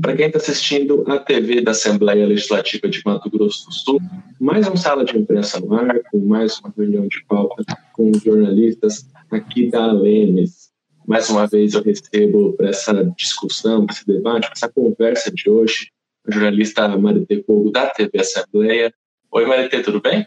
para 0.00 0.16
quem 0.16 0.26
está 0.26 0.38
assistindo 0.38 1.04
a 1.08 1.18
TV 1.18 1.60
da 1.60 1.72
Assembleia 1.72 2.26
Legislativa 2.26 2.88
de 2.88 3.02
Mato 3.04 3.28
Grosso 3.28 3.66
do 3.66 3.72
Sul, 3.72 4.00
mais 4.40 4.66
uma 4.66 4.76
sala 4.76 5.04
de 5.04 5.16
imprensa 5.16 5.60
no 5.60 5.74
ar, 5.74 6.00
com 6.10 6.18
mais 6.18 6.58
uma 6.60 6.72
reunião 6.76 7.06
de 7.06 7.22
pauta 7.24 7.64
com 7.92 8.12
jornalistas 8.14 9.06
aqui 9.30 9.70
da 9.70 9.84
Alemes. 9.84 10.70
Mais 11.06 11.28
uma 11.28 11.46
vez 11.46 11.74
eu 11.74 11.82
recebo 11.82 12.52
para 12.54 12.68
essa 12.68 13.04
discussão, 13.16 13.84
para 13.84 13.94
esse 13.94 14.06
debate, 14.06 14.42
para 14.42 14.52
essa 14.56 14.68
conversa 14.68 15.30
de 15.30 15.50
hoje, 15.50 15.90
a 16.26 16.30
jornalista 16.30 16.88
Marité 16.96 17.42
Fogo 17.42 17.70
da 17.70 17.86
TV 17.86 18.20
Assembleia. 18.20 18.92
Oi, 19.30 19.46
Marité, 19.46 19.80
tudo 19.82 20.00
bem? 20.00 20.26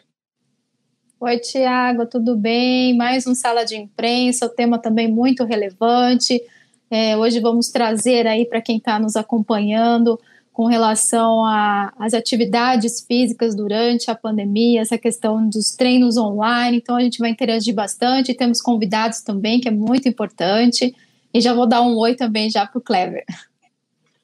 Oi, 1.19 1.39
Tiago, 1.39 2.05
tudo 2.05 2.36
bem? 2.36 2.96
Mais 2.97 3.25
um 3.25 3.33
sala 3.33 3.64
de 3.64 3.75
imprensa, 3.75 4.46
o 4.46 4.50
tema 4.50 4.78
também 4.78 5.10
muito 5.10 5.46
relevante. 5.46 6.42
É, 6.96 7.18
hoje 7.18 7.39
vamos 7.39 7.70
trazer 7.70 8.28
aí 8.28 8.46
para 8.46 8.61
quem 8.61 8.78
está 8.78 9.00
nos 9.00 9.15
acompanhando 9.15 10.20
com 10.51 10.68
relação 10.68 11.43
às 11.97 12.14
atividades 12.14 13.01
físicas 13.01 13.56
durante 13.56 14.11
a 14.11 14.15
pandemia, 14.15 14.82
essa 14.82 14.96
questão 14.96 15.50
dos 15.50 15.71
treinos 15.71 16.18
online. 16.18 16.78
Então 16.78 16.96
a 16.96 17.01
gente 17.01 17.18
vai 17.18 17.32
interagir 17.32 17.74
bastante. 17.74 18.36
Temos 18.36 18.61
convidados 18.61 19.21
também, 19.21 19.60
que 19.60 19.68
é 19.68 19.71
muito 19.71 20.07
importante. 20.07 20.96
E 21.34 21.42
já 21.42 21.51
vou 21.51 21.65
dar 21.65 21.82
um 21.82 21.98
oi 21.98 22.14
também 22.14 22.48
já 22.51 22.64
para 22.68 22.78
o 22.78 22.82
Clever. 22.82 23.25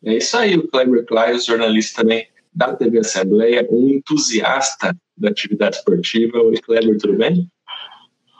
É 0.05 0.17
isso 0.17 0.37
aí, 0.37 0.55
o 0.55 0.67
Clever 0.67 1.03
Claios, 1.07 1.45
jornalista 1.45 2.03
também 2.03 2.27
da 2.53 2.75
TV 2.75 2.99
Assembleia, 2.99 3.67
um 3.71 3.89
entusiasta 3.89 4.95
da 5.17 5.29
atividade 5.29 5.77
esportiva. 5.77 6.37
Oi, 6.37 6.57
Clever, 6.57 6.99
tudo 6.99 7.17
bem? 7.17 7.49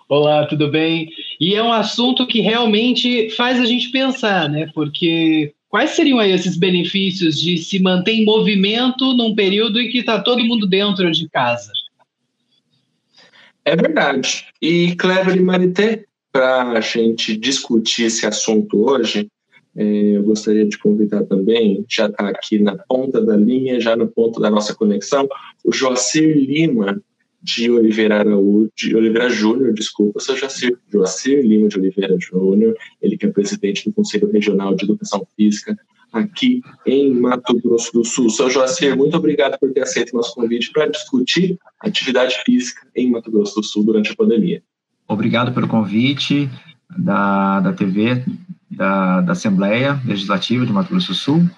Olá, 0.10 0.48
tudo 0.48 0.72
bem? 0.72 1.12
E 1.40 1.54
é 1.54 1.62
um 1.62 1.72
assunto 1.72 2.26
que 2.26 2.42
realmente 2.42 3.30
faz 3.30 3.60
a 3.60 3.66
gente 3.66 3.92
pensar, 3.92 4.50
né? 4.50 4.68
Porque 4.74 5.54
quais 5.70 5.92
seriam 5.92 6.18
aí 6.18 6.32
esses 6.32 6.58
benefícios 6.58 7.40
de 7.40 7.60
se 7.60 7.78
manter 7.80 8.14
em 8.14 8.26
movimento 8.26 9.14
num 9.14 9.36
período 9.36 9.80
em 9.80 9.88
que 9.88 10.00
está 10.00 10.20
todo 10.20 10.44
mundo 10.44 10.66
dentro 10.66 11.12
de 11.12 11.30
casa? 11.30 11.72
É 13.64 13.76
verdade. 13.76 14.48
E 14.60 14.96
Clever 14.96 15.38
e 15.38 15.42
Marité, 15.42 16.06
para 16.32 16.72
a 16.72 16.82
gente 16.82 17.38
discutir 17.38 18.06
esse 18.06 18.26
assunto 18.26 18.90
hoje, 18.90 19.28
é, 19.76 19.84
eu 19.84 20.24
gostaria 20.24 20.66
de 20.66 20.76
convidar 20.80 21.24
também, 21.26 21.86
já 21.88 22.08
está 22.08 22.30
aqui 22.30 22.58
na 22.58 22.76
ponta 22.76 23.22
da 23.22 23.38
linha, 23.38 23.80
já 23.80 23.96
no 23.96 24.08
ponto 24.08 24.40
da 24.40 24.50
nossa 24.50 24.74
conexão, 24.74 25.30
o 25.64 25.72
Joacir 25.72 26.36
Lima, 26.36 27.00
de 27.42 27.70
Oliveira 27.72 28.20
Araújo, 28.20 28.70
de 28.76 28.96
Oliveira 28.96 29.30
Júnior, 29.30 29.74
desculpa, 29.74 30.20
sou 30.20 30.36
Joacir, 30.36 30.78
Joacir 30.92 31.42
Lima 31.42 31.68
de 31.70 31.78
Oliveira 31.78 32.16
Júnior, 32.20 32.76
ele 33.02 33.18
que 33.18 33.26
é 33.26 33.30
presidente 33.30 33.86
do 33.86 33.94
Conselho 33.94 34.32
Regional 34.32 34.76
de 34.76 34.84
Educação 34.84 35.26
Física 35.36 35.78
aqui 36.12 36.62
em 36.86 37.14
Mato 37.14 37.60
Grosso 37.62 37.94
do 37.94 38.04
Sul. 38.04 38.30
Sou 38.30 38.50
Joacir, 38.50 38.96
muito 38.98 39.16
obrigado 39.16 39.58
por 39.60 39.72
ter 39.72 39.82
aceito 39.82 40.16
nosso 40.16 40.34
convite 40.34 40.72
para 40.72 40.88
discutir 40.88 41.58
atividade 41.80 42.36
física 42.44 42.82
em 42.96 43.12
Mato 43.12 43.32
Grosso 43.32 43.56
do 43.56 43.64
Sul 43.64 43.84
durante 43.84 44.12
a 44.12 44.16
pandemia. 44.16 44.62
Obrigado 45.08 45.54
pelo 45.54 45.68
convite 45.68 46.50
da, 46.98 47.60
da 47.62 47.74
TV, 47.74 48.24
da, 48.70 49.22
da 49.22 49.32
Assembleia 49.32 50.00
Legislativa 50.06 50.66
de 50.66 50.74
Mato 50.74 50.90
Grosso 50.90 51.10
do 51.10 51.16
Sul. 51.16 51.50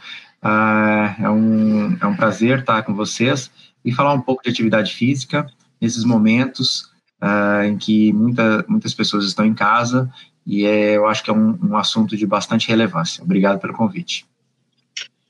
Ah, 0.41 1.15
é, 1.19 1.29
um, 1.29 1.97
é 2.01 2.05
um 2.05 2.15
prazer 2.15 2.59
estar 2.59 2.83
com 2.83 2.93
vocês 2.93 3.51
e 3.83 3.91
falar 3.91 4.13
um 4.13 4.21
pouco 4.21 4.43
de 4.43 4.49
atividade 4.49 4.93
física 4.93 5.47
nesses 5.81 6.03
momentos 6.03 6.91
uh, 7.21 7.63
em 7.65 7.77
que 7.77 8.13
muita, 8.13 8.63
muitas 8.67 8.93
pessoas 8.93 9.25
estão 9.25 9.45
em 9.45 9.53
casa 9.53 10.09
e 10.45 10.65
é, 10.65 10.97
eu 10.97 11.07
acho 11.07 11.23
que 11.23 11.29
é 11.29 11.33
um, 11.33 11.57
um 11.61 11.77
assunto 11.77 12.15
de 12.15 12.25
bastante 12.25 12.67
relevância. 12.67 13.23
Obrigado 13.23 13.59
pelo 13.59 13.73
convite. 13.73 14.25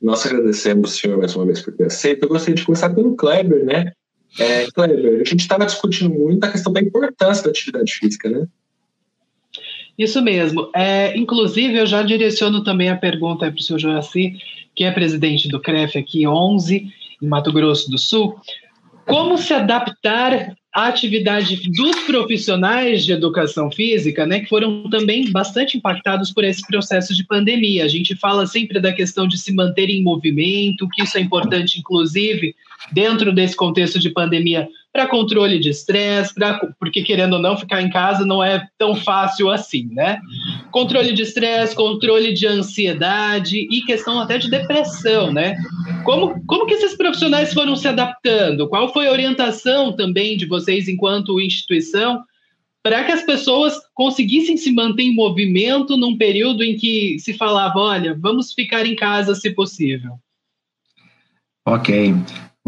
Nós 0.01 0.25
agradecemos, 0.25 0.93
senhor, 0.97 1.17
mais 1.17 1.35
uma 1.35 1.45
vez 1.45 1.61
por 1.61 1.73
ter 1.73 1.85
aceito. 1.85 2.23
Eu 2.23 2.29
gostaria 2.29 2.55
de 2.55 2.65
começar 2.65 2.89
pelo 2.89 3.15
Kleber, 3.15 3.63
né? 3.63 3.91
É, 4.39 4.71
Kleber, 4.71 5.21
a 5.21 5.23
gente 5.23 5.41
estava 5.41 5.65
discutindo 5.65 6.09
muito 6.09 6.43
a 6.43 6.51
questão 6.51 6.73
da 6.73 6.81
importância 6.81 7.43
da 7.43 7.49
atividade 7.49 7.93
física, 7.93 8.29
né? 8.29 8.47
Isso 9.97 10.21
mesmo. 10.21 10.71
É, 10.73 11.15
inclusive, 11.15 11.77
eu 11.77 11.85
já 11.85 12.01
direciono 12.01 12.63
também 12.63 12.89
a 12.89 12.95
pergunta 12.95 13.51
para 13.51 13.59
o 13.59 13.61
senhor 13.61 13.77
Joaci, 13.77 14.37
que 14.73 14.83
é 14.83 14.91
presidente 14.91 15.47
do 15.49 15.59
CREF 15.59 15.97
aqui 15.97 16.25
11, 16.25 16.91
em 17.21 17.27
Mato 17.27 17.51
Grosso 17.51 17.91
do 17.91 17.97
Sul. 17.99 18.39
Como 19.05 19.37
se 19.37 19.53
adaptar 19.53 20.55
à 20.73 20.87
atividade 20.87 21.61
dos 21.71 21.95
profissionais 22.03 23.03
de 23.03 23.11
educação 23.11 23.69
física, 23.69 24.25
né, 24.25 24.39
que 24.39 24.47
foram 24.47 24.89
também 24.89 25.29
bastante 25.31 25.77
impactados 25.77 26.31
por 26.31 26.43
esse 26.43 26.65
processo 26.65 27.13
de 27.13 27.25
pandemia. 27.25 27.83
A 27.83 27.89
gente 27.89 28.15
fala 28.15 28.47
sempre 28.47 28.79
da 28.79 28.93
questão 28.93 29.27
de 29.27 29.37
se 29.37 29.53
manter 29.53 29.89
em 29.89 30.01
movimento, 30.01 30.87
que 30.89 31.03
isso 31.03 31.17
é 31.17 31.21
importante, 31.21 31.79
inclusive, 31.79 32.55
dentro 32.91 33.33
desse 33.33 33.55
contexto 33.55 33.99
de 33.99 34.09
pandemia, 34.09 34.67
para 34.93 35.07
controle 35.07 35.57
de 35.57 35.69
estresse, 35.69 36.33
porque 36.77 37.01
querendo 37.01 37.33
ou 37.33 37.39
não, 37.39 37.57
ficar 37.57 37.81
em 37.81 37.89
casa 37.89 38.25
não 38.25 38.43
é 38.43 38.67
tão 38.77 38.93
fácil 38.93 39.49
assim, 39.49 39.87
né? 39.91 40.19
Controle 40.69 41.13
de 41.13 41.21
estresse, 41.21 41.73
controle 41.73 42.33
de 42.33 42.45
ansiedade 42.45 43.67
e 43.71 43.81
questão 43.83 44.19
até 44.19 44.37
de 44.37 44.49
depressão, 44.49 45.31
né? 45.31 45.55
Como, 46.03 46.43
como 46.45 46.65
que 46.65 46.73
esses 46.73 46.95
profissionais 46.95 47.53
foram 47.53 47.75
se 47.75 47.87
adaptando? 47.87 48.67
Qual 48.67 48.91
foi 48.91 49.07
a 49.07 49.11
orientação 49.11 49.95
também 49.95 50.35
de 50.35 50.45
vocês 50.45 50.89
enquanto 50.89 51.39
instituição 51.39 52.21
para 52.83 53.03
que 53.05 53.11
as 53.11 53.21
pessoas 53.23 53.75
conseguissem 53.93 54.57
se 54.57 54.71
manter 54.71 55.03
em 55.03 55.13
movimento 55.13 55.95
num 55.95 56.17
período 56.17 56.63
em 56.63 56.75
que 56.75 57.17
se 57.19 57.33
falava, 57.33 57.79
olha, 57.79 58.17
vamos 58.19 58.53
ficar 58.53 58.85
em 58.85 58.95
casa 58.95 59.35
se 59.35 59.51
possível? 59.51 60.13
Ok. 61.65 62.13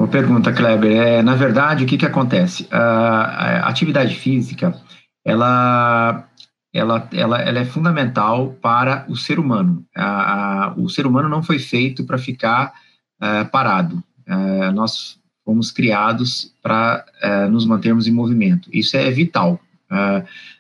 Uma 0.03 0.11
pergunta, 0.11 0.51
Kleber. 0.51 0.91
É, 0.91 1.23
na 1.23 1.33
verdade, 1.33 1.85
o 1.85 1.87
que, 1.87 1.97
que 1.97 2.05
acontece? 2.05 2.67
A, 2.69 3.61
a 3.63 3.69
atividade 3.69 4.15
física, 4.15 4.77
ela, 5.23 6.27
ela, 6.73 7.07
ela, 7.13 7.41
ela 7.41 7.59
é 7.59 7.63
fundamental 7.63 8.49
para 8.61 9.05
o 9.07 9.15
ser 9.15 9.39
humano. 9.39 9.85
A, 9.95 10.65
a, 10.65 10.73
o 10.73 10.89
ser 10.89 11.07
humano 11.07 11.29
não 11.29 11.41
foi 11.41 11.57
feito 11.57 12.03
para 12.03 12.17
ficar 12.17 12.73
uh, 13.21 13.49
parado. 13.49 14.03
Uh, 14.27 14.73
nós 14.73 15.17
fomos 15.45 15.71
criados 15.71 16.53
para 16.61 17.05
uh, 17.23 17.49
nos 17.49 17.65
mantermos 17.65 18.05
em 18.05 18.11
movimento. 18.11 18.69
Isso 18.73 18.97
é 18.97 19.09
vital. 19.09 19.57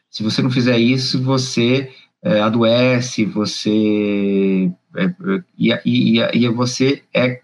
se 0.09 0.23
você 0.23 0.41
não 0.41 0.49
fizer 0.49 0.77
isso, 0.77 1.21
você 1.21 1.91
adoece, 2.45 3.25
você 3.25 4.71
e, 5.57 5.73
e, 5.85 6.19
e 6.33 6.47
você 6.47 7.03
é 7.13 7.41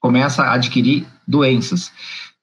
começa 0.00 0.42
a 0.42 0.54
adquirir 0.54 1.06
doenças. 1.26 1.92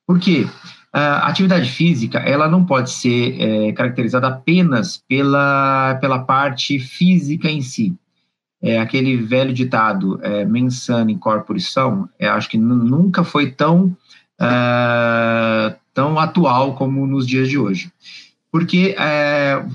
Por 0.05 0.19
quê? 0.19 0.47
A 0.91 1.27
atividade 1.27 1.71
física, 1.71 2.19
ela 2.19 2.47
não 2.47 2.63
pode 2.63 2.91
ser 2.91 3.41
é, 3.41 3.71
caracterizada 3.71 4.27
apenas 4.27 5.03
pela, 5.09 5.95
pela 5.99 6.19
parte 6.19 6.77
física 6.77 7.49
em 7.49 7.61
si. 7.61 7.97
É, 8.61 8.79
aquele 8.79 9.17
velho 9.17 9.51
ditado, 9.51 10.19
é, 10.21 10.45
mensana 10.45 11.11
in 11.11 11.17
corpore 11.17 11.59
são, 11.59 12.07
é, 12.19 12.27
acho 12.27 12.47
que 12.47 12.59
nunca 12.59 13.23
foi 13.23 13.51
tão, 13.51 13.97
é, 14.39 15.75
tão 15.95 16.19
atual 16.19 16.75
como 16.75 17.07
nos 17.07 17.25
dias 17.25 17.49
de 17.49 17.57
hoje. 17.57 17.91
Porque 18.51 18.95
é, 18.99 19.53
é, 19.55 19.65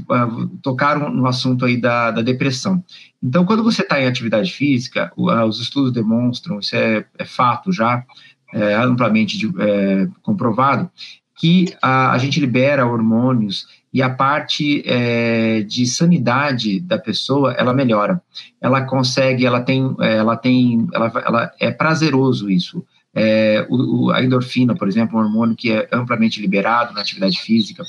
tocaram 0.63 1.11
no 1.11 1.27
assunto 1.27 1.65
aí 1.65 1.77
da, 1.77 2.13
da 2.13 2.23
depressão. 2.23 2.83
Então, 3.21 3.45
quando 3.45 3.65
você 3.65 3.83
está 3.83 4.01
em 4.01 4.07
atividade 4.07 4.53
física, 4.53 5.13
os 5.17 5.61
estudos 5.61 5.91
demonstram, 5.91 6.61
isso 6.61 6.77
é, 6.77 7.05
é 7.19 7.25
fato 7.25 7.73
já, 7.73 8.05
é, 8.53 8.75
amplamente 8.75 9.37
de, 9.39 9.47
é, 9.61 10.09
comprovado, 10.23 10.91
que 11.39 11.75
a, 11.81 12.13
a, 12.13 12.19
gente 12.19 12.41
libera 12.41 12.87
hormônios 12.87 13.67
e 13.93 14.03
a 14.03 14.11
parte 14.11 14.83
é, 14.85 15.63
de 15.63 15.87
sanidade 15.87 16.81
da 16.81 16.99
pessoa 16.99 17.53
ela 17.53 17.73
melhora. 17.73 18.21
Ela 18.61 18.83
consegue, 18.83 19.47
ela 19.47 19.61
tem, 19.61 19.95
ela 20.01 20.37
tem, 20.37 20.87
ela, 20.93 21.13
ela 21.25 21.53
é 21.61 21.71
prazeroso 21.71 22.51
isso. 22.51 22.85
É, 23.15 23.67
o, 23.71 24.11
a 24.11 24.23
endorfina, 24.23 24.75
por 24.75 24.87
exemplo, 24.87 25.19
um 25.19 25.23
hormônio 25.23 25.57
que 25.57 25.73
é 25.73 25.89
amplamente 25.93 26.41
liberado 26.41 26.93
na 26.93 27.01
atividade 27.01 27.41
física, 27.41 27.83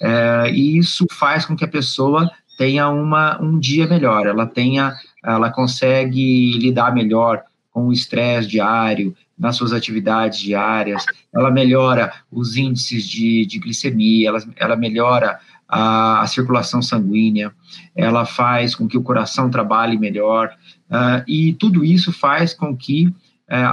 é, 0.00 0.50
e 0.50 0.78
isso 0.78 1.06
faz 1.10 1.44
com 1.44 1.56
que 1.56 1.64
a 1.64 1.68
pessoa 1.68 2.30
tenha 2.56 2.88
uma, 2.88 3.40
um 3.42 3.58
dia 3.58 3.86
melhor, 3.86 4.26
ela 4.26 4.46
tenha, 4.46 4.94
ela 5.24 5.50
consegue 5.50 6.56
lidar 6.58 6.94
melhor 6.94 7.42
com 7.70 7.88
o 7.88 7.92
estresse 7.92 8.48
diário, 8.48 9.16
nas 9.42 9.56
suas 9.56 9.72
atividades 9.72 10.38
diárias, 10.38 11.04
ela 11.34 11.50
melhora 11.50 12.12
os 12.30 12.56
índices 12.56 13.04
de, 13.08 13.44
de 13.44 13.58
glicemia, 13.58 14.28
ela, 14.28 14.38
ela 14.56 14.76
melhora 14.76 15.40
a, 15.68 16.20
a, 16.20 16.26
circulação 16.28 16.80
sanguínea, 16.80 17.52
ela 17.96 18.24
faz 18.24 18.76
com 18.76 18.86
que 18.86 18.96
o 18.96 19.02
coração 19.02 19.50
trabalhe 19.50 19.98
melhor, 19.98 20.54
uh, 20.88 21.24
e 21.26 21.54
tudo 21.54 21.84
isso 21.84 22.12
faz 22.12 22.54
com 22.54 22.76
que 22.76 23.08
uh, 23.08 23.14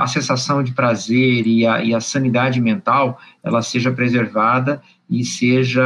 a 0.01 0.07
sensação 0.07 0.63
de 0.63 0.71
prazer 0.71 1.45
e 1.45 1.67
a, 1.67 1.83
e 1.83 1.93
a 1.93 2.01
sanidade 2.01 2.59
mental, 2.59 3.19
ela 3.43 3.61
seja 3.61 3.91
preservada 3.91 4.81
e 5.07 5.23
seja, 5.23 5.83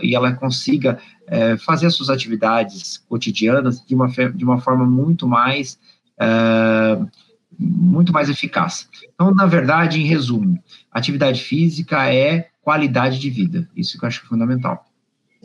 e 0.00 0.14
ela 0.14 0.32
consiga 0.32 0.98
uh, 1.24 1.58
fazer 1.58 1.84
as 1.84 1.94
suas 1.94 2.08
atividades 2.08 2.96
cotidianas 3.10 3.84
de 3.84 3.94
uma, 3.94 4.08
de 4.08 4.42
uma 4.42 4.58
forma 4.58 4.86
muito 4.86 5.28
mais 5.28 5.78
muito 7.58 8.12
mais 8.12 8.28
eficaz. 8.28 8.88
Então, 9.14 9.34
na 9.34 9.46
verdade, 9.46 10.00
em 10.00 10.06
resumo, 10.06 10.58
atividade 10.90 11.42
física 11.42 12.12
é 12.12 12.48
qualidade 12.62 13.18
de 13.18 13.30
vida. 13.30 13.68
Isso 13.76 13.98
que 13.98 14.04
eu 14.04 14.08
acho 14.08 14.26
fundamental. 14.26 14.84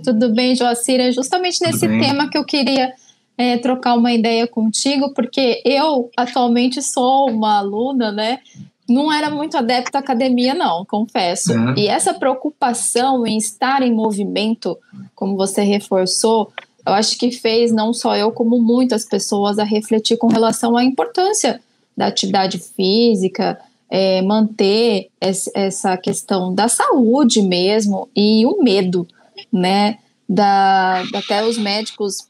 Tudo 0.03 0.33
bem, 0.33 0.55
Joacir? 0.55 0.99
É 0.99 1.11
justamente 1.11 1.59
nesse 1.65 1.87
tema 1.87 2.29
que 2.29 2.37
eu 2.37 2.45
queria 2.45 2.93
é, 3.37 3.57
trocar 3.57 3.95
uma 3.95 4.11
ideia 4.11 4.47
contigo, 4.47 5.13
porque 5.13 5.61
eu 5.65 6.09
atualmente 6.15 6.81
sou 6.81 7.29
uma 7.29 7.57
aluna, 7.57 8.11
né? 8.11 8.39
Não 8.87 9.11
era 9.11 9.29
muito 9.29 9.57
adepta 9.57 9.97
à 9.97 10.01
academia, 10.01 10.53
não, 10.53 10.85
confesso. 10.85 11.53
Uhum. 11.53 11.73
E 11.75 11.87
essa 11.87 12.13
preocupação 12.13 13.27
em 13.27 13.37
estar 13.37 13.81
em 13.81 13.93
movimento, 13.93 14.77
como 15.13 15.35
você 15.35 15.61
reforçou, 15.61 16.53
eu 16.85 16.93
acho 16.93 17.17
que 17.17 17.31
fez 17.31 17.71
não 17.71 17.91
só 17.91 18.15
eu, 18.15 18.31
como 18.31 18.61
muitas 18.61 19.03
pessoas 19.03 19.59
a 19.59 19.63
refletir 19.63 20.17
com 20.17 20.27
relação 20.27 20.77
à 20.77 20.83
importância 20.83 21.59
da 21.97 22.07
atividade 22.07 22.59
física, 22.59 23.59
é, 23.89 24.21
manter 24.21 25.09
essa 25.19 25.97
questão 25.97 26.53
da 26.53 26.67
saúde 26.67 27.41
mesmo 27.41 28.07
e 28.15 28.45
o 28.45 28.61
medo, 28.61 29.07
né? 29.51 29.97
Da, 30.29 31.03
até 31.15 31.43
os 31.43 31.57
médicos 31.57 32.27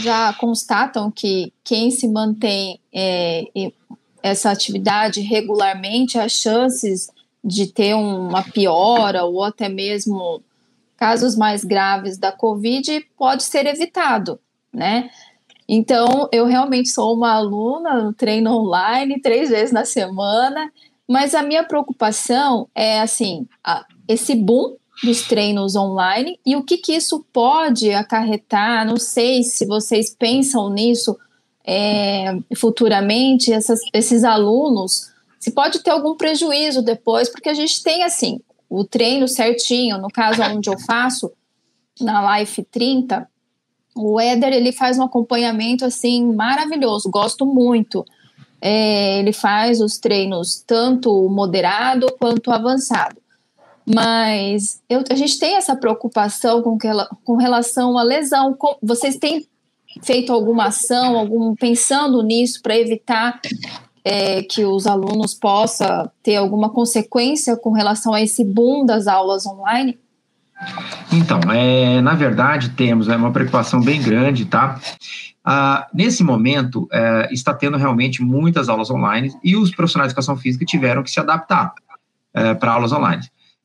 já 0.00 0.32
constatam 0.32 1.10
que 1.10 1.52
quem 1.62 1.90
se 1.90 2.08
mantém 2.08 2.80
é, 2.92 3.44
essa 4.22 4.50
atividade 4.50 5.20
regularmente, 5.20 6.18
as 6.18 6.32
chances 6.32 7.10
de 7.44 7.66
ter 7.66 7.94
uma 7.94 8.42
piora 8.42 9.24
ou 9.24 9.42
até 9.42 9.68
mesmo 9.68 10.42
casos 10.96 11.36
mais 11.36 11.64
graves 11.64 12.16
da 12.16 12.32
Covid 12.32 13.04
pode 13.18 13.42
ser 13.42 13.66
evitado, 13.66 14.38
né? 14.72 15.10
Então, 15.68 16.28
eu 16.32 16.44
realmente 16.44 16.88
sou 16.88 17.14
uma 17.14 17.32
aluna 17.32 18.02
no 18.02 18.12
treino 18.12 18.50
online 18.50 19.20
três 19.20 19.50
vezes 19.50 19.72
na 19.72 19.84
semana, 19.84 20.70
mas 21.08 21.34
a 21.34 21.42
minha 21.42 21.64
preocupação 21.64 22.68
é 22.74 23.00
assim, 23.00 23.46
a, 23.64 23.84
esse 24.08 24.34
boom 24.34 24.76
dos 25.02 25.22
treinos 25.22 25.74
online 25.74 26.38
e 26.44 26.54
o 26.54 26.62
que, 26.62 26.76
que 26.76 26.92
isso 26.92 27.24
pode 27.32 27.92
acarretar. 27.92 28.86
Não 28.86 28.96
sei 28.96 29.42
se 29.42 29.66
vocês 29.66 30.14
pensam 30.14 30.70
nisso 30.70 31.16
é, 31.64 32.36
futuramente, 32.56 33.52
essas, 33.52 33.80
esses 33.92 34.24
alunos, 34.24 35.10
se 35.38 35.50
pode 35.50 35.80
ter 35.80 35.90
algum 35.90 36.16
prejuízo 36.16 36.82
depois, 36.82 37.28
porque 37.28 37.48
a 37.48 37.54
gente 37.54 37.82
tem 37.82 38.02
assim 38.02 38.40
o 38.68 38.84
treino 38.84 39.28
certinho, 39.28 39.98
no 39.98 40.08
caso 40.08 40.42
onde 40.42 40.70
eu 40.70 40.78
faço, 40.78 41.30
na 42.00 42.38
Life 42.38 42.62
30, 42.64 43.28
o 43.94 44.20
Éder 44.20 44.52
ele 44.52 44.72
faz 44.72 44.98
um 44.98 45.02
acompanhamento 45.02 45.84
assim 45.84 46.32
maravilhoso, 46.34 47.10
gosto 47.10 47.44
muito. 47.46 48.04
É, 48.60 49.18
ele 49.18 49.32
faz 49.32 49.80
os 49.80 49.98
treinos 49.98 50.62
tanto 50.66 51.28
moderado 51.28 52.06
quanto 52.18 52.50
avançado. 52.50 53.20
Mas 53.84 54.80
eu, 54.88 55.02
a 55.10 55.14
gente 55.14 55.38
tem 55.38 55.56
essa 55.56 55.74
preocupação 55.74 56.62
com, 56.62 56.78
que, 56.78 56.88
com 57.24 57.36
relação 57.36 57.98
à 57.98 58.02
lesão. 58.02 58.54
Com, 58.54 58.76
vocês 58.80 59.16
têm 59.16 59.46
feito 60.02 60.32
alguma 60.32 60.66
ação, 60.66 61.18
algum 61.18 61.54
pensando 61.54 62.22
nisso 62.22 62.62
para 62.62 62.78
evitar 62.78 63.40
é, 64.04 64.42
que 64.42 64.64
os 64.64 64.86
alunos 64.86 65.34
possam 65.34 66.10
ter 66.22 66.36
alguma 66.36 66.70
consequência 66.70 67.56
com 67.56 67.72
relação 67.72 68.14
a 68.14 68.22
esse 68.22 68.44
boom 68.44 68.86
das 68.86 69.06
aulas 69.06 69.44
online? 69.46 69.98
Então, 71.12 71.40
é, 71.52 72.00
na 72.00 72.14
verdade, 72.14 72.70
temos 72.70 73.08
é, 73.08 73.16
uma 73.16 73.32
preocupação 73.32 73.80
bem 73.80 74.00
grande, 74.00 74.44
tá? 74.44 74.80
Ah, 75.44 75.88
nesse 75.92 76.22
momento, 76.22 76.88
é, 76.92 77.28
está 77.32 77.52
tendo 77.52 77.76
realmente 77.76 78.22
muitas 78.22 78.68
aulas 78.68 78.90
online 78.90 79.32
e 79.42 79.56
os 79.56 79.74
profissionais 79.74 80.08
de 80.08 80.12
educação 80.12 80.36
física 80.36 80.64
tiveram 80.64 81.02
que 81.02 81.10
se 81.10 81.18
adaptar 81.18 81.74
é, 82.32 82.54
para 82.54 82.72
aulas 82.72 82.92
online. 82.92 83.22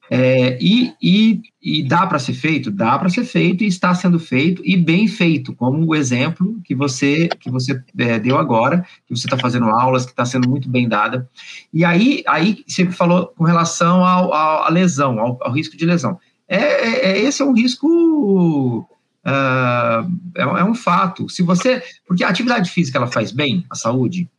É, 0.09 0.57
e, 0.61 0.93
e, 1.01 1.41
e, 1.61 1.83
dá 1.83 2.07
para 2.07 2.17
ser 2.17 2.33
feito? 2.33 2.71
Dá 2.71 2.97
para 2.97 3.09
ser 3.09 3.25
feito 3.25 3.63
e 3.63 3.67
está 3.67 3.93
sendo 3.93 4.17
feito 4.17 4.61
e 4.65 4.77
bem 4.77 5.05
feito, 5.05 5.53
como 5.53 5.85
o 5.85 5.93
exemplo 5.93 6.57
que 6.63 6.73
você 6.73 7.27
que 7.39 7.51
você 7.51 7.81
é, 7.97 8.17
deu 8.17 8.37
agora, 8.37 8.85
que 9.05 9.13
você 9.15 9.27
está 9.27 9.37
fazendo 9.37 9.65
aulas, 9.65 10.05
que 10.05 10.11
está 10.11 10.25
sendo 10.25 10.49
muito 10.49 10.69
bem 10.69 10.87
dada. 10.87 11.29
E 11.73 11.83
aí, 11.83 12.23
aí 12.25 12.63
você 12.65 12.89
falou 12.89 13.27
com 13.35 13.43
relação 13.43 14.05
à 14.05 14.69
lesão, 14.69 15.19
ao, 15.19 15.37
ao, 15.43 15.51
risco 15.51 15.75
de 15.75 15.85
lesão. 15.85 16.17
É, 16.47 16.57
é, 16.57 17.11
é 17.11 17.19
esse 17.19 17.41
é 17.41 17.45
um 17.45 17.53
risco, 17.53 18.79
uh, 19.25 20.11
é, 20.35 20.41
é 20.41 20.63
um 20.63 20.75
fato. 20.75 21.29
Se 21.29 21.43
você, 21.43 21.83
porque 22.07 22.23
a 22.23 22.29
atividade 22.29 22.69
física 22.69 22.97
ela 22.97 23.07
faz 23.07 23.31
bem 23.31 23.65
à 23.69 23.75
saúde? 23.75 24.29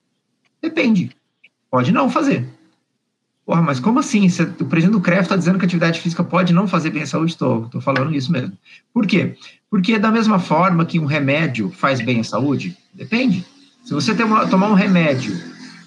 Depende. 0.60 1.10
Pode 1.70 1.92
não 1.92 2.08
fazer 2.08 2.48
Porra, 3.48 3.62
mas 3.62 3.80
como 3.80 3.98
assim? 3.98 4.28
Você, 4.28 4.42
o 4.42 4.66
presidente 4.66 4.92
do 4.92 5.00
CREF 5.00 5.22
está 5.22 5.34
dizendo 5.34 5.58
que 5.58 5.64
a 5.64 5.66
atividade 5.66 6.02
física 6.02 6.22
pode 6.22 6.52
não 6.52 6.68
fazer 6.68 6.90
bem 6.90 7.04
à 7.04 7.06
saúde? 7.06 7.32
Estou 7.32 7.80
falando 7.80 8.14
isso 8.14 8.30
mesmo. 8.30 8.52
Por 8.92 9.06
quê? 9.06 9.36
Porque 9.70 9.98
da 9.98 10.10
mesma 10.10 10.38
forma 10.38 10.84
que 10.84 11.00
um 11.00 11.06
remédio 11.06 11.70
faz 11.70 11.98
bem 12.02 12.20
à 12.20 12.24
saúde, 12.24 12.76
depende. 12.92 13.46
Se 13.86 13.94
você 13.94 14.12
uma, 14.22 14.46
tomar 14.46 14.68
um 14.68 14.74
remédio 14.74 15.34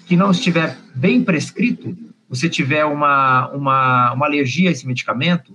que 0.08 0.16
não 0.16 0.32
estiver 0.32 0.76
bem 0.92 1.22
prescrito, 1.22 1.96
você 2.28 2.48
tiver 2.48 2.84
uma, 2.84 3.48
uma, 3.50 4.12
uma 4.12 4.26
alergia 4.26 4.68
a 4.68 4.72
esse 4.72 4.84
medicamento, 4.84 5.52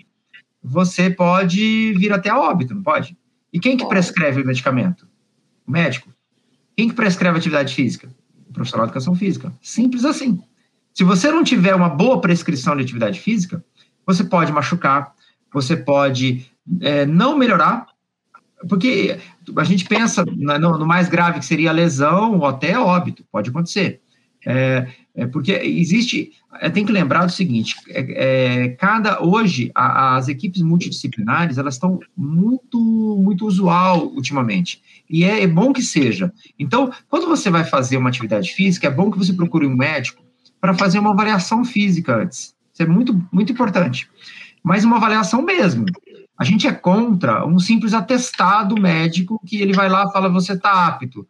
você 0.63 1.09
pode 1.09 1.93
vir 1.93 2.11
até 2.11 2.29
a 2.29 2.39
óbito, 2.39 2.75
não 2.75 2.83
pode? 2.83 3.17
E 3.51 3.59
quem 3.59 3.77
que 3.77 3.87
prescreve 3.87 4.41
o 4.41 4.45
medicamento? 4.45 5.07
O 5.65 5.71
médico. 5.71 6.13
Quem 6.75 6.89
que 6.89 6.95
prescreve 6.95 7.37
atividade 7.37 7.73
física? 7.73 8.09
O 8.49 8.53
profissional 8.53 8.85
de 8.85 8.91
educação 8.91 9.15
física. 9.15 9.51
Simples 9.61 10.05
assim. 10.05 10.41
Se 10.93 11.03
você 11.03 11.31
não 11.31 11.43
tiver 11.43 11.75
uma 11.75 11.89
boa 11.89 12.19
prescrição 12.19 12.75
de 12.75 12.83
atividade 12.83 13.19
física, 13.19 13.63
você 14.05 14.23
pode 14.23 14.51
machucar, 14.51 15.13
você 15.53 15.75
pode 15.75 16.45
é, 16.81 17.05
não 17.05 17.37
melhorar, 17.37 17.87
porque 18.67 19.19
a 19.55 19.63
gente 19.63 19.85
pensa 19.85 20.25
no, 20.25 20.77
no, 20.77 20.85
mais 20.85 21.07
grave 21.07 21.39
que 21.39 21.45
seria 21.45 21.69
a 21.69 21.73
lesão 21.73 22.37
ou 22.37 22.45
até 22.45 22.79
óbito, 22.79 23.23
pode 23.31 23.49
acontecer. 23.49 24.01
É, 24.49 24.87
é 25.13 25.27
porque 25.27 25.51
existe, 25.51 26.31
é, 26.61 26.69
tem 26.69 26.85
que 26.85 26.91
lembrar 26.93 27.25
do 27.25 27.31
seguinte, 27.33 27.75
é, 27.89 28.63
é, 28.63 28.69
cada 28.69 29.21
hoje 29.21 29.69
a, 29.75 30.15
as 30.15 30.29
equipes 30.29 30.61
multidisciplinares 30.61 31.57
elas 31.57 31.73
estão 31.73 31.99
muito 32.15 32.79
muito 33.21 33.45
usual 33.45 34.07
ultimamente 34.07 34.81
e 35.09 35.25
é, 35.25 35.43
é 35.43 35.47
bom 35.47 35.73
que 35.73 35.81
seja. 35.81 36.31
Então, 36.57 36.89
quando 37.09 37.27
você 37.27 37.49
vai 37.49 37.65
fazer 37.65 37.97
uma 37.97 38.07
atividade 38.07 38.53
física, 38.53 38.87
é 38.87 38.91
bom 38.91 39.11
que 39.11 39.17
você 39.17 39.33
procure 39.33 39.67
um 39.67 39.75
médico 39.75 40.23
para 40.61 40.73
fazer 40.73 40.99
uma 40.99 41.11
avaliação 41.11 41.65
física 41.65 42.15
antes. 42.15 42.55
Isso 42.73 42.83
é 42.83 42.85
muito, 42.85 43.21
muito 43.29 43.51
importante. 43.51 44.09
Mas 44.63 44.85
uma 44.85 44.95
avaliação 44.95 45.41
mesmo. 45.41 45.85
A 46.39 46.45
gente 46.45 46.67
é 46.67 46.71
contra 46.71 47.45
um 47.45 47.59
simples 47.59 47.93
atestado 47.93 48.79
médico 48.79 49.41
que 49.45 49.61
ele 49.61 49.73
vai 49.73 49.89
lá 49.89 50.05
e 50.07 50.11
fala: 50.13 50.29
você 50.29 50.53
está 50.53 50.87
apto, 50.87 51.27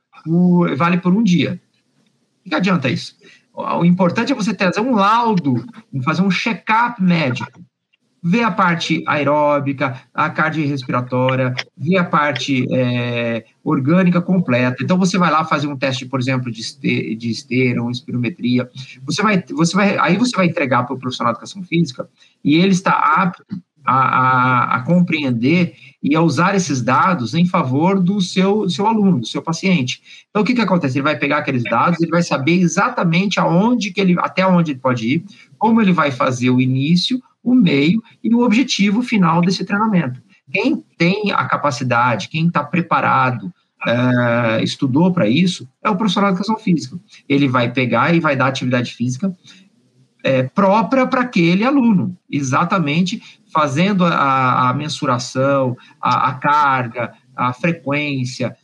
vale 0.77 0.97
por 0.97 1.13
um 1.13 1.23
dia. 1.23 1.59
O 2.47 2.49
que 2.49 2.55
adianta 2.55 2.89
isso? 2.89 3.15
O 3.53 3.83
importante 3.83 4.31
é 4.31 4.35
você 4.35 4.53
ter 4.53 4.71
um 4.79 4.95
laudo, 4.95 5.63
fazer 6.03 6.21
um 6.21 6.31
check-up 6.31 7.01
médico 7.01 7.61
vê 8.27 8.43
a 8.43 8.51
parte 8.51 9.03
aeróbica, 9.07 10.01
a 10.13 10.29
cardiorrespiratória, 10.29 11.53
vê 11.77 11.97
a 11.97 12.03
parte 12.03 12.65
é, 12.73 13.45
orgânica 13.63 14.21
completa. 14.21 14.83
Então, 14.83 14.97
você 14.97 15.17
vai 15.17 15.31
lá 15.31 15.45
fazer 15.45 15.67
um 15.67 15.77
teste, 15.77 16.05
por 16.05 16.19
exemplo, 16.19 16.51
de, 16.51 16.59
este, 16.59 17.15
de 17.15 17.29
esteira, 17.29 17.81
uma 17.81 17.91
espirometria. 17.91 18.69
Você 19.05 19.21
vai, 19.21 19.43
você 19.49 19.75
vai, 19.75 19.97
aí 19.97 20.17
você 20.17 20.35
vai 20.35 20.47
entregar 20.47 20.83
para 20.83 20.95
o 20.95 20.99
profissional 20.99 21.31
de 21.31 21.37
educação 21.37 21.63
física 21.63 22.09
e 22.43 22.55
ele 22.55 22.71
está 22.71 22.91
apto 22.91 23.45
a, 23.87 23.95
a, 23.95 24.75
a, 24.75 24.81
compreender 24.81 25.75
e 26.03 26.13
a 26.13 26.21
usar 26.21 26.55
esses 26.55 26.81
dados 26.81 27.33
em 27.33 27.45
favor 27.45 28.01
do 28.01 28.19
seu, 28.19 28.63
do 28.63 28.69
seu 28.69 28.85
aluno, 28.85 29.21
do 29.21 29.25
seu 29.25 29.41
paciente. 29.41 30.01
Então, 30.29 30.41
o 30.41 30.45
que, 30.45 30.53
que 30.53 30.61
acontece? 30.61 30.97
Ele 30.97 31.03
vai 31.03 31.17
pegar 31.17 31.37
aqueles 31.37 31.63
dados, 31.63 32.01
ele 32.01 32.11
vai 32.11 32.21
saber 32.21 32.59
exatamente 32.59 33.39
aonde 33.39 33.91
que 33.91 34.01
ele, 34.01 34.15
até 34.19 34.45
onde 34.45 34.71
ele 34.71 34.79
pode 34.79 35.07
ir, 35.07 35.25
como 35.57 35.81
ele 35.81 35.93
vai 35.93 36.11
fazer 36.11 36.49
o 36.49 36.59
início, 36.59 37.21
o 37.41 37.55
meio 37.55 38.03
e 38.21 38.35
o 38.35 38.41
objetivo 38.41 39.01
final 39.01 39.41
desse 39.41 39.63
treinamento. 39.63 40.21
Quem 40.51 40.83
tem 40.97 41.31
a 41.31 41.45
capacidade, 41.45 42.27
quem 42.27 42.47
está 42.47 42.63
preparado, 42.63 43.51
é, 43.85 44.63
estudou 44.63 45.13
para 45.13 45.29
isso, 45.29 45.67
é 45.83 45.89
o 45.89 45.95
profissional 45.95 46.31
de 46.31 46.35
educação 46.35 46.57
física. 46.57 46.97
Ele 47.29 47.47
vai 47.47 47.71
pegar 47.71 48.13
e 48.13 48.19
vai 48.19 48.35
dar 48.35 48.47
atividade 48.47 48.93
física 48.93 49.33
é, 50.23 50.43
própria 50.43 51.05
para 51.07 51.21
aquele 51.21 51.63
aluno, 51.63 52.17
exatamente 52.29 53.21
fazendo 53.53 54.03
a, 54.05 54.69
a 54.69 54.73
mensuração, 54.73 55.75
a, 56.01 56.29
a, 56.29 56.33
carga, 56.33 57.13
a 57.35 57.53
frequência, 57.53 58.55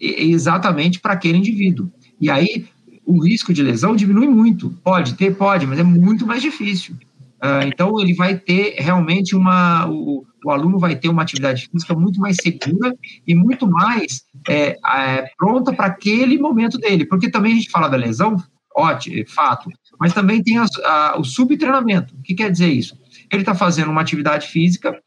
exatamente 0.00 1.00
para 1.00 1.12
aquele 1.12 1.38
indivíduo. 1.38 1.90
E 2.20 2.30
aí 2.30 2.66
o 3.04 3.18
risco 3.18 3.52
de 3.52 3.62
lesão 3.62 3.96
diminui 3.96 4.28
muito. 4.28 4.70
Pode 4.84 5.14
ter, 5.14 5.36
pode, 5.36 5.66
mas 5.66 5.78
é 5.78 5.82
muito 5.82 6.26
mais 6.26 6.40
difícil. 6.40 6.94
Uh, 7.42 7.66
então, 7.66 8.00
ele 8.00 8.14
vai 8.14 8.38
ter 8.38 8.76
realmente 8.78 9.34
uma. 9.34 9.88
O, 9.88 10.24
o, 10.44 10.50
aluno 10.50 10.78
vai 10.78 10.94
ter 10.94 11.08
uma 11.08 11.22
atividade 11.22 11.68
física 11.68 11.94
muito 11.94 12.20
mais 12.20 12.36
segura 12.36 12.94
e 13.26 13.34
muito 13.34 13.68
mais 13.68 14.22
é, 14.48 14.78
é, 14.94 15.30
pronta 15.36 15.72
para 15.72 15.86
aquele 15.86 16.38
momento 16.38 16.78
dele. 16.78 17.04
Porque 17.04 17.28
também 17.28 17.52
a 17.52 17.56
gente 17.56 17.70
fala 17.70 17.88
da 17.88 17.96
lesão, 17.96 18.36
ótimo, 18.76 19.24
fato. 19.28 19.70
Mas 19.98 20.12
também 20.12 20.42
tem 20.42 20.58
as, 20.58 20.70
a, 20.84 21.18
o 21.18 21.24
subtreinamento. 21.24 22.14
O 22.14 22.22
que 22.22 22.34
quer 22.34 22.50
dizer 22.50 22.68
isso? 22.68 22.96
Ele 23.30 23.42
está 23.42 23.54
fazendo 23.54 23.90
uma 23.90 24.00
atividade 24.00 24.48
física 24.48 24.98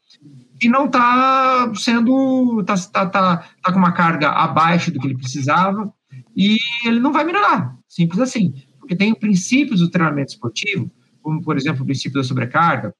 e 0.62 0.68
não 0.68 0.86
está 0.86 1.72
sendo, 1.74 2.60
está 2.60 2.76
tá, 2.76 3.06
tá, 3.06 3.36
tá 3.62 3.72
com 3.72 3.78
uma 3.78 3.92
carga 3.92 4.30
abaixo 4.30 4.90
do 4.90 4.98
que 4.98 5.06
ele 5.06 5.16
precisava 5.16 5.92
e 6.34 6.56
ele 6.86 7.00
não 7.00 7.12
vai 7.12 7.24
melhorar, 7.24 7.76
simples 7.88 8.20
assim. 8.20 8.54
Porque 8.78 8.96
tem 8.96 9.14
princípios 9.14 9.80
do 9.80 9.90
treinamento 9.90 10.32
esportivo, 10.32 10.90
como, 11.20 11.42
por 11.42 11.56
exemplo, 11.56 11.82
o 11.82 11.86
princípio 11.86 12.20
da 12.20 12.24
sobrecarga, 12.24 12.94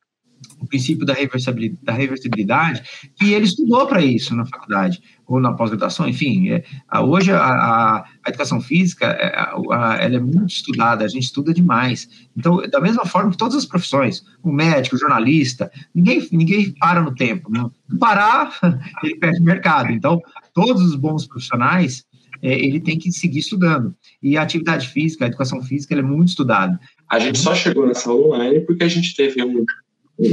o 0.61 0.67
princípio 0.67 1.07
da 1.07 1.15
reversibilidade, 1.15 1.79
da 1.83 1.93
reversibilidade 1.93 2.83
que 3.17 3.33
ele 3.33 3.45
estudou 3.45 3.87
para 3.87 4.05
isso 4.05 4.35
na 4.35 4.45
faculdade 4.45 5.01
ou 5.27 5.41
na 5.41 5.53
pós-graduação, 5.53 6.09
enfim. 6.09 6.51
É, 6.51 6.65
hoje 7.01 7.33
a, 7.33 7.39
a, 7.39 7.97
a, 7.99 8.29
educação 8.29 8.61
física 8.61 9.07
é, 9.07 9.37
a, 9.37 9.97
ela 10.01 10.17
é 10.17 10.21
muito 10.21 10.51
estudada, 10.51 11.05
a 11.05 11.09
gente 11.09 11.25
estuda 11.25 11.53
demais. 11.53 12.09
Então, 12.37 12.63
da 12.71 12.81
mesma 12.81 13.05
forma 13.05 13.31
que 13.31 13.37
todas 13.37 13.57
as 13.57 13.65
profissões, 13.65 14.25
o 14.43 14.53
médico, 14.53 14.97
o 14.97 14.99
jornalista, 14.99 15.71
ninguém, 15.95 16.27
ninguém 16.31 16.73
para 16.73 17.01
no 17.01 17.15
tempo. 17.15 17.51
Não 17.51 17.71
parar, 17.99 18.57
ele 19.03 19.17
perde 19.17 19.41
mercado. 19.41 19.91
Então, 19.91 20.21
todos 20.55 20.83
os 20.83 20.95
bons 20.95 21.27
profissionais, 21.27 22.05
é, 22.43 22.53
ele 22.53 22.81
tem 22.81 22.99
que 22.99 23.11
seguir 23.11 23.41
estudando. 23.41 23.95
E 24.23 24.37
a 24.37 24.43
atividade 24.43 24.89
física, 24.89 25.25
a 25.25 25.29
educação 25.29 25.63
física, 25.63 25.95
é 25.95 26.03
muito 26.03 26.29
estudada. 26.29 26.79
A 27.11 27.19
gente 27.19 27.39
só 27.39 27.55
chegou 27.55 27.87
nessa 27.87 28.13
online 28.13 28.61
porque 28.61 28.85
a 28.85 28.89
gente 28.89 29.15
teve 29.15 29.43
um 29.43 29.65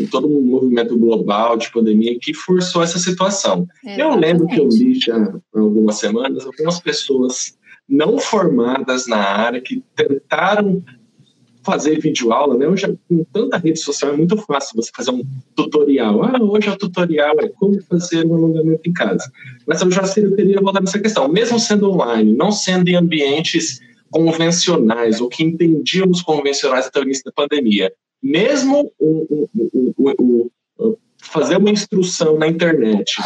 todo 0.09 0.27
um 0.27 0.41
movimento 0.41 0.97
global 0.97 1.57
de 1.57 1.71
pandemia 1.71 2.17
que 2.19 2.33
forçou 2.33 2.83
essa 2.83 2.97
situação. 2.97 3.67
eu 3.85 4.15
lembro 4.15 4.47
que 4.47 4.59
eu 4.59 4.67
li 4.67 4.95
já 4.99 5.17
há 5.17 5.59
algumas 5.59 5.95
semanas 5.95 6.45
algumas 6.45 6.79
pessoas 6.79 7.57
não 7.87 8.17
formadas 8.17 9.07
na 9.07 9.17
área 9.17 9.59
que 9.59 9.83
tentaram 9.95 10.83
fazer 11.63 11.99
videoaula, 11.99 12.57
né? 12.57 12.67
Hoje, 12.67 12.97
com 13.07 13.23
tanta 13.31 13.57
rede 13.57 13.79
social, 13.79 14.13
é 14.13 14.17
muito 14.17 14.37
fácil 14.37 14.75
você 14.75 14.91
fazer 14.93 15.11
um 15.11 15.23
tutorial. 15.55 16.23
Ah, 16.23 16.41
hoje 16.41 16.69
o 16.69 16.77
tutorial 16.77 17.39
é 17.39 17.47
como 17.47 17.81
fazer 17.83 18.25
um 18.25 18.35
alongamento 18.35 18.81
em 18.85 18.93
casa. 18.93 19.31
Mas 19.65 19.81
eu 19.81 19.89
já 19.89 20.03
sei, 20.03 20.25
eu 20.25 20.35
queria 20.35 20.59
voltar 20.59 20.81
nessa 20.81 20.99
questão. 20.99 21.27
Mesmo 21.29 21.59
sendo 21.59 21.89
online, 21.89 22.35
não 22.35 22.51
sendo 22.51 22.89
em 22.89 22.95
ambientes 22.95 23.79
convencionais, 24.11 25.21
ou 25.21 25.29
que 25.29 25.43
entendíamos 25.43 26.21
convencionais 26.21 26.85
até 26.85 26.99
o 26.99 27.03
início 27.03 27.23
da 27.23 27.31
pandemia, 27.31 27.91
mesmo 28.23 28.91
o, 28.97 29.47
o, 29.97 30.51
o, 30.77 30.97
fazer 31.21 31.57
uma 31.57 31.69
instrução 31.69 32.37
na 32.37 32.47
internet, 32.47 33.21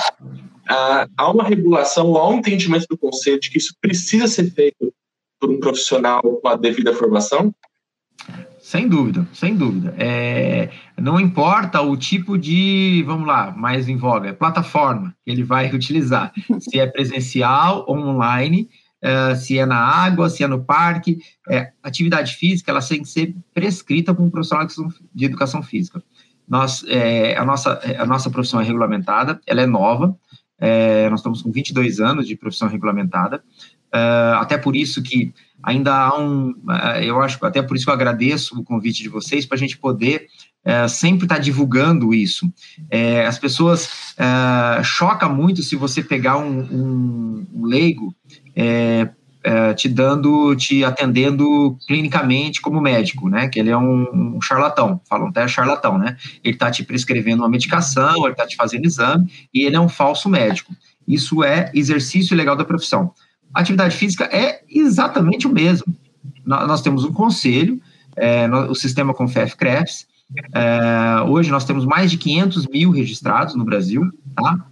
há 0.67 1.31
uma 1.31 1.43
regulação, 1.43 2.15
há 2.17 2.29
um 2.29 2.39
entendimento 2.39 2.87
do 2.89 2.97
conceito 2.97 3.43
de 3.43 3.51
que 3.51 3.57
isso 3.57 3.75
precisa 3.79 4.27
ser 4.27 4.51
feito 4.51 4.93
por 5.39 5.51
um 5.51 5.59
profissional 5.59 6.21
com 6.21 6.47
a 6.47 6.55
devida 6.55 6.93
formação? 6.93 7.53
Sem 8.59 8.89
dúvida, 8.89 9.25
sem 9.31 9.55
dúvida. 9.55 9.95
É, 9.97 10.69
não 10.97 11.19
importa 11.19 11.81
o 11.81 11.95
tipo 11.95 12.37
de, 12.37 13.01
vamos 13.05 13.25
lá, 13.25 13.51
mais 13.51 13.87
em 13.87 13.95
voga, 13.95 14.29
é 14.29 14.33
plataforma 14.33 15.15
que 15.23 15.31
ele 15.31 15.43
vai 15.43 15.69
utilizar, 15.73 16.33
se 16.59 16.79
é 16.79 16.85
presencial 16.85 17.85
ou 17.87 17.97
online, 17.97 18.69
uh, 19.03 19.35
se 19.35 19.57
é 19.57 19.65
na 19.65 19.77
água, 19.77 20.29
se 20.29 20.43
é 20.43 20.47
no 20.47 20.63
parque. 20.63 21.19
É, 21.49 21.71
atividade 21.81 22.35
física, 22.35 22.71
ela 22.71 22.81
tem 22.81 23.01
que 23.01 23.09
ser 23.09 23.35
prescrita 23.53 24.13
por 24.13 24.23
um 24.23 24.29
profissional 24.29 24.67
de 25.13 25.25
educação 25.25 25.61
física. 25.63 26.01
Nós, 26.47 26.83
é, 26.87 27.37
a, 27.37 27.43
nossa, 27.43 27.79
a 27.99 28.05
nossa 28.05 28.29
profissão 28.29 28.61
é 28.61 28.63
regulamentada, 28.63 29.39
ela 29.45 29.61
é 29.61 29.65
nova, 29.65 30.17
é, 30.59 31.09
nós 31.09 31.19
estamos 31.19 31.41
com 31.41 31.51
22 31.51 31.99
anos 31.99 32.27
de 32.27 32.35
profissão 32.35 32.67
regulamentada, 32.67 33.43
uh, 33.93 34.35
até 34.37 34.57
por 34.57 34.75
isso 34.75 35.03
que 35.03 35.33
ainda 35.61 35.93
há 35.93 36.19
um, 36.19 36.55
eu 37.01 37.21
acho, 37.21 37.43
até 37.45 37.61
por 37.61 37.75
isso 37.75 37.85
que 37.85 37.89
eu 37.89 37.95
agradeço 37.95 38.57
o 38.57 38.63
convite 38.63 39.03
de 39.03 39.09
vocês, 39.09 39.45
para 39.45 39.55
a 39.55 39.59
gente 39.59 39.77
poder 39.77 40.27
uh, 40.65 40.87
sempre 40.89 41.25
estar 41.25 41.35
tá 41.35 41.41
divulgando 41.41 42.13
isso. 42.13 42.51
É, 42.89 43.25
as 43.25 43.37
pessoas 43.37 44.13
uh, 44.13 44.83
choca 44.83 45.27
muito 45.27 45.61
se 45.61 45.75
você 45.75 46.01
pegar 46.01 46.37
um, 46.37 46.59
um, 46.59 47.47
um 47.53 47.65
leigo 47.65 48.15
é, 48.57 49.07
é, 49.43 49.73
te 49.75 49.87
dando, 49.87 50.55
te 50.55 50.83
atendendo 50.83 51.77
clinicamente 51.87 52.59
como 52.59 52.81
médico, 52.81 53.29
né? 53.29 53.47
Que 53.47 53.59
ele 53.59 53.69
é 53.69 53.77
um, 53.77 54.35
um 54.35 54.41
charlatão, 54.41 54.99
falam 55.07 55.27
até 55.27 55.47
charlatão, 55.47 55.97
né? 55.99 56.17
Ele 56.43 56.55
está 56.55 56.71
te 56.71 56.83
prescrevendo 56.83 57.43
uma 57.43 57.49
medicação, 57.49 58.23
ele 58.23 58.31
está 58.31 58.47
te 58.47 58.55
fazendo 58.55 58.85
exame 58.85 59.31
e 59.53 59.63
ele 59.63 59.75
é 59.75 59.79
um 59.79 59.87
falso 59.87 60.27
médico. 60.27 60.75
Isso 61.07 61.43
é 61.43 61.71
exercício 61.73 62.35
legal 62.35 62.55
da 62.55 62.65
profissão. 62.65 63.13
Atividade 63.53 63.95
física 63.95 64.25
é 64.25 64.61
exatamente 64.67 65.45
o 65.45 65.53
mesmo. 65.53 65.95
Nós 66.43 66.81
temos 66.81 67.03
um 67.03 67.13
conselho, 67.13 67.79
é, 68.15 68.47
o 68.49 68.73
sistema 68.73 69.13
Confef 69.13 69.55
CREFS. 69.55 70.07
É, 70.53 71.21
hoje 71.27 71.51
nós 71.51 71.63
temos 71.63 71.85
mais 71.85 72.09
de 72.09 72.17
500 72.17 72.67
mil 72.67 72.89
registrados 72.89 73.55
no 73.55 73.63
Brasil, 73.63 74.01
tá? 74.35 74.65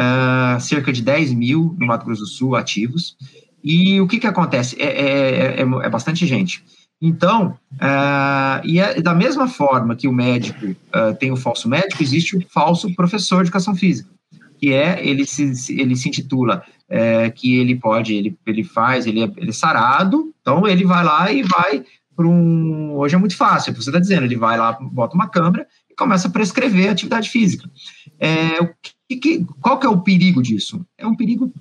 Uh, 0.00 0.60
cerca 0.60 0.92
de 0.92 1.02
10 1.02 1.34
mil 1.34 1.76
no 1.78 1.86
Mato 1.86 2.06
Grosso 2.06 2.22
do 2.22 2.26
Sul 2.26 2.56
ativos. 2.56 3.16
E 3.62 4.00
o 4.00 4.08
que, 4.08 4.18
que 4.18 4.26
acontece? 4.26 4.80
É, 4.80 4.86
é, 4.86 5.60
é, 5.60 5.62
é 5.62 5.88
bastante 5.90 6.26
gente. 6.26 6.64
Então, 7.02 7.58
uh, 7.74 8.60
e 8.64 8.78
é, 8.78 9.00
da 9.00 9.14
mesma 9.14 9.48
forma 9.48 9.96
que 9.96 10.06
o 10.06 10.12
médico 10.12 10.66
uh, 10.66 11.14
tem 11.18 11.30
o 11.30 11.36
falso 11.36 11.68
médico, 11.68 12.02
existe 12.02 12.36
o 12.36 12.46
falso 12.48 12.94
professor 12.94 13.38
de 13.38 13.48
educação 13.48 13.74
física, 13.74 14.10
que 14.58 14.72
é, 14.72 15.06
ele 15.06 15.24
se, 15.24 15.80
ele 15.80 15.96
se 15.96 16.08
intitula 16.08 16.62
é, 16.88 17.30
que 17.30 17.56
ele 17.56 17.74
pode, 17.76 18.14
ele, 18.14 18.38
ele 18.46 18.62
faz, 18.62 19.06
ele 19.06 19.22
é, 19.22 19.32
ele 19.38 19.48
é 19.48 19.52
sarado, 19.52 20.30
então 20.42 20.68
ele 20.68 20.84
vai 20.84 21.02
lá 21.02 21.32
e 21.32 21.42
vai 21.42 21.84
para 22.14 22.26
um. 22.26 22.94
Hoje 22.96 23.14
é 23.14 23.18
muito 23.18 23.36
fácil, 23.36 23.74
você 23.74 23.88
está 23.88 23.98
dizendo, 23.98 24.26
ele 24.26 24.36
vai 24.36 24.58
lá, 24.58 24.72
bota 24.78 25.14
uma 25.14 25.28
câmera 25.28 25.66
e 25.88 25.94
começa 25.94 26.28
a 26.28 26.30
prescrever 26.30 26.90
atividade 26.90 27.30
física. 27.30 27.70
É, 28.18 28.60
o 28.60 28.66
que, 28.82 28.92
que, 29.16 29.46
qual 29.60 29.78
que 29.78 29.86
é 29.86 29.90
o 29.90 30.00
perigo 30.00 30.42
disso? 30.42 30.84
É 30.96 31.06
um 31.06 31.16
perigo 31.16 31.52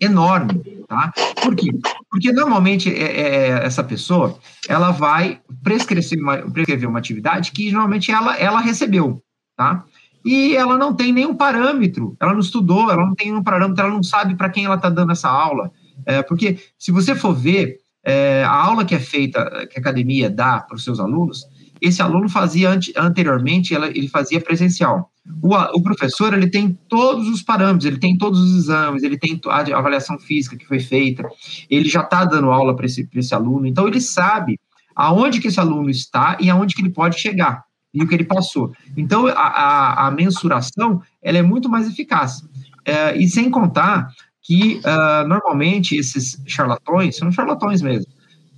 enorme, 0.00 0.84
tá? 0.88 1.12
Por 1.42 1.54
quê? 1.54 1.70
Porque 2.10 2.32
normalmente 2.32 2.92
é, 2.92 3.20
é, 3.20 3.48
essa 3.64 3.84
pessoa, 3.84 4.38
ela 4.68 4.90
vai 4.90 5.40
prescrever 5.62 6.18
uma, 6.20 6.38
prescrever 6.38 6.88
uma 6.88 6.98
atividade 6.98 7.52
que 7.52 7.70
normalmente 7.70 8.10
ela, 8.10 8.36
ela 8.36 8.60
recebeu, 8.60 9.22
tá? 9.56 9.84
E 10.24 10.56
ela 10.56 10.76
não 10.76 10.94
tem 10.94 11.12
nenhum 11.12 11.34
parâmetro, 11.34 12.16
ela 12.20 12.32
não 12.32 12.40
estudou, 12.40 12.90
ela 12.90 13.04
não 13.04 13.14
tem 13.14 13.28
nenhum 13.28 13.42
parâmetro, 13.42 13.84
ela 13.84 13.94
não 13.94 14.02
sabe 14.02 14.36
para 14.36 14.50
quem 14.50 14.64
ela 14.64 14.76
está 14.76 14.88
dando 14.88 15.12
essa 15.12 15.28
aula. 15.28 15.70
É, 16.04 16.22
porque 16.22 16.58
se 16.78 16.90
você 16.90 17.14
for 17.14 17.32
ver, 17.34 17.78
é, 18.04 18.44
a 18.44 18.52
aula 18.52 18.84
que 18.84 18.94
é 18.94 19.00
feita, 19.00 19.66
que 19.70 19.78
a 19.78 19.80
academia 19.80 20.28
dá 20.28 20.60
para 20.60 20.76
os 20.76 20.84
seus 20.84 20.98
alunos, 20.98 21.44
esse 21.82 22.00
aluno 22.00 22.28
fazia 22.28 22.78
anteriormente, 22.96 23.74
ele 23.74 24.06
fazia 24.06 24.40
presencial. 24.40 25.10
O, 25.42 25.54
o, 25.54 25.82
professor, 25.82 26.32
ele 26.32 26.48
tem 26.48 26.78
todos 26.88 27.28
os 27.28 27.42
parâmetros, 27.42 27.84
ele 27.84 27.98
tem 27.98 28.16
todos 28.16 28.40
os 28.40 28.56
exames, 28.56 29.02
ele 29.02 29.18
tem 29.18 29.40
a 29.46 29.78
avaliação 29.78 30.16
física 30.16 30.56
que 30.56 30.66
foi 30.66 30.78
feita, 30.78 31.28
ele 31.68 31.88
já 31.88 32.02
está 32.02 32.24
dando 32.24 32.52
aula 32.52 32.74
para 32.76 32.86
esse, 32.86 33.08
esse 33.14 33.34
aluno, 33.34 33.66
então 33.66 33.88
ele 33.88 34.00
sabe 34.00 34.60
aonde 34.94 35.40
que 35.40 35.48
esse 35.48 35.58
aluno 35.58 35.90
está 35.90 36.36
e 36.40 36.48
aonde 36.48 36.74
que 36.76 36.82
ele 36.82 36.90
pode 36.90 37.18
chegar, 37.18 37.64
e 37.92 38.00
o 38.00 38.06
que 38.06 38.14
ele 38.14 38.24
passou. 38.24 38.72
Então, 38.96 39.26
a, 39.26 39.32
a, 39.32 40.06
a 40.06 40.10
mensuração, 40.12 41.02
ela 41.20 41.38
é 41.38 41.42
muito 41.42 41.68
mais 41.68 41.88
eficaz. 41.88 42.42
É, 42.84 43.16
e 43.16 43.28
sem 43.28 43.50
contar 43.50 44.08
que, 44.40 44.80
uh, 44.84 45.26
normalmente, 45.26 45.96
esses 45.96 46.40
charlatões, 46.46 47.16
são 47.16 47.30
charlatões 47.30 47.80
mesmo, 47.82 48.10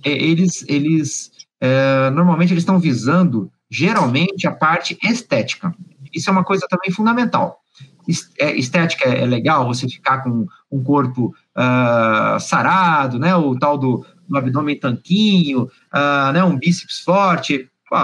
é, 0.03 0.11
eles, 0.11 0.63
eles 0.67 1.31
é, 1.59 2.09
normalmente 2.09 2.53
eles 2.53 2.61
estão 2.61 2.79
visando, 2.79 3.51
geralmente, 3.69 4.47
a 4.47 4.51
parte 4.51 4.97
estética. 5.03 5.73
Isso 6.13 6.29
é 6.29 6.33
uma 6.33 6.43
coisa 6.43 6.67
também 6.69 6.91
fundamental. 6.91 7.59
É, 8.39 8.55
estética 8.55 9.09
é 9.09 9.25
legal, 9.25 9.65
você 9.65 9.89
ficar 9.89 10.19
com 10.19 10.45
um 10.71 10.83
corpo 10.83 11.33
uh, 11.57 12.39
sarado, 12.39 13.17
né, 13.17 13.35
o 13.35 13.57
tal 13.57 13.77
do, 13.77 14.05
do 14.27 14.37
abdômen 14.37 14.79
tanquinho, 14.79 15.63
uh, 15.63 16.31
né, 16.31 16.43
um 16.43 16.57
bíceps 16.57 16.99
forte, 16.99 17.67
pô, 17.89 17.95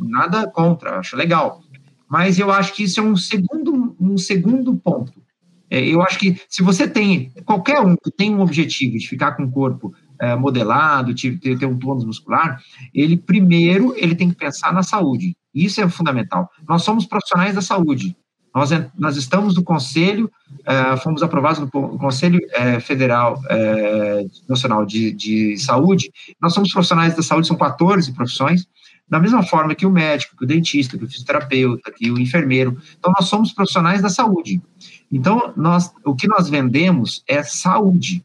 nada 0.00 0.50
contra, 0.50 0.98
acho 0.98 1.16
legal. 1.16 1.60
Mas 2.08 2.38
eu 2.38 2.50
acho 2.50 2.74
que 2.74 2.84
isso 2.84 3.00
é 3.00 3.02
um 3.02 3.16
segundo, 3.16 3.94
um 4.00 4.16
segundo 4.16 4.74
ponto. 4.74 5.22
É, 5.70 5.80
eu 5.82 6.02
acho 6.02 6.18
que 6.18 6.38
se 6.48 6.62
você 6.62 6.86
tem, 6.86 7.32
qualquer 7.46 7.80
um 7.80 7.96
que 7.96 8.10
tem 8.10 8.34
um 8.34 8.40
objetivo 8.40 8.98
de 8.98 9.08
ficar 9.08 9.32
com 9.32 9.44
o 9.44 9.50
corpo 9.50 9.94
é, 10.20 10.36
modelado, 10.36 11.14
ter, 11.14 11.38
ter 11.38 11.66
um 11.66 11.78
tônus 11.78 12.04
muscular, 12.04 12.60
ele 12.94 13.16
primeiro 13.16 13.94
ele 13.96 14.14
tem 14.14 14.30
que 14.30 14.36
pensar 14.36 14.72
na 14.72 14.82
saúde. 14.82 15.36
Isso 15.54 15.80
é 15.80 15.88
fundamental. 15.88 16.50
Nós 16.68 16.82
somos 16.82 17.06
profissionais 17.06 17.54
da 17.54 17.62
saúde. 17.62 18.16
Nós, 18.54 18.70
nós 18.98 19.16
estamos 19.16 19.56
no 19.56 19.62
Conselho, 19.62 20.30
é, 20.66 20.96
fomos 20.98 21.22
aprovados 21.22 21.58
no 21.58 21.68
Conselho 21.70 22.38
é, 22.52 22.78
Federal 22.80 23.40
é, 23.48 24.26
Nacional 24.48 24.84
de, 24.84 25.12
de 25.12 25.56
Saúde. 25.56 26.10
Nós 26.40 26.52
somos 26.52 26.70
profissionais 26.70 27.16
da 27.16 27.22
saúde, 27.22 27.46
são 27.46 27.56
14 27.56 28.12
profissões, 28.12 28.66
da 29.08 29.18
mesma 29.18 29.42
forma 29.42 29.74
que 29.74 29.86
o 29.86 29.90
médico, 29.90 30.36
que 30.36 30.44
o 30.44 30.46
dentista, 30.46 30.98
que 30.98 31.04
o 31.04 31.08
fisioterapeuta, 31.08 31.90
que 31.92 32.10
o 32.10 32.18
enfermeiro. 32.18 32.76
Então, 32.98 33.12
nós 33.18 33.28
somos 33.28 33.52
profissionais 33.52 34.02
da 34.02 34.10
saúde. 34.10 34.60
Então, 35.10 35.52
nós, 35.56 35.90
o 36.04 36.14
que 36.14 36.28
nós 36.28 36.48
vendemos 36.48 37.22
é 37.26 37.42
saúde. 37.42 38.24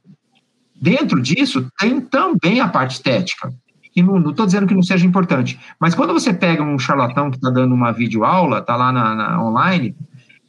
Dentro 0.79 1.21
disso, 1.21 1.67
tem 1.79 1.99
também 2.01 2.59
a 2.59 2.67
parte 2.67 2.91
estética. 2.91 3.51
que 3.91 4.03
não 4.03 4.29
estou 4.29 4.45
dizendo 4.45 4.67
que 4.67 4.75
não 4.75 4.83
seja 4.83 5.05
importante, 5.05 5.59
mas 5.79 5.95
quando 5.95 6.13
você 6.13 6.31
pega 6.31 6.63
um 6.63 6.77
charlatão 6.77 7.31
que 7.31 7.37
está 7.37 7.49
dando 7.49 7.73
uma 7.73 7.91
videoaula, 7.91 8.59
está 8.59 8.75
lá 8.75 8.91
na, 8.91 9.15
na, 9.15 9.43
online, 9.43 9.95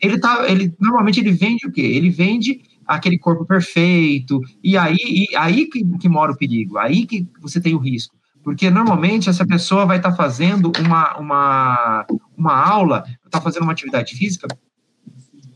ele 0.00 0.18
tá, 0.18 0.44
ele 0.46 0.74
normalmente 0.78 1.18
ele 1.18 1.32
vende 1.32 1.66
o 1.66 1.72
quê? 1.72 1.80
Ele 1.80 2.10
vende 2.10 2.60
aquele 2.86 3.18
corpo 3.18 3.46
perfeito, 3.46 4.40
e 4.62 4.76
aí, 4.76 4.96
e 4.96 5.36
aí 5.36 5.66
que, 5.66 5.82
que 5.98 6.08
mora 6.08 6.32
o 6.32 6.36
perigo, 6.36 6.78
aí 6.78 7.06
que 7.06 7.26
você 7.40 7.60
tem 7.60 7.74
o 7.74 7.78
risco. 7.78 8.14
Porque 8.44 8.70
normalmente 8.70 9.28
essa 9.28 9.46
pessoa 9.46 9.84
vai 9.84 9.96
estar 9.96 10.10
tá 10.10 10.16
fazendo 10.16 10.72
uma, 10.78 11.16
uma, 11.18 12.06
uma 12.36 12.54
aula, 12.54 13.04
está 13.24 13.40
fazendo 13.40 13.62
uma 13.62 13.72
atividade 13.72 14.14
física, 14.14 14.46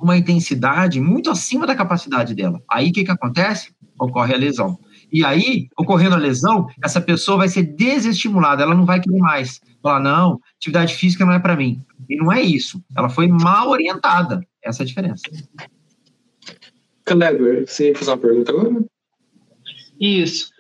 uma 0.01 0.17
intensidade 0.17 1.01
muito 1.01 1.31
acima 1.31 1.67
da 1.67 1.75
capacidade 1.75 2.35
dela. 2.35 2.61
Aí 2.71 2.91
o 2.91 2.93
que, 2.93 3.05
que 3.05 3.11
acontece? 3.11 3.73
Ocorre 4.03 4.35
a 4.35 4.37
lesão. 4.37 4.79
E 5.13 5.25
aí, 5.25 5.69
ocorrendo 5.79 6.17
a 6.17 6.19
lesão, 6.19 6.67
essa 6.83 7.01
pessoa 7.01 7.39
vai 7.39 7.49
ser 7.49 7.63
desestimulada, 7.63 8.63
ela 8.63 8.75
não 8.75 8.85
vai 8.85 9.01
querer 9.01 9.19
mais. 9.19 9.61
Falar, 9.81 10.01
não, 10.01 10.41
atividade 10.57 10.95
física 10.95 11.25
não 11.25 11.33
é 11.33 11.39
para 11.39 11.57
mim. 11.57 11.81
E 12.09 12.17
não 12.17 12.33
é 12.33 12.43
isso. 12.43 12.83
Ela 12.97 13.09
foi 13.09 13.29
mal 13.29 13.69
orientada. 13.69 14.41
Essa 14.63 14.83
é 14.83 14.85
a 14.85 14.87
diferença. 14.87 15.23
Kleber, 17.05 17.67
você 17.67 17.89
ia 17.89 17.97
fazer 17.97 18.11
uma 18.11 18.19
pergunta 18.19 18.53
agora? 18.53 18.85
Isso. 20.01 20.51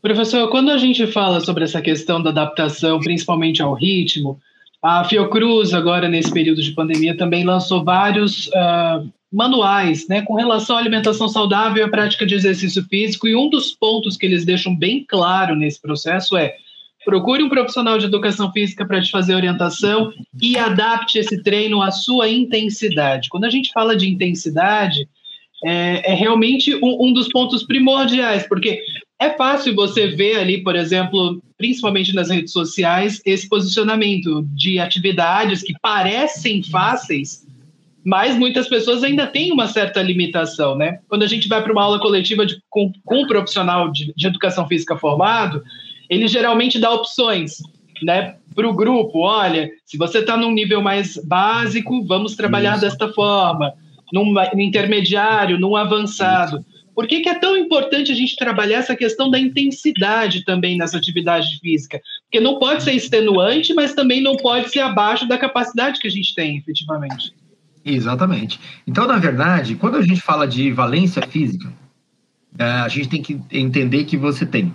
Professor, 0.00 0.48
quando 0.50 0.70
a 0.70 0.78
gente 0.78 1.06
fala 1.08 1.40
sobre 1.40 1.64
essa 1.64 1.82
questão 1.82 2.22
da 2.22 2.30
adaptação, 2.30 3.00
principalmente 3.00 3.60
ao 3.60 3.74
ritmo, 3.74 4.38
a 4.82 5.04
Fiocruz, 5.04 5.74
agora 5.74 6.08
nesse 6.08 6.32
período 6.32 6.62
de 6.62 6.72
pandemia, 6.72 7.16
também 7.16 7.44
lançou 7.44 7.82
vários 7.84 8.48
uh, 8.48 9.10
manuais 9.32 10.06
né, 10.08 10.22
com 10.22 10.34
relação 10.34 10.76
à 10.76 10.78
alimentação 10.78 11.28
saudável 11.28 11.82
e 11.82 11.86
à 11.86 11.88
prática 11.88 12.24
de 12.24 12.34
exercício 12.34 12.84
físico, 12.84 13.26
e 13.26 13.34
um 13.34 13.50
dos 13.50 13.72
pontos 13.72 14.16
que 14.16 14.26
eles 14.26 14.44
deixam 14.44 14.74
bem 14.74 15.04
claro 15.06 15.54
nesse 15.54 15.80
processo 15.80 16.36
é 16.36 16.54
procure 17.04 17.40
um 17.40 17.48
profissional 17.48 17.98
de 17.98 18.06
educação 18.06 18.50
física 18.50 18.84
para 18.84 19.00
te 19.00 19.12
fazer 19.12 19.36
orientação 19.36 20.12
e 20.42 20.58
adapte 20.58 21.18
esse 21.18 21.40
treino 21.40 21.80
à 21.80 21.92
sua 21.92 22.28
intensidade. 22.28 23.28
Quando 23.28 23.44
a 23.44 23.50
gente 23.50 23.70
fala 23.72 23.96
de 23.96 24.08
intensidade, 24.08 25.08
é, 25.64 26.12
é 26.12 26.14
realmente 26.14 26.74
um, 26.74 27.06
um, 27.06 27.12
dos 27.12 27.28
pontos 27.28 27.62
primordiais, 27.62 28.46
porque 28.48 28.80
é 29.20 29.30
fácil 29.30 29.74
você 29.74 30.08
ver 30.08 30.36
ali, 30.40 30.64
por 30.64 30.74
exemplo, 30.74 31.40
principalmente 31.56 32.14
nas 32.14 32.30
redes 32.30 32.52
sociais, 32.52 33.20
esse 33.24 33.48
posicionamento 33.48 34.42
de 34.54 34.78
atividades 34.78 35.62
que 35.62 35.74
parecem 35.80 36.62
fáceis, 36.62 37.46
mas 38.04 38.36
muitas 38.38 38.68
pessoas 38.68 39.02
ainda 39.02 39.26
têm 39.26 39.52
uma 39.52 39.66
certa 39.66 40.00
limitação, 40.00 40.76
né? 40.76 41.00
Quando 41.08 41.24
a 41.24 41.26
gente 41.26 41.48
vai 41.48 41.62
para 41.62 41.72
uma 41.72 41.82
aula 41.82 41.98
coletiva 41.98 42.46
de, 42.46 42.62
com, 42.70 42.92
com, 43.04 43.22
um 43.22 43.26
profissional 43.26 43.90
de, 43.90 44.12
de 44.14 44.26
educação 44.26 44.68
física 44.68 44.96
formado, 44.96 45.62
ele 46.08 46.28
geralmente 46.28 46.78
dá 46.78 46.92
opções, 46.92 47.58
né? 48.02 48.36
Para 48.54 48.68
o 48.68 48.74
grupo, 48.74 49.20
olha, 49.20 49.70
se 49.84 49.98
você 49.98 50.18
está 50.18 50.36
num 50.36 50.52
nível 50.52 50.80
mais 50.80 51.16
básico, 51.16 52.04
vamos 52.04 52.36
trabalhar 52.36 52.72
Isso. 52.72 52.82
desta 52.82 53.12
forma 53.12 53.74
num, 54.12 54.32
no 54.32 54.60
intermediário, 54.60 55.58
num 55.58 55.74
avançado. 55.74 56.64
Por 56.96 57.06
que, 57.06 57.20
que, 57.20 57.28
é 57.28 57.38
tão 57.38 57.58
importante 57.58 58.10
a 58.10 58.14
gente 58.14 58.34
trabalhar 58.36 58.78
essa 58.78 58.96
questão 58.96 59.30
da 59.30 59.38
intensidade 59.38 60.46
também 60.46 60.78
nessa 60.78 60.96
atividade 60.96 61.58
física? 61.60 62.00
Porque 62.22 62.40
não 62.40 62.58
pode 62.58 62.84
ser 62.84 62.92
extenuante, 62.92 63.74
mas 63.74 63.92
também 63.92 64.22
não 64.22 64.34
pode 64.38 64.70
ser 64.70 64.80
abaixo 64.80 65.28
da 65.28 65.36
capacidade 65.36 66.00
que 66.00 66.06
a 66.08 66.10
gente 66.10 66.34
tem, 66.34 66.56
efetivamente. 66.56 67.34
Exatamente. 67.84 68.58
Então, 68.86 69.06
na 69.06 69.18
verdade, 69.18 69.74
quando 69.74 69.96
a 69.96 70.00
gente 70.00 70.22
fala 70.22 70.48
de 70.48 70.72
valência 70.72 71.20
física, 71.28 71.70
é, 72.58 72.64
a 72.64 72.88
gente 72.88 73.10
tem 73.10 73.20
que 73.20 73.38
entender 73.52 74.06
que 74.06 74.16
você 74.16 74.46
tem. 74.46 74.74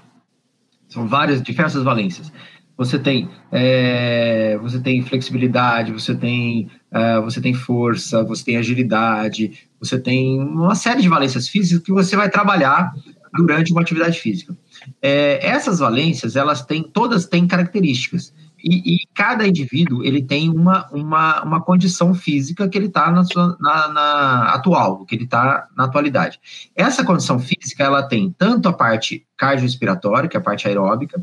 São 0.90 1.08
várias, 1.08 1.42
diversas 1.42 1.82
valências. 1.84 2.32
Você 2.78 3.00
tem, 3.00 3.28
é, 3.52 4.60
você 4.62 4.80
tem 4.80 5.02
flexibilidade, 5.02 5.92
você 5.92 6.14
tem 6.14 6.70
uh, 6.92 7.22
você 7.24 7.42
tem 7.42 7.54
força, 7.54 8.24
você 8.24 8.44
tem 8.44 8.58
agilidade, 8.58 9.70
você 9.82 10.00
tem 10.00 10.40
uma 10.40 10.76
série 10.76 11.02
de 11.02 11.10
valências 11.10 11.48
físicas 11.48 11.84
que 11.84 11.92
você 11.92 12.16
vai 12.16 12.30
trabalhar 12.30 12.94
durante 13.34 13.72
uma 13.72 13.82
atividade 13.82 14.20
física. 14.20 14.56
É, 15.02 15.46
essas 15.46 15.80
valências, 15.80 16.36
elas 16.36 16.64
têm, 16.64 16.84
todas 16.84 17.26
têm 17.26 17.48
características. 17.48 18.34
E, 18.64 18.96
e, 18.96 19.08
cada 19.14 19.48
indivíduo 19.48 20.04
ele 20.04 20.22
tem 20.22 20.50
uma, 20.50 20.88
uma, 20.92 21.44
uma 21.44 21.62
condição 21.62 22.14
física 22.14 22.68
que 22.68 22.78
ele 22.78 22.88
está 22.88 23.12
na, 23.12 23.24
na, 23.60 23.88
na, 23.90 24.44
atual, 24.54 25.06
que 25.06 25.16
ele 25.16 25.24
está 25.24 25.68
na 25.76 25.86
atualidade. 25.86 26.40
Essa 26.76 27.04
condição 27.04 27.40
física 27.40 27.84
ela 27.84 28.04
tem 28.04 28.34
tanto 28.38 28.70
a 28.70 28.74
parte 28.74 29.26
cardiorrespiratória, 29.42 30.30
que 30.30 30.38
é 30.38 30.40
a 30.40 30.44
parte 30.44 30.68
aeróbica, 30.68 31.20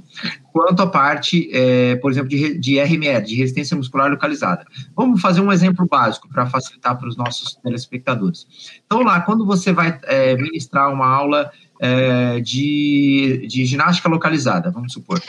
quanto 0.52 0.82
a 0.82 0.88
parte, 0.88 1.48
é, 1.52 1.94
por 1.96 2.10
exemplo, 2.10 2.28
de, 2.28 2.58
de 2.58 2.80
RMR, 2.80 3.24
de 3.24 3.36
resistência 3.36 3.76
muscular 3.76 4.10
localizada. 4.10 4.64
Vamos 4.96 5.20
fazer 5.20 5.40
um 5.40 5.52
exemplo 5.52 5.86
básico 5.88 6.28
para 6.28 6.44
facilitar 6.46 6.98
para 6.98 7.08
os 7.08 7.16
nossos 7.16 7.54
telespectadores. 7.54 8.44
Então, 8.84 9.02
lá, 9.02 9.20
quando 9.20 9.46
você 9.46 9.72
vai 9.72 10.00
é, 10.02 10.36
ministrar 10.36 10.92
uma 10.92 11.06
aula 11.06 11.52
é, 11.80 12.40
de, 12.40 13.46
de 13.48 13.64
ginástica 13.64 14.08
localizada, 14.08 14.70
vamos 14.70 14.92
supor. 14.92 15.20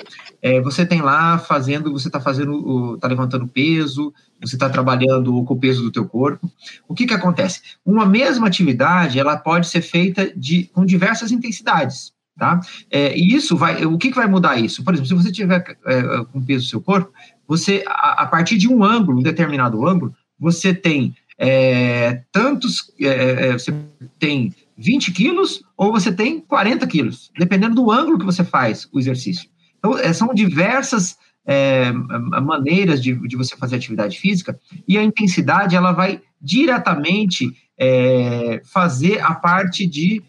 É, 0.42 0.60
você 0.62 0.86
tem 0.86 1.02
lá 1.02 1.38
fazendo, 1.38 1.92
você 1.92 2.08
está 2.08 2.20
fazendo, 2.20 2.96
está 2.96 3.08
levantando 3.08 3.48
peso, 3.48 4.14
você 4.42 4.56
está 4.56 4.70
trabalhando 4.70 5.44
com 5.44 5.54
o 5.54 5.60
peso 5.60 5.84
do 5.84 5.92
teu 5.92 6.06
corpo. 6.06 6.50
O 6.88 6.96
que 6.96 7.06
que 7.06 7.14
acontece? 7.14 7.62
Uma 7.86 8.06
mesma 8.06 8.48
atividade, 8.48 9.20
ela 9.20 9.38
pode 9.38 9.68
ser 9.68 9.82
feita 9.82 10.32
de, 10.36 10.66
com 10.74 10.86
diversas 10.86 11.32
intensidades, 11.32 12.14
tá? 12.38 12.60
É, 12.90 13.18
e 13.18 13.34
isso 13.36 13.56
vai, 13.56 13.86
o 13.86 13.98
que 13.98 14.10
que 14.10 14.16
vai 14.16 14.28
mudar 14.28 14.60
isso? 14.60 14.84
Por 14.84 14.94
exemplo, 14.94 15.10
se 15.10 15.24
você 15.24 15.32
tiver 15.32 15.78
é, 15.86 16.26
com 16.32 16.42
peso 16.42 16.66
do 16.66 16.70
seu 16.70 16.82
corpo, 16.82 17.12
você, 17.48 17.84
a, 17.88 18.24
a, 18.24 18.26
partir 18.28 18.58
de 18.58 18.68
um 18.68 18.84
ângulo, 18.84 19.20
um 19.20 19.24
determinado 19.24 19.86
ângulo, 19.88 20.14
você 20.40 20.74
tem 20.74 21.16
é, 21.38 22.24
tantos, 22.32 22.94
é, 23.00 23.48
é, 23.48 23.54
você 23.54 23.74
tem 24.20 24.54
20 24.80 25.12
quilos 25.12 25.62
ou 25.76 25.92
você 25.92 26.12
tem 26.12 26.40
40 26.40 26.88
quilos, 26.88 27.32
dependendo 27.38 27.76
do 27.76 27.92
ângulo 27.92 28.18
que 28.18 28.26
você 28.26 28.44
faz 28.44 28.88
o 28.94 29.00
exercício. 29.00 29.50
Então, 29.78 29.98
é, 29.98 30.14
são 30.14 30.34
diversas 30.34 31.18
é, 31.46 31.92
maneiras 31.92 33.02
de, 33.02 33.14
de, 33.28 33.36
você 33.36 33.58
fazer 33.58 33.76
atividade 33.76 34.18
física 34.18 34.58
e 34.88 34.98
a 34.98 35.04
intensidade 35.04 35.76
ela 35.76 35.92
vai 35.92 36.22
diretamente 36.42 37.52
é, 37.78 38.62
fazer 38.64 39.20
a 39.20 39.34
parte 39.36 39.86
de, 39.86 40.24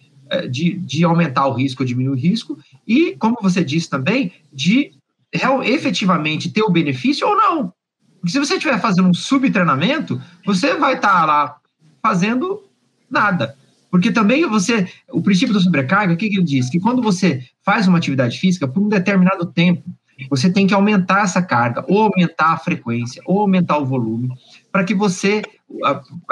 de, 0.50 0.72
de, 0.78 1.04
aumentar 1.04 1.46
o 1.46 1.52
risco, 1.52 1.84
diminuir 1.84 2.16
o 2.16 2.20
risco 2.20 2.58
e, 2.86 3.16
como 3.16 3.36
você 3.40 3.62
disse 3.62 3.88
também, 3.88 4.32
de 4.52 4.92
real, 5.32 5.62
efetivamente 5.62 6.50
ter 6.50 6.62
o 6.62 6.70
benefício 6.70 7.26
ou 7.26 7.36
não. 7.36 7.72
Porque 8.20 8.32
se 8.32 8.38
você 8.38 8.54
estiver 8.54 8.80
fazendo 8.80 9.08
um 9.08 9.14
subtreinamento, 9.14 10.20
você 10.44 10.74
vai 10.74 10.94
estar 10.94 11.24
lá 11.24 11.56
fazendo 12.02 12.64
nada. 13.10 13.56
Porque 13.90 14.12
também 14.12 14.46
você, 14.46 14.88
o 15.10 15.20
princípio 15.20 15.52
da 15.52 15.60
sobrecarga, 15.60 16.14
o 16.14 16.16
que, 16.16 16.28
que 16.28 16.36
ele 16.36 16.44
diz? 16.44 16.70
Que 16.70 16.78
quando 16.78 17.02
você 17.02 17.44
faz 17.64 17.88
uma 17.88 17.98
atividade 17.98 18.38
física 18.38 18.68
por 18.68 18.82
um 18.82 18.88
determinado 18.88 19.46
tempo, 19.46 19.84
você 20.28 20.50
tem 20.50 20.66
que 20.66 20.74
aumentar 20.74 21.22
essa 21.22 21.40
carga, 21.40 21.84
ou 21.88 22.02
aumentar 22.02 22.52
a 22.52 22.58
frequência, 22.58 23.22
ou 23.24 23.40
aumentar 23.40 23.78
o 23.78 23.86
volume, 23.86 24.28
para 24.70 24.84
que 24.84 24.94
você, 24.94 25.42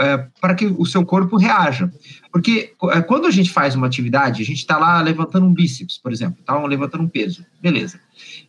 é, 0.01 0.27
para 0.41 0.55
que 0.55 0.67
o 0.67 0.85
seu 0.85 1.05
corpo 1.05 1.37
reaja. 1.37 1.91
Porque 2.31 2.75
é, 2.91 3.01
quando 3.01 3.27
a 3.27 3.31
gente 3.31 3.51
faz 3.51 3.75
uma 3.75 3.87
atividade, 3.87 4.43
a 4.43 4.45
gente 4.45 4.59
está 4.59 4.77
lá 4.77 5.01
levantando 5.01 5.47
um 5.47 5.55
bíceps, 5.55 5.99
por 5.99 6.13
exemplo, 6.13 6.39
está 6.41 6.63
levantando 6.65 7.05
um 7.05 7.09
peso, 7.09 7.45
beleza. 7.63 7.99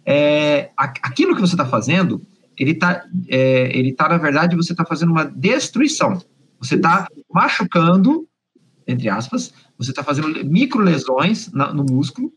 É, 0.06 0.72
aquilo 0.78 1.36
que 1.36 1.41
você 1.41 1.54
está 1.54 1.65
fazendo, 1.65 2.22
ele 2.58 2.72
está, 2.72 3.06
é, 3.30 3.78
ele 3.78 3.93
tá, 3.93 4.10
na 4.10 4.17
verdade, 4.17 4.56
você 4.56 4.74
está 4.74 4.84
fazendo 4.84 5.12
uma 5.12 5.24
destruição. 5.24 6.22
Você 6.60 6.76
está 6.76 7.08
machucando 7.34 8.28
entre 8.89 9.08
aspas, 9.10 9.54
você 9.78 9.91
está 9.91 10.04
fazendo 10.04 10.43
micro 10.45 10.82
lesões 10.82 11.52
no 11.52 11.84
músculo, 11.84 12.32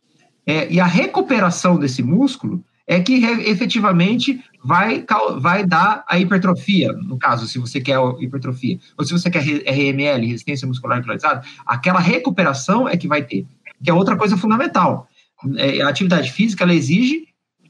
é, 0.47 0.71
e 0.73 0.81
a 0.81 0.87
recuperação 0.87 1.79
desse 1.79 2.03
músculo 2.03 2.65
é 2.87 3.01
que 3.01 3.25
efetivamente 3.25 4.43
vai, 4.63 5.05
vai 5.39 5.65
dar 5.65 6.05
a 6.09 6.19
hipertrofia, 6.19 6.93
no 6.93 7.17
caso, 7.17 7.47
se 7.47 7.59
você 7.59 7.81
quer 7.81 7.99
hipertrofia, 8.21 8.79
ou 8.99 9.05
se 9.05 9.13
você 9.13 9.31
quer 9.31 9.41
RML, 9.41 10.27
resistência 10.27 10.67
muscular 10.67 10.99
localizada, 10.99 11.43
aquela 11.65 12.01
recuperação 12.01 12.89
é 12.89 12.97
que 12.97 13.09
vai 13.09 13.23
ter, 13.23 13.47
que 13.83 13.89
é 13.91 13.95
outra 13.95 14.17
coisa 14.17 14.37
fundamental. 14.37 15.09
É, 15.57 15.81
a 15.81 15.89
atividade 15.89 16.31
física, 16.33 16.65
ela 16.65 16.75
exige 16.75 17.25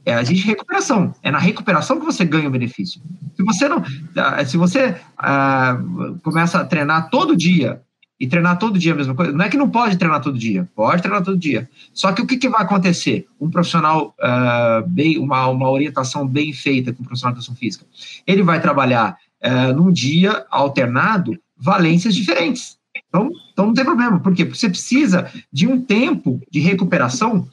é, 0.05 0.21
recuperação. 0.23 1.15
É 1.23 1.31
na 1.31 1.39
recuperação 1.39 2.01
que 2.01 2.07
você 2.07 2.25
ganha 2.25 2.49
o 2.49 2.51
benefício. 2.51 3.01
Se 3.37 3.43
você 3.43 3.69
não, 3.69 3.83
ah, 4.17 4.45
se 4.45 4.57
você 4.57 4.97
ah, 5.17 5.79
começa 6.23 6.61
a 6.61 6.65
treinar 6.65 7.09
todo 7.11 7.37
dia 7.37 7.81
e 8.23 8.27
treinar 8.29 8.57
todo 8.57 8.79
dia 8.79 8.93
a 8.93 8.97
mesma 8.97 9.17
coisa. 9.17 9.33
Não 9.33 9.45
é 9.45 9.49
que 9.49 9.57
não 9.57 9.69
pode 9.69 9.97
treinar 9.97 10.23
todo 10.23 10.39
dia, 10.39 10.69
pode 10.77 11.03
treinar 11.03 11.25
todo 11.25 11.37
dia. 11.37 11.69
Só 11.93 12.13
que 12.13 12.23
o 12.23 12.27
que, 12.27 12.37
que 12.37 12.49
vai 12.49 12.63
acontecer? 12.63 13.27
Um 13.41 13.51
profissional 13.51 14.15
uh, 14.21 14.89
bem, 14.89 15.19
uma, 15.19 15.49
uma 15.49 15.69
orientação 15.69 16.25
bem 16.25 16.53
feita 16.53 16.93
com 16.93 17.03
um 17.03 17.05
profissional 17.05 17.35
de 17.35 17.41
educação 17.41 17.57
física, 17.57 17.85
ele 18.25 18.45
vai 18.45 18.61
trabalhar 18.61 19.17
uh, 19.43 19.73
num 19.75 19.91
dia 19.91 20.47
alternado 20.53 21.37
valências 21.57 22.15
diferentes. 22.15 22.79
Então, 23.09 23.29
então 23.53 23.67
não 23.67 23.75
tem 23.75 23.85
problema, 23.85 24.21
por 24.21 24.33
quê? 24.33 24.45
Porque 24.45 24.61
você 24.61 24.69
precisa 24.69 25.29
de 25.53 25.67
um 25.67 25.83
tempo 25.83 26.41
de 26.49 26.61
recuperação 26.61 27.49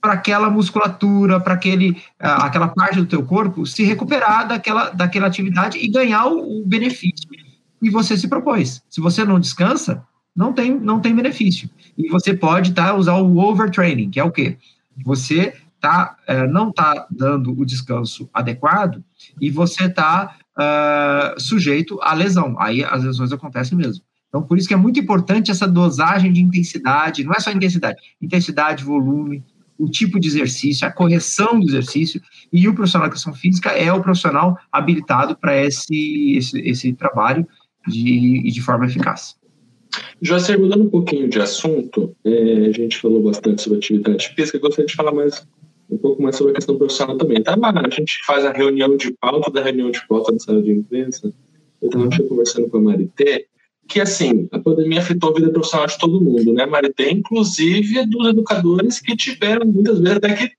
para 0.00 0.14
aquela 0.14 0.48
musculatura, 0.48 1.40
para 1.40 1.52
aquele, 1.52 2.00
aquela 2.18 2.68
parte 2.68 2.96
do 2.96 3.06
teu 3.06 3.22
corpo 3.22 3.66
se 3.66 3.82
recuperar 3.82 4.48
daquela, 4.48 4.90
daquela 4.90 5.26
atividade 5.26 5.78
e 5.78 5.88
ganhar 5.88 6.26
o, 6.26 6.60
o 6.60 6.66
benefício 6.66 7.25
que 7.86 7.90
você 7.90 8.18
se 8.18 8.26
propôs. 8.26 8.82
Se 8.90 9.00
você 9.00 9.24
não 9.24 9.38
descansa, 9.38 10.04
não 10.34 10.52
tem, 10.52 10.78
não 10.78 11.00
tem 11.00 11.14
benefício. 11.14 11.70
E 11.96 12.08
você 12.08 12.34
pode 12.34 12.72
tá, 12.72 12.94
usar 12.94 13.14
o 13.14 13.38
overtraining, 13.38 14.10
que 14.10 14.18
é 14.18 14.24
o 14.24 14.32
quê? 14.32 14.58
Você 15.04 15.54
tá, 15.80 16.16
é, 16.26 16.46
não 16.48 16.70
está 16.70 17.06
dando 17.08 17.52
o 17.56 17.64
descanso 17.64 18.28
adequado 18.34 19.04
e 19.40 19.50
você 19.50 19.84
está 19.84 20.36
ah, 20.56 21.34
sujeito 21.38 21.98
à 22.02 22.12
lesão. 22.12 22.56
Aí 22.58 22.82
as 22.82 23.04
lesões 23.04 23.30
acontecem 23.30 23.78
mesmo. 23.78 24.02
Então, 24.28 24.42
por 24.42 24.58
isso 24.58 24.66
que 24.66 24.74
é 24.74 24.76
muito 24.76 24.98
importante 24.98 25.52
essa 25.52 25.68
dosagem 25.68 26.32
de 26.32 26.42
intensidade, 26.42 27.22
não 27.22 27.32
é 27.32 27.38
só 27.38 27.52
intensidade, 27.52 27.98
intensidade, 28.20 28.82
volume, 28.82 29.44
o 29.78 29.88
tipo 29.88 30.18
de 30.18 30.26
exercício, 30.26 30.86
a 30.86 30.90
correção 30.90 31.60
do 31.60 31.68
exercício, 31.68 32.20
e 32.52 32.66
o 32.66 32.74
profissional 32.74 33.08
de 33.08 33.14
educação 33.14 33.32
física 33.32 33.70
é 33.70 33.92
o 33.92 34.02
profissional 34.02 34.58
habilitado 34.72 35.36
para 35.36 35.56
esse, 35.56 36.34
esse, 36.36 36.58
esse 36.60 36.92
trabalho 36.94 37.46
de, 37.86 38.42
de 38.42 38.60
forma 38.60 38.86
eficaz. 38.86 39.36
Já 40.20 40.36
mudando 40.58 40.84
um 40.84 40.90
pouquinho 40.90 41.28
de 41.28 41.40
assunto, 41.40 42.14
é, 42.24 42.66
a 42.66 42.72
gente 42.72 42.98
falou 42.98 43.22
bastante 43.22 43.62
sobre 43.62 43.78
atividade 43.78 44.28
física, 44.34 44.58
gostaria 44.58 44.86
de 44.86 44.94
falar 44.94 45.12
mais 45.12 45.46
um 45.88 45.96
pouco 45.96 46.20
mais 46.20 46.36
sobre 46.36 46.52
a 46.52 46.54
questão 46.56 46.76
profissional 46.76 47.16
também. 47.16 47.42
Tá, 47.42 47.56
a 47.56 47.90
gente 47.90 48.18
faz 48.26 48.44
a 48.44 48.52
reunião 48.52 48.96
de 48.96 49.12
pauta 49.12 49.50
da 49.50 49.62
reunião 49.62 49.90
de 49.90 50.04
pauta 50.08 50.32
na 50.32 50.38
sala 50.38 50.62
de 50.62 50.72
imprensa, 50.72 51.32
eu 51.80 51.88
estava 51.88 52.28
conversando 52.28 52.68
com 52.68 52.78
a 52.78 52.80
Marité, 52.80 53.46
que 53.88 54.00
assim, 54.00 54.48
a 54.50 54.58
pandemia 54.58 55.00
afetou 55.00 55.30
a 55.30 55.34
vida 55.34 55.50
profissional 55.50 55.86
de 55.86 55.98
todo 55.98 56.20
mundo, 56.20 56.52
né, 56.52 56.66
Marité? 56.66 57.10
Inclusive 57.10 58.04
dos 58.06 58.28
educadores 58.28 59.00
que 59.00 59.16
tiveram 59.16 59.66
muitas 59.66 60.00
vezes 60.00 60.16
até 60.16 60.34
que 60.34 60.52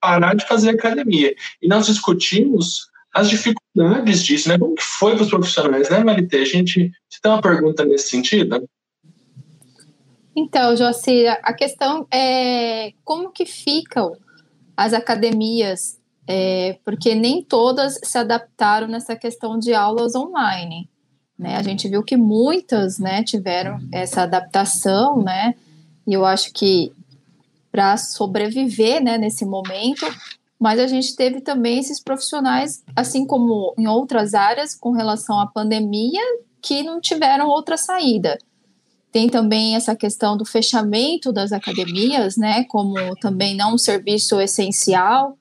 parar 0.00 0.34
de 0.34 0.46
fazer 0.46 0.70
academia. 0.70 1.34
E 1.60 1.68
nós 1.68 1.86
discutimos 1.86 2.88
as 3.16 3.30
dificuldades 3.30 4.22
disso, 4.22 4.48
né? 4.48 4.58
Como 4.58 4.74
que 4.74 4.82
foi 4.82 5.14
para 5.14 5.22
os 5.24 5.30
profissionais, 5.30 5.88
né, 5.88 6.04
Marité? 6.04 6.38
A 6.38 6.44
gente 6.44 6.92
você 7.08 7.18
tem 7.20 7.32
uma 7.32 7.40
pergunta 7.40 7.84
nesse 7.84 8.10
sentido? 8.10 8.68
Então, 10.36 10.76
Joacir, 10.76 11.30
a 11.42 11.54
questão 11.54 12.06
é 12.12 12.92
como 13.02 13.32
que 13.32 13.46
ficam 13.46 14.12
as 14.76 14.92
academias, 14.92 15.98
é, 16.28 16.78
porque 16.84 17.14
nem 17.14 17.42
todas 17.42 17.98
se 18.04 18.18
adaptaram 18.18 18.86
nessa 18.86 19.16
questão 19.16 19.58
de 19.58 19.72
aulas 19.72 20.14
online. 20.14 20.86
Né? 21.38 21.56
A 21.56 21.62
gente 21.62 21.88
viu 21.88 22.02
que 22.02 22.18
muitas 22.18 22.98
né, 22.98 23.24
tiveram 23.24 23.78
essa 23.90 24.22
adaptação, 24.22 25.22
né? 25.22 25.54
E 26.06 26.12
eu 26.12 26.24
acho 26.26 26.52
que 26.52 26.92
para 27.72 27.96
sobreviver 27.96 29.02
né, 29.02 29.16
nesse 29.16 29.46
momento, 29.46 30.06
mas 30.58 30.80
a 30.80 30.86
gente 30.86 31.14
teve 31.14 31.40
também 31.40 31.78
esses 31.78 32.00
profissionais, 32.02 32.82
assim 32.94 33.26
como 33.26 33.74
em 33.78 33.86
outras 33.86 34.34
áreas, 34.34 34.74
com 34.74 34.90
relação 34.90 35.38
à 35.38 35.46
pandemia, 35.46 36.20
que 36.62 36.82
não 36.82 37.00
tiveram 37.00 37.48
outra 37.48 37.76
saída. 37.76 38.38
Tem 39.12 39.28
também 39.28 39.76
essa 39.76 39.94
questão 39.94 40.36
do 40.36 40.44
fechamento 40.44 41.32
das 41.32 41.52
academias, 41.52 42.36
né, 42.36 42.64
como 42.64 42.94
também 43.16 43.54
não 43.54 43.74
um 43.74 43.78
serviço 43.78 44.40
essencial. 44.40 45.38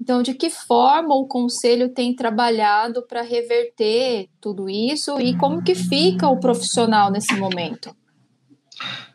Então, 0.00 0.22
de 0.22 0.34
que 0.34 0.50
forma 0.50 1.14
o 1.14 1.26
conselho 1.26 1.88
tem 1.88 2.14
trabalhado 2.14 3.02
para 3.06 3.22
reverter 3.22 4.28
tudo 4.40 4.68
isso 4.68 5.20
e 5.20 5.36
como 5.36 5.62
que 5.62 5.74
fica 5.76 6.28
o 6.28 6.40
profissional 6.40 7.10
nesse 7.10 7.36
momento? 7.36 7.94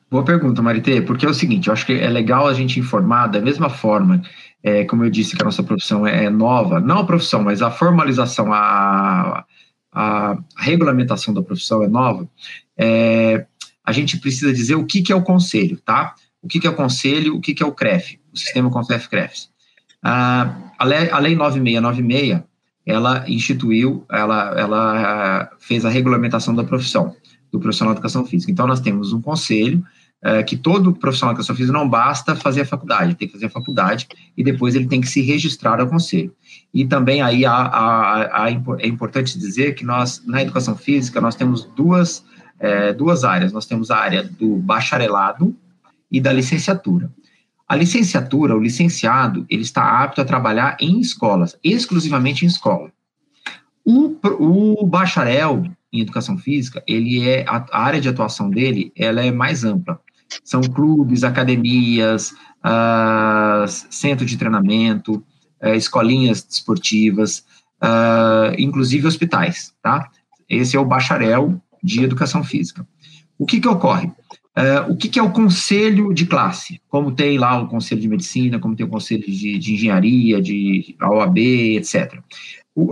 Boa 0.10 0.23
pergunta, 0.23 0.62
Marité, 0.62 1.01
porque 1.01 1.25
é 1.25 1.29
o 1.29 1.33
seguinte, 1.33 1.67
eu 1.67 1.73
acho 1.73 1.86
que 1.86 1.91
é 1.91 2.07
legal 2.07 2.47
a 2.47 2.53
gente 2.53 2.79
informar 2.79 3.27
da 3.27 3.41
mesma 3.41 3.69
forma 3.69 4.21
é, 4.63 4.84
como 4.86 5.04
eu 5.04 5.10
disse, 5.10 5.36
que 5.36 5.41
a 5.41 5.46
nossa 5.46 5.63
profissão 5.63 6.06
é 6.06 6.30
nova, 6.30 6.80
não 6.80 7.00
a 7.00 7.06
profissão, 7.06 7.43
mas 7.43 7.62
a 7.62 7.72
formalização, 7.72 8.52
a, 8.52 9.46
a 9.91 10.38
regulamentação 10.58 11.34
da 11.34 11.41
profissão 11.41 11.84
é 11.84 11.88
nova, 11.88 12.28
é, 12.78 13.46
a 13.84 13.91
gente 13.91 14.17
precisa 14.17 14.54
dizer 14.54 14.76
o 14.76 14.86
que, 14.86 15.02
que 15.02 15.12
é 15.12 15.15
o 15.15 15.24
conselho, 15.24 15.78
tá? 15.78 16.15
O 16.41 16.48
que, 16.48 16.60
que 16.60 16.67
é 16.67 16.70
o 16.70 16.76
conselho, 16.76 17.36
o 17.36 17.41
que, 17.41 17.54
que 17.54 17.63
é 17.63 17.65
o 17.65 17.72
CREF, 17.72 18.20
o 18.34 18.38
sistema 18.38 18.70
CONFEF-CREF. 18.70 19.48
Ah, 20.04 20.72
a, 20.78 20.84
lei, 20.84 21.10
a 21.10 21.20
lei 21.20 21.36
9696, 21.36 22.43
ela 22.86 23.26
instituiu, 23.28 24.06
ela, 24.10 24.58
ela 24.58 25.52
fez 25.60 25.86
a 25.86 25.89
regulamentação 25.89 26.56
da 26.56 26.63
profissão, 26.63 27.15
do 27.52 27.60
profissional 27.60 27.93
de 27.93 28.00
educação 28.00 28.26
física. 28.26 28.52
Então, 28.52 28.67
nós 28.67 28.80
temos 28.80 29.12
um 29.12 29.22
conselho 29.22 29.84
é, 30.23 30.41
que 30.41 30.58
todo 30.58 30.93
profissional 30.93 31.34
de 31.34 31.38
educação 31.38 31.56
física 31.56 31.77
não 31.77 31.88
basta 31.88 32.36
fazer 32.36 32.62
a 32.62 32.65
faculdade, 32.65 33.15
tem 33.15 33.27
que 33.27 33.34
fazer 33.34 33.45
a 33.45 33.49
faculdade 33.49 34.08
e 34.36 34.43
depois 34.43 34.75
ele 34.75 34.88
tem 34.88 34.99
que 34.99 35.08
se 35.08 35.21
registrar 35.21 35.80
ao 35.80 35.88
conselho. 35.88 36.34
E 36.73 36.86
também 36.86 37.21
aí 37.21 37.43
é 37.45 38.88
importante 38.88 39.38
dizer 39.38 39.75
que 39.75 39.86
nós, 39.86 40.23
na 40.25 40.41
educação 40.41 40.75
física, 40.75 41.21
nós 41.21 41.36
temos 41.36 41.65
duas, 41.75 42.25
é, 42.60 42.93
duas 42.93 43.23
áreas. 43.23 43.51
Nós 43.53 43.65
temos 43.65 43.91
a 43.91 43.97
área 43.97 44.23
do 44.23 44.58
bacharelado 44.58 45.56
e 46.12 46.19
da 46.19 46.34
licenciatura. 46.34 47.12
A 47.67 47.75
licenciatura, 47.75 48.56
o 48.56 48.62
licenciado, 48.62 49.45
ele 49.49 49.62
está 49.62 50.01
apto 50.01 50.21
a 50.21 50.25
trabalhar 50.25 50.77
em 50.80 50.99
escolas, 50.99 51.58
exclusivamente 51.63 52.45
em 52.45 52.47
escola. 52.47 52.91
O, 53.84 54.15
o 54.39 54.86
bacharel 54.86 55.65
em 55.91 56.02
educação 56.02 56.38
física, 56.38 56.84
ele 56.88 57.28
é 57.28 57.45
a, 57.47 57.65
área 57.71 58.02
de 58.02 58.10
atuação 58.10 58.50
dele, 58.50 58.91
ela 58.95 59.23
é 59.23 59.32
mais 59.32 59.63
ampla. 59.63 60.00
São 60.43 60.62
clubes, 60.62 61.23
academias, 61.23 62.32
uh, 62.65 63.67
centro 63.67 64.26
de 64.26 64.38
treinamento, 64.38 65.23
uh, 65.63 65.73
escolinhas 65.76 66.45
esportivas, 66.50 67.45
uh, 67.82 68.54
inclusive 68.58 69.08
hospitais, 69.08 69.73
tá? 69.82 70.10
Esse 70.50 70.76
é 70.76 70.80
o 70.80 70.86
bacharel 70.86 71.62
de 71.82 72.04
educação 72.04 72.43
física. 72.43 72.86
O 73.38 73.45
que 73.45 73.60
que 73.60 73.67
ocorre? 73.67 74.08
Uh, 74.58 74.91
o 74.91 74.97
que, 74.97 75.08
que, 75.08 75.19
é 75.19 75.23
o 75.23 75.32
conselho 75.32 76.12
de 76.12 76.26
classe? 76.26 76.82
Como 76.89 77.12
tem 77.12 77.38
lá 77.38 77.62
o 77.62 77.67
conselho 77.67 78.02
de 78.02 78.08
medicina, 78.08 78.58
como 78.58 78.76
tem 78.76 78.88
o 78.88 78.89
conselho 78.89 79.23
de, 79.23 79.60
de 79.60 79.73
engenharia, 79.76 80.41
de 80.41 80.95
OAB, 81.00 81.38
etc. 81.38 82.19
O, 82.79 82.91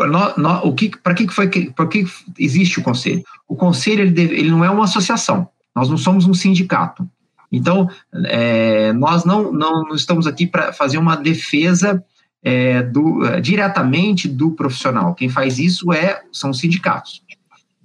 o 0.68 0.74
que, 0.74 0.90
para 0.98 1.14
que 1.14 1.28
foi, 1.28 1.48
para 1.48 1.86
que 1.86 2.08
existe 2.40 2.80
o 2.80 2.82
conselho? 2.82 3.24
O 3.48 3.56
conselho 3.56 4.02
ele, 4.02 4.10
deve, 4.10 4.34
ele 4.34 4.50
não 4.50 4.66
é 4.66 4.70
uma 4.70 4.86
associação. 4.86 5.48
Nós 5.76 5.88
não 5.88 5.96
somos 5.96 6.26
um 6.26 6.34
sindicato. 6.34 7.08
Então, 7.52 7.88
é, 8.26 8.92
nós 8.94 9.24
não, 9.26 9.52
não, 9.52 9.94
estamos 9.94 10.26
aqui 10.26 10.48
para 10.48 10.74
fazer 10.74 10.98
uma 10.98 11.16
defesa 11.16 12.04
é, 12.42 12.82
do, 12.82 13.28
é, 13.28 13.40
diretamente 13.40 14.28
do 14.28 14.50
profissional. 14.54 15.14
Quem 15.14 15.30
faz 15.30 15.60
isso 15.60 15.94
é, 15.94 16.24
são 16.34 16.50
os 16.50 16.58
sindicatos. 16.58 17.22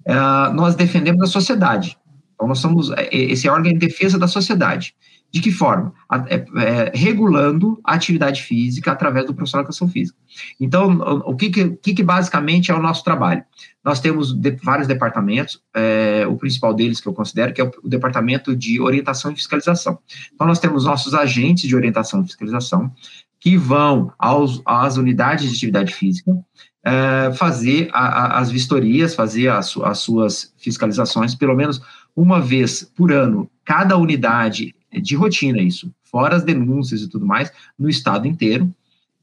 É, 0.07 0.15
nós 0.55 0.75
defendemos 0.75 1.21
a 1.23 1.27
sociedade. 1.27 1.99
Então, 2.35 2.49
nós 2.49 2.61
somos 2.61 2.91
é, 2.93 3.15
esse 3.15 3.47
órgão 3.47 3.75
de 3.75 3.79
defesa 3.79 4.19
da 4.19 4.27
sociedade. 4.27 4.95
De 5.33 5.41
que 5.41 5.53
forma? 5.53 5.93
É, 6.29 6.45
é, 6.57 6.93
regulando 6.93 7.81
a 7.85 7.95
atividade 7.95 8.43
física 8.43 8.91
através 8.91 9.27
do 9.27 9.35
profissional 9.35 9.63
de 9.63 9.69
educação 9.69 9.89
física. 9.89 10.19
Então, 10.59 10.99
o 11.25 11.37
que, 11.37 11.51
que, 11.51 11.95
que, 11.95 12.03
basicamente 12.03 12.71
é 12.71 12.75
o 12.75 12.83
nosso 12.83 13.05
trabalho? 13.05 13.45
Nós 13.85 14.01
temos 14.01 14.33
de, 14.33 14.51
vários 14.63 14.89
departamentos, 14.89 15.63
é, 15.75 16.27
o 16.27 16.37
principal 16.37 16.75
deles 16.75 17.01
que 17.01 17.07
eu 17.07 17.13
considero 17.13 17.53
que 17.53 17.61
é 17.61 17.65
o, 17.65 17.71
o, 17.85 17.89
departamento 17.89 18.57
de 18.57 18.81
orientação 18.81 19.31
e 19.31 19.37
fiscalização. 19.37 19.99
Então, 20.35 20.47
nós 20.47 20.59
temos 20.59 20.85
nossos 20.85 21.15
agentes 21.15 21.69
de 21.69 21.77
orientação 21.77 22.23
e 22.23 22.27
fiscalização 22.27 22.93
que 23.39 23.57
vão 23.57 24.13
aos, 24.19 24.61
às 24.67 24.97
unidades 24.97 25.49
de 25.49 25.57
atividade 25.57 25.95
física 25.95 26.37
é, 26.85 27.33
fazer 27.35 27.89
a, 27.93 28.07
a, 28.07 28.39
as 28.41 28.51
vistorias, 28.51 29.15
fazer 29.15 29.49
as, 29.49 29.77
as 29.77 29.99
suas 29.99 30.53
fiscalizações, 30.59 31.35
pelo 31.35 31.55
menos 31.55 31.81
uma 32.17 32.41
vez 32.41 32.83
por 32.83 33.13
ano, 33.13 33.51
cada 33.65 33.97
unidade 33.97 34.75
de 34.93 35.15
rotina 35.15 35.61
isso, 35.61 35.93
fora 36.03 36.37
as 36.37 36.43
denúncias 36.43 37.03
e 37.03 37.09
tudo 37.09 37.27
mais, 37.27 37.53
no 37.79 37.89
estado 37.89 38.27
inteiro. 38.27 38.73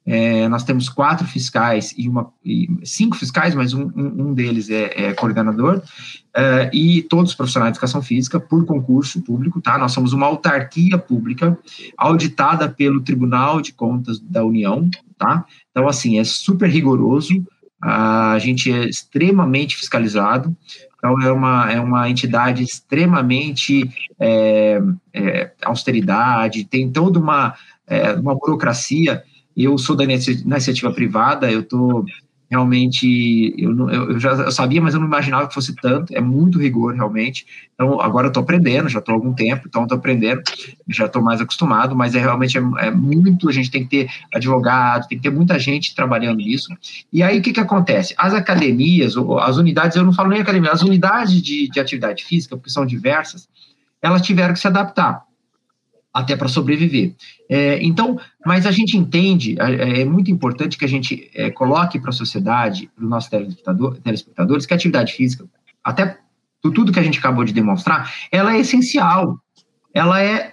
É, 0.10 0.47
nós 0.47 0.63
temos 0.63 0.88
quatro 0.88 1.27
fiscais 1.27 1.93
e 1.97 2.08
uma 2.08 2.32
e 2.43 2.69
cinco 2.86 3.17
fiscais, 3.17 3.53
mas 3.53 3.73
um, 3.73 3.91
um, 3.93 4.27
um 4.27 4.34
deles 4.34 4.69
é, 4.69 5.08
é 5.08 5.13
coordenador, 5.13 5.82
é, 6.34 6.69
e 6.73 7.01
todos 7.01 7.32
os 7.32 7.36
profissionais 7.36 7.73
de 7.73 7.75
educação 7.75 8.01
física 8.01 8.39
por 8.39 8.65
concurso 8.65 9.21
público, 9.21 9.60
tá? 9.60 9.77
Nós 9.77 9.91
somos 9.91 10.13
uma 10.13 10.25
autarquia 10.25 10.97
pública 10.97 11.58
auditada 11.97 12.69
pelo 12.69 13.01
Tribunal 13.01 13.60
de 13.60 13.73
Contas 13.73 14.17
da 14.17 14.45
União, 14.45 14.89
tá? 15.17 15.45
Então, 15.71 15.89
assim, 15.89 16.17
é 16.17 16.23
super 16.23 16.69
rigoroso, 16.69 17.45
a 17.82 18.39
gente 18.39 18.71
é 18.71 18.86
extremamente 18.86 19.75
fiscalizado, 19.75 20.56
então, 21.08 21.22
é 21.22 21.32
uma, 21.32 21.72
é 21.72 21.80
uma 21.80 22.10
entidade 22.10 22.63
extremamente 22.63 23.89
é, 24.20 24.82
é, 25.13 25.52
austeridade, 25.63 26.65
tem 26.65 26.91
toda 26.91 27.20
uma, 27.20 27.56
é, 27.86 28.13
uma 28.13 28.36
burocracia. 28.36 29.24
Eu 29.56 29.78
sou 29.78 29.96
da 29.96 30.04
iniciativa 30.04 30.91
privada, 30.91 31.52
eu 31.52 31.62
estou 31.62 32.06
realmente 32.49 33.53
eu, 33.57 33.73
não, 33.73 33.89
eu, 33.89 34.19
já 34.19 34.31
eu 34.31 34.51
sabia, 34.51 34.81
mas 34.81 34.93
eu 34.93 34.99
não 34.99 35.07
imaginava 35.07 35.47
que 35.47 35.53
fosse 35.53 35.75
tanto. 35.75 36.15
É 36.15 36.21
muito 36.21 36.57
rigor, 36.57 36.95
realmente. 36.95 37.45
Então, 37.73 37.99
agora 37.99 38.27
eu 38.27 38.29
estou 38.29 38.43
aprendendo, 38.43 38.89
já 38.89 38.99
estou 38.99 39.13
há 39.13 39.17
algum 39.17 39.33
tempo, 39.33 39.67
então 39.67 39.83
estou 39.83 39.97
aprendendo, 39.97 40.41
já 40.88 41.05
estou 41.05 41.21
mais 41.21 41.41
acostumado, 41.41 41.95
mas 41.95 42.15
é 42.15 42.19
realmente 42.19 42.57
é, 42.57 42.62
é, 42.79 42.91
muito. 42.91 43.49
A 43.49 43.51
gente 43.51 43.69
tem 43.69 43.83
que 43.86 43.89
ter 43.89 44.10
advogado, 44.33 45.07
tem 45.07 45.17
que 45.17 45.23
ter 45.23 45.36
muita 45.36 45.60
gente 45.60 45.93
trabalhando 45.93 46.38
nisso. 46.38 46.69
E 47.12 47.21
aí, 47.21 47.39
o 47.39 47.41
que, 47.41 47.53
que 47.53 47.60
acontece? 47.60 48.15
As 48.17 48.33
academias, 48.33 49.15
as 49.41 49.57
unidades, 49.57 49.97
eu 49.97 50.05
não 50.05 50.13
falo 50.13 50.29
nem 50.29 50.41
academia, 50.41 50.71
as 50.71 50.81
unidades 50.81 51.41
de, 51.41 51.69
de 51.69 51.79
atividade 51.79 52.23
física, 52.23 52.55
porque 52.55 52.69
são 52.69 52.86
diversas, 52.86 53.47
elas 54.01 54.21
tiveram 54.21 54.53
que 54.53 54.60
se 54.60 54.67
adaptar 54.67 55.26
até 56.17 56.36
para 56.36 56.47
sobreviver. 56.47 57.13
É, 57.47 57.80
então, 57.84 58.19
mas 58.43 58.65
a 58.65 58.71
gente 58.71 58.97
entende, 58.97 59.56
é, 59.60 60.01
é 60.01 60.06
muito 60.06 60.32
importante 60.32 60.75
que 60.75 60.84
a 60.84 60.88
gente 60.88 61.30
é, 61.36 61.51
coloque 61.51 61.99
para 61.99 62.10
a 62.10 62.13
sociedade, 62.13 62.89
para 62.95 63.03
os 63.03 63.10
nossos 63.10 63.30
telespectadores, 64.03 64.65
que 64.65 64.73
a 64.73 64.75
atividade 64.75 65.13
física, 65.13 65.45
até 65.84 66.17
tudo 66.60 66.91
que 66.91 66.99
a 66.99 67.03
gente 67.03 67.19
acabou 67.19 67.45
de 67.45 67.53
demonstrar, 67.53 68.12
ela 68.32 68.56
é 68.56 68.60
essencial. 68.60 69.39
Ela 69.93 70.21
é, 70.21 70.51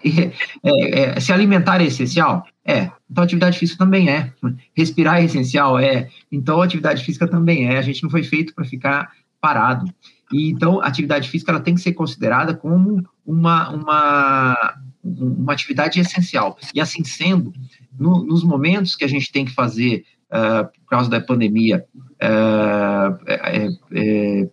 é, 0.63 1.01
é 1.01 1.21
se 1.21 1.33
alimentar 1.33 1.81
é 1.81 1.87
essencial? 1.87 2.47
É. 2.63 2.91
Então, 3.11 3.25
atividade 3.25 3.59
física 3.59 3.79
também 3.79 4.11
é. 4.11 4.33
Respirar 4.77 5.21
é 5.21 5.25
essencial? 5.25 5.79
É. 5.79 6.09
Então, 6.31 6.61
atividade 6.61 7.03
física 7.03 7.27
também 7.27 7.69
é. 7.69 7.79
A 7.79 7.83
gente 7.83 8.03
não 8.03 8.11
foi 8.11 8.23
feito 8.23 8.55
para 8.55 8.67
ficar 8.67 9.11
parado. 9.41 9.87
E, 10.31 10.51
então, 10.51 10.81
atividade 10.83 11.29
física 11.29 11.53
ela 11.53 11.61
tem 11.61 11.75
que 11.75 11.81
ser 11.81 11.93
considerada 11.93 12.55
como 12.55 13.03
uma, 13.27 13.71
uma, 13.71 14.75
uma 15.05 15.53
atividade 15.53 16.01
essencial. 16.01 16.57
E 16.75 16.81
assim 16.81 17.05
sendo, 17.05 17.53
no, 17.99 18.25
nos 18.25 18.43
momentos 18.43 18.97
que 18.97 19.05
a 19.05 19.09
gente 19.09 19.31
tem 19.31 19.45
que 19.45 19.53
fazer, 19.53 20.05
uh, 20.31 20.65
por 20.81 20.91
causa 20.91 21.11
da 21.11 21.21
pandemia, 21.21 21.85
uh, 21.95 23.19
é, 23.27 23.69
é, 23.93 24.49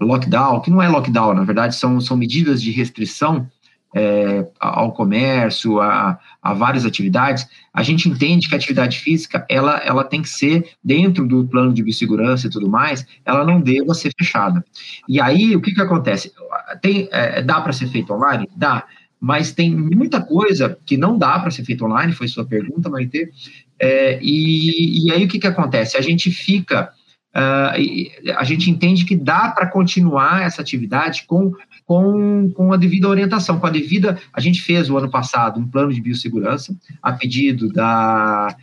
lockdown, 0.00 0.60
que 0.60 0.70
não 0.70 0.82
é 0.82 0.88
lockdown, 0.88 1.34
na 1.34 1.44
verdade, 1.44 1.74
são, 1.74 2.00
são 2.00 2.16
medidas 2.16 2.62
de 2.62 2.70
restrição 2.70 3.46
é, 3.94 4.46
ao 4.58 4.92
comércio, 4.92 5.80
a, 5.80 6.18
a, 6.40 6.54
várias 6.54 6.86
atividades, 6.86 7.46
a 7.72 7.82
gente 7.82 8.08
entende 8.08 8.48
que 8.48 8.54
a 8.54 8.56
atividade 8.56 8.98
física, 8.98 9.44
ela, 9.48 9.78
ela 9.78 10.02
tem 10.02 10.22
que 10.22 10.28
ser, 10.28 10.70
dentro 10.82 11.26
do 11.26 11.44
plano 11.46 11.74
de 11.74 11.82
biossegurança 11.82 12.46
e 12.46 12.50
tudo 12.50 12.68
mais, 12.68 13.06
ela 13.24 13.44
não 13.44 13.60
deva 13.60 13.92
ser 13.94 14.12
fechada. 14.18 14.64
E 15.08 15.20
aí, 15.20 15.54
o 15.54 15.60
que 15.60 15.72
que 15.74 15.82
acontece? 15.82 16.32
Tem, 16.80 17.08
é, 17.12 17.42
dá 17.42 17.60
para 17.60 17.72
ser 17.72 17.86
feito 17.88 18.12
online? 18.12 18.48
Dá 18.56 18.84
mas 19.22 19.52
tem 19.52 19.70
muita 19.70 20.20
coisa 20.20 20.76
que 20.84 20.96
não 20.96 21.16
dá 21.16 21.38
para 21.38 21.52
ser 21.52 21.64
feito 21.64 21.84
online, 21.84 22.12
foi 22.12 22.26
sua 22.26 22.44
pergunta, 22.44 22.90
Maite, 22.90 23.30
é, 23.78 24.18
e, 24.20 25.06
e 25.06 25.12
aí 25.12 25.24
o 25.24 25.28
que, 25.28 25.38
que 25.38 25.46
acontece? 25.46 25.96
A 25.96 26.00
gente 26.00 26.28
fica, 26.28 26.90
uh, 27.32 28.36
a 28.36 28.42
gente 28.42 28.68
entende 28.68 29.04
que 29.04 29.14
dá 29.14 29.52
para 29.52 29.68
continuar 29.68 30.42
essa 30.42 30.60
atividade 30.60 31.22
com, 31.24 31.52
com, 31.86 32.50
com 32.50 32.72
a 32.72 32.76
devida 32.76 33.08
orientação, 33.08 33.60
com 33.60 33.66
a 33.68 33.70
devida, 33.70 34.18
a 34.32 34.40
gente 34.40 34.60
fez 34.60 34.90
o 34.90 34.98
ano 34.98 35.08
passado 35.08 35.60
um 35.60 35.68
plano 35.68 35.92
de 35.92 36.00
biossegurança, 36.00 36.76
a 37.00 37.12
pedido 37.12 37.68
da, 37.68 38.56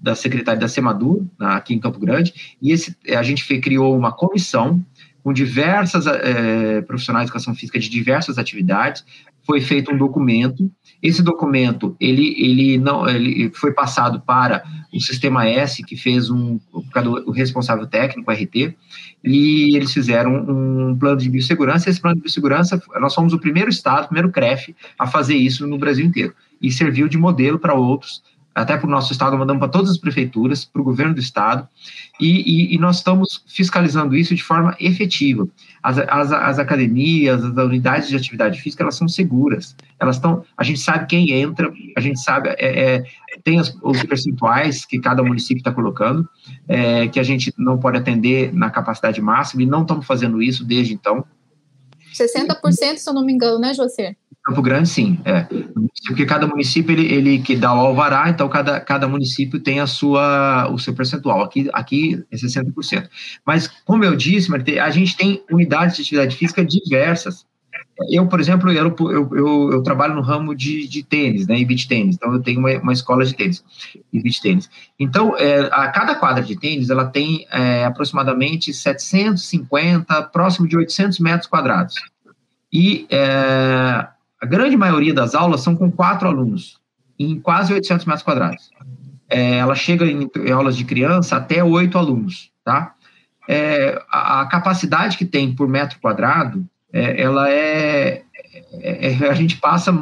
da 0.00 0.14
secretária 0.14 0.58
da 0.58 0.66
Semadur, 0.66 1.26
aqui 1.38 1.74
em 1.74 1.78
Campo 1.78 2.00
Grande, 2.00 2.56
e 2.62 2.72
esse, 2.72 2.96
a 3.06 3.22
gente 3.22 3.44
criou 3.60 3.94
uma 3.94 4.12
comissão 4.12 4.82
com 5.22 5.30
diversas 5.30 6.06
é, 6.06 6.80
profissionais 6.82 7.26
de 7.26 7.30
educação 7.30 7.54
física 7.54 7.78
de 7.78 7.90
diversas 7.90 8.38
atividades, 8.38 9.04
foi 9.46 9.60
feito 9.60 9.92
um 9.92 9.96
documento. 9.96 10.70
Esse 11.02 11.22
documento 11.22 11.96
ele, 12.00 12.34
ele 12.38 12.78
não 12.78 13.08
ele 13.08 13.50
foi 13.54 13.72
passado 13.72 14.20
para 14.20 14.64
o 14.92 15.00
sistema 15.00 15.46
S 15.46 15.82
que 15.84 15.96
fez 15.96 16.28
um 16.28 16.58
o 17.26 17.30
responsável 17.30 17.86
técnico 17.86 18.30
RT 18.30 18.74
e 19.22 19.76
eles 19.76 19.92
fizeram 19.92 20.34
um 20.34 20.96
plano 20.98 21.18
de 21.18 21.30
biossegurança. 21.30 21.88
Esse 21.88 22.00
plano 22.00 22.16
de 22.16 22.22
biossegurança 22.22 22.82
nós 23.00 23.14
fomos 23.14 23.32
o 23.32 23.38
primeiro 23.38 23.70
estado, 23.70 24.04
o 24.04 24.08
primeiro 24.08 24.32
CREF 24.32 24.74
a 24.98 25.06
fazer 25.06 25.36
isso 25.36 25.66
no 25.66 25.78
Brasil 25.78 26.04
inteiro 26.04 26.34
e 26.60 26.72
serviu 26.72 27.08
de 27.08 27.16
modelo 27.16 27.58
para 27.58 27.74
outros 27.74 28.22
até 28.56 28.74
para 28.74 28.86
o 28.86 28.90
nosso 28.90 29.12
estado, 29.12 29.36
mandamos 29.36 29.60
para 29.60 29.68
todas 29.68 29.90
as 29.90 29.98
prefeituras, 29.98 30.64
para 30.64 30.80
o 30.80 30.84
governo 30.84 31.12
do 31.12 31.20
estado, 31.20 31.68
e, 32.18 32.70
e, 32.70 32.74
e, 32.74 32.78
nós 32.78 32.96
estamos 32.96 33.44
fiscalizando 33.46 34.16
isso 34.16 34.34
de 34.34 34.42
forma 34.42 34.74
efetiva. 34.80 35.46
As, 35.82 35.98
as, 35.98 36.32
as, 36.32 36.58
academias, 36.58 37.44
as 37.44 37.54
unidades 37.54 38.08
de 38.08 38.16
atividade 38.16 38.58
física, 38.58 38.82
elas 38.82 38.94
são 38.94 39.06
seguras, 39.06 39.76
elas 40.00 40.16
estão, 40.16 40.42
a 40.56 40.64
gente 40.64 40.80
sabe 40.80 41.06
quem 41.06 41.32
entra, 41.32 41.70
a 41.94 42.00
gente 42.00 42.18
sabe, 42.18 42.48
é, 42.48 42.94
é, 42.96 43.04
tem 43.44 43.60
os, 43.60 43.76
os, 43.82 44.02
percentuais 44.04 44.86
que 44.86 44.98
cada 44.98 45.22
município 45.22 45.58
está 45.58 45.70
colocando, 45.70 46.26
é, 46.66 47.08
que 47.08 47.20
a 47.20 47.22
gente 47.22 47.52
não 47.58 47.76
pode 47.76 47.98
atender 47.98 48.54
na 48.54 48.70
capacidade 48.70 49.20
máxima, 49.20 49.64
e 49.64 49.66
não 49.66 49.82
estamos 49.82 50.06
fazendo 50.06 50.42
isso 50.42 50.64
desde 50.64 50.94
então. 50.94 51.26
60%, 52.10 52.96
se 52.96 53.10
eu 53.10 53.12
não 53.12 53.22
me 53.22 53.34
engano, 53.34 53.58
né, 53.58 53.74
José? 53.74 54.16
Campo 54.46 54.62
Grande, 54.62 54.88
sim. 54.88 55.18
É. 55.24 55.44
Porque 56.06 56.24
cada 56.24 56.46
município 56.46 56.92
ele, 56.92 57.12
ele 57.12 57.38
que 57.40 57.56
dá 57.56 57.74
o 57.74 57.80
alvará, 57.80 58.30
então 58.30 58.48
cada, 58.48 58.78
cada 58.78 59.08
município 59.08 59.58
tem 59.58 59.80
a 59.80 59.88
sua, 59.88 60.70
o 60.70 60.78
seu 60.78 60.94
percentual. 60.94 61.42
Aqui, 61.42 61.68
aqui 61.72 62.24
é 62.30 62.36
60%. 62.36 63.08
Mas, 63.44 63.66
como 63.84 64.04
eu 64.04 64.14
disse, 64.14 64.48
a 64.78 64.90
gente 64.90 65.16
tem 65.16 65.42
unidades 65.50 65.96
de 65.96 66.02
atividade 66.02 66.36
física 66.36 66.64
diversas. 66.64 67.44
Eu, 68.08 68.28
por 68.28 68.38
exemplo, 68.38 68.70
eu, 68.70 68.94
eu, 69.00 69.30
eu, 69.32 69.70
eu 69.72 69.82
trabalho 69.82 70.14
no 70.14 70.20
ramo 70.20 70.54
de, 70.54 70.86
de 70.86 71.02
tênis, 71.02 71.48
né, 71.48 71.58
e 71.58 71.64
beach 71.64 71.88
tênis. 71.88 72.14
Então, 72.14 72.32
eu 72.32 72.40
tenho 72.40 72.60
uma, 72.60 72.70
uma 72.78 72.92
escola 72.92 73.24
de 73.24 73.34
tênis 73.34 73.64
e 74.12 74.22
tênis. 74.40 74.70
Então, 74.96 75.36
é, 75.36 75.68
a 75.72 75.88
cada 75.88 76.14
quadra 76.14 76.44
de 76.44 76.56
tênis, 76.56 76.88
ela 76.88 77.06
tem 77.06 77.48
é, 77.50 77.84
aproximadamente 77.84 78.72
750, 78.72 80.22
próximo 80.24 80.68
de 80.68 80.76
800 80.76 81.18
metros 81.18 81.48
quadrados. 81.48 81.96
E 82.72 83.06
é, 83.10 84.06
a 84.40 84.46
grande 84.46 84.76
maioria 84.76 85.14
das 85.14 85.34
aulas 85.34 85.62
são 85.62 85.74
com 85.74 85.90
quatro 85.90 86.28
alunos, 86.28 86.78
em 87.18 87.40
quase 87.40 87.72
800 87.72 88.04
metros 88.04 88.22
quadrados. 88.22 88.70
É, 89.28 89.56
ela 89.56 89.74
chega 89.74 90.04
em, 90.06 90.28
em, 90.36 90.52
aulas 90.52 90.76
de 90.76 90.84
criança 90.84 91.36
até 91.36 91.62
oito 91.64 91.98
alunos, 91.98 92.50
tá? 92.64 92.94
É, 93.48 94.00
a, 94.10 94.42
a, 94.42 94.46
capacidade 94.46 95.16
que 95.16 95.24
tem 95.24 95.54
por 95.54 95.68
metro 95.68 95.98
quadrado, 96.00 96.64
é, 96.92 97.20
ela 97.20 97.50
é, 97.50 98.22
é, 98.72 99.12
é 99.12 99.28
a 99.28 99.34
gente 99.34 99.56
passa, 99.56 99.92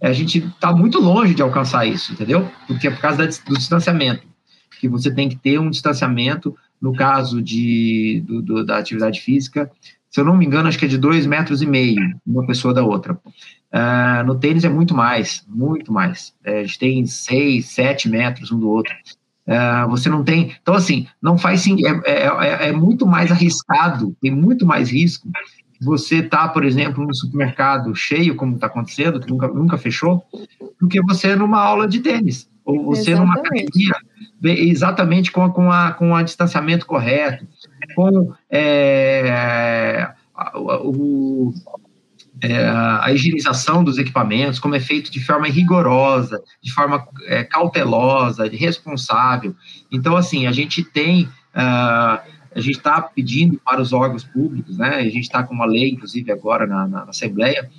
a 0.00 0.12
gente 0.12 0.38
está 0.38 0.72
muito 0.72 1.00
longe 1.00 1.34
de 1.34 1.42
alcançar 1.42 1.86
isso, 1.86 2.12
entendeu? 2.12 2.48
Porque 2.66 2.88
é 2.88 2.90
por 2.90 3.00
causa 3.00 3.18
da, 3.18 3.24
do 3.24 3.56
distanciamento, 3.56 4.26
que 4.80 4.88
você 4.88 5.12
tem 5.12 5.28
que 5.28 5.36
ter 5.36 5.58
um 5.58 5.70
distanciamento, 5.70 6.56
no 6.80 6.94
caso 6.94 7.40
de, 7.40 8.22
do, 8.26 8.42
do, 8.42 8.64
da 8.64 8.78
atividade 8.78 9.20
física, 9.20 9.70
se 10.14 10.20
eu 10.20 10.24
não 10.24 10.36
me 10.36 10.46
engano, 10.46 10.68
acho 10.68 10.78
que 10.78 10.84
é 10.84 10.88
de 10.88 10.96
dois 10.96 11.26
metros 11.26 11.60
e 11.60 11.66
meio, 11.66 12.00
uma 12.24 12.46
pessoa 12.46 12.72
da 12.72 12.84
outra. 12.84 13.14
Uh, 13.14 14.24
no 14.24 14.36
tênis 14.36 14.62
é 14.62 14.68
muito 14.68 14.94
mais, 14.94 15.44
muito 15.48 15.92
mais. 15.92 16.32
É, 16.44 16.60
a 16.60 16.62
gente 16.62 16.78
tem 16.78 17.04
seis, 17.04 17.66
sete 17.66 18.08
metros 18.08 18.52
um 18.52 18.60
do 18.60 18.70
outro. 18.70 18.94
Uh, 19.44 19.90
você 19.90 20.08
não 20.08 20.22
tem. 20.22 20.54
Então, 20.62 20.74
assim, 20.74 21.08
não 21.20 21.36
faz 21.36 21.62
sim. 21.62 21.78
É, 21.84 22.12
é, 22.12 22.26
é, 22.28 22.68
é, 22.68 22.72
muito 22.72 23.04
mais 23.04 23.32
arriscado, 23.32 24.16
tem 24.22 24.30
muito 24.30 24.64
mais 24.64 24.88
risco. 24.88 25.28
Você 25.82 26.22
tá, 26.22 26.46
por 26.46 26.64
exemplo, 26.64 27.04
no 27.04 27.12
supermercado 27.12 27.92
cheio, 27.92 28.36
como 28.36 28.54
está 28.54 28.68
acontecendo, 28.68 29.18
que 29.18 29.28
nunca, 29.28 29.48
nunca 29.48 29.76
fechou, 29.76 30.24
do 30.80 30.86
que 30.86 31.02
você 31.02 31.34
numa 31.34 31.58
aula 31.58 31.88
de 31.88 31.98
tênis. 31.98 32.48
Ou 32.64 32.84
você 32.84 33.10
exatamente. 33.10 33.18
numa 33.18 33.34
academia, 33.40 33.94
exatamente 34.70 35.32
com, 35.32 35.50
com, 35.50 35.72
a, 35.72 35.90
com 35.90 36.14
a 36.14 36.22
distanciamento 36.22 36.86
correto, 36.86 37.44
com 37.94 38.34
é, 38.50 40.10
o, 40.54 41.52
é, 42.40 42.56
a 42.66 43.12
higienização 43.12 43.84
dos 43.84 43.98
equipamentos, 43.98 44.58
como 44.58 44.74
é 44.74 44.80
feito 44.80 45.10
de 45.10 45.24
forma 45.24 45.46
rigorosa, 45.46 46.42
de 46.62 46.72
forma 46.72 47.06
é, 47.26 47.44
cautelosa, 47.44 48.48
responsável. 48.48 49.54
Então, 49.90 50.16
assim, 50.16 50.46
a 50.46 50.52
gente 50.52 50.82
tem, 50.82 51.24
uh, 51.24 52.20
a 52.54 52.60
gente 52.60 52.76
está 52.76 53.00
pedindo 53.00 53.60
para 53.64 53.80
os 53.80 53.92
órgãos 53.92 54.24
públicos, 54.24 54.78
né? 54.78 54.96
A 54.96 55.02
gente 55.02 55.20
está 55.20 55.42
com 55.42 55.54
uma 55.54 55.66
lei, 55.66 55.90
inclusive, 55.90 56.30
agora 56.30 56.66
na, 56.66 56.86
na 56.86 57.02
Assembleia, 57.04 57.70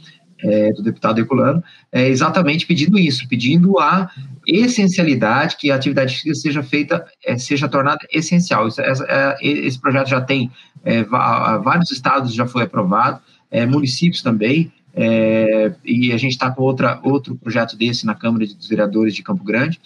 é, 0.43 0.71
do 0.73 0.81
deputado 0.81 1.19
Herculano, 1.19 1.63
é 1.91 2.07
exatamente 2.07 2.65
pedindo 2.65 2.97
isso, 2.99 3.27
pedindo 3.27 3.79
a 3.79 4.09
essencialidade, 4.45 5.57
que 5.57 5.71
a 5.71 5.75
atividade 5.75 6.13
física 6.13 6.35
seja 6.35 6.63
feita, 6.63 7.05
é, 7.25 7.37
seja 7.37 7.67
tornada 7.67 8.05
essencial. 8.11 8.67
Isso, 8.67 8.81
é, 8.81 9.37
esse 9.41 9.79
projeto 9.79 10.09
já 10.09 10.21
tem, 10.21 10.51
é, 10.83 11.03
vários 11.03 11.91
estados 11.91 12.33
já 12.33 12.45
foi 12.45 12.63
aprovado, 12.63 13.19
é, 13.49 13.65
municípios 13.65 14.21
também, 14.21 14.71
e 15.83 16.13
a 16.13 16.17
gente 16.17 16.31
está 16.31 16.49
com 16.49 16.63
outra, 16.63 17.01
outro 17.03 17.35
projeto 17.35 17.75
desse 17.75 18.05
na 18.05 18.15
Câmara 18.15 18.45
dos 18.45 18.69
Vereadores 18.69 19.13
de 19.13 19.21
Campo 19.21 19.43
Grande. 19.43 19.77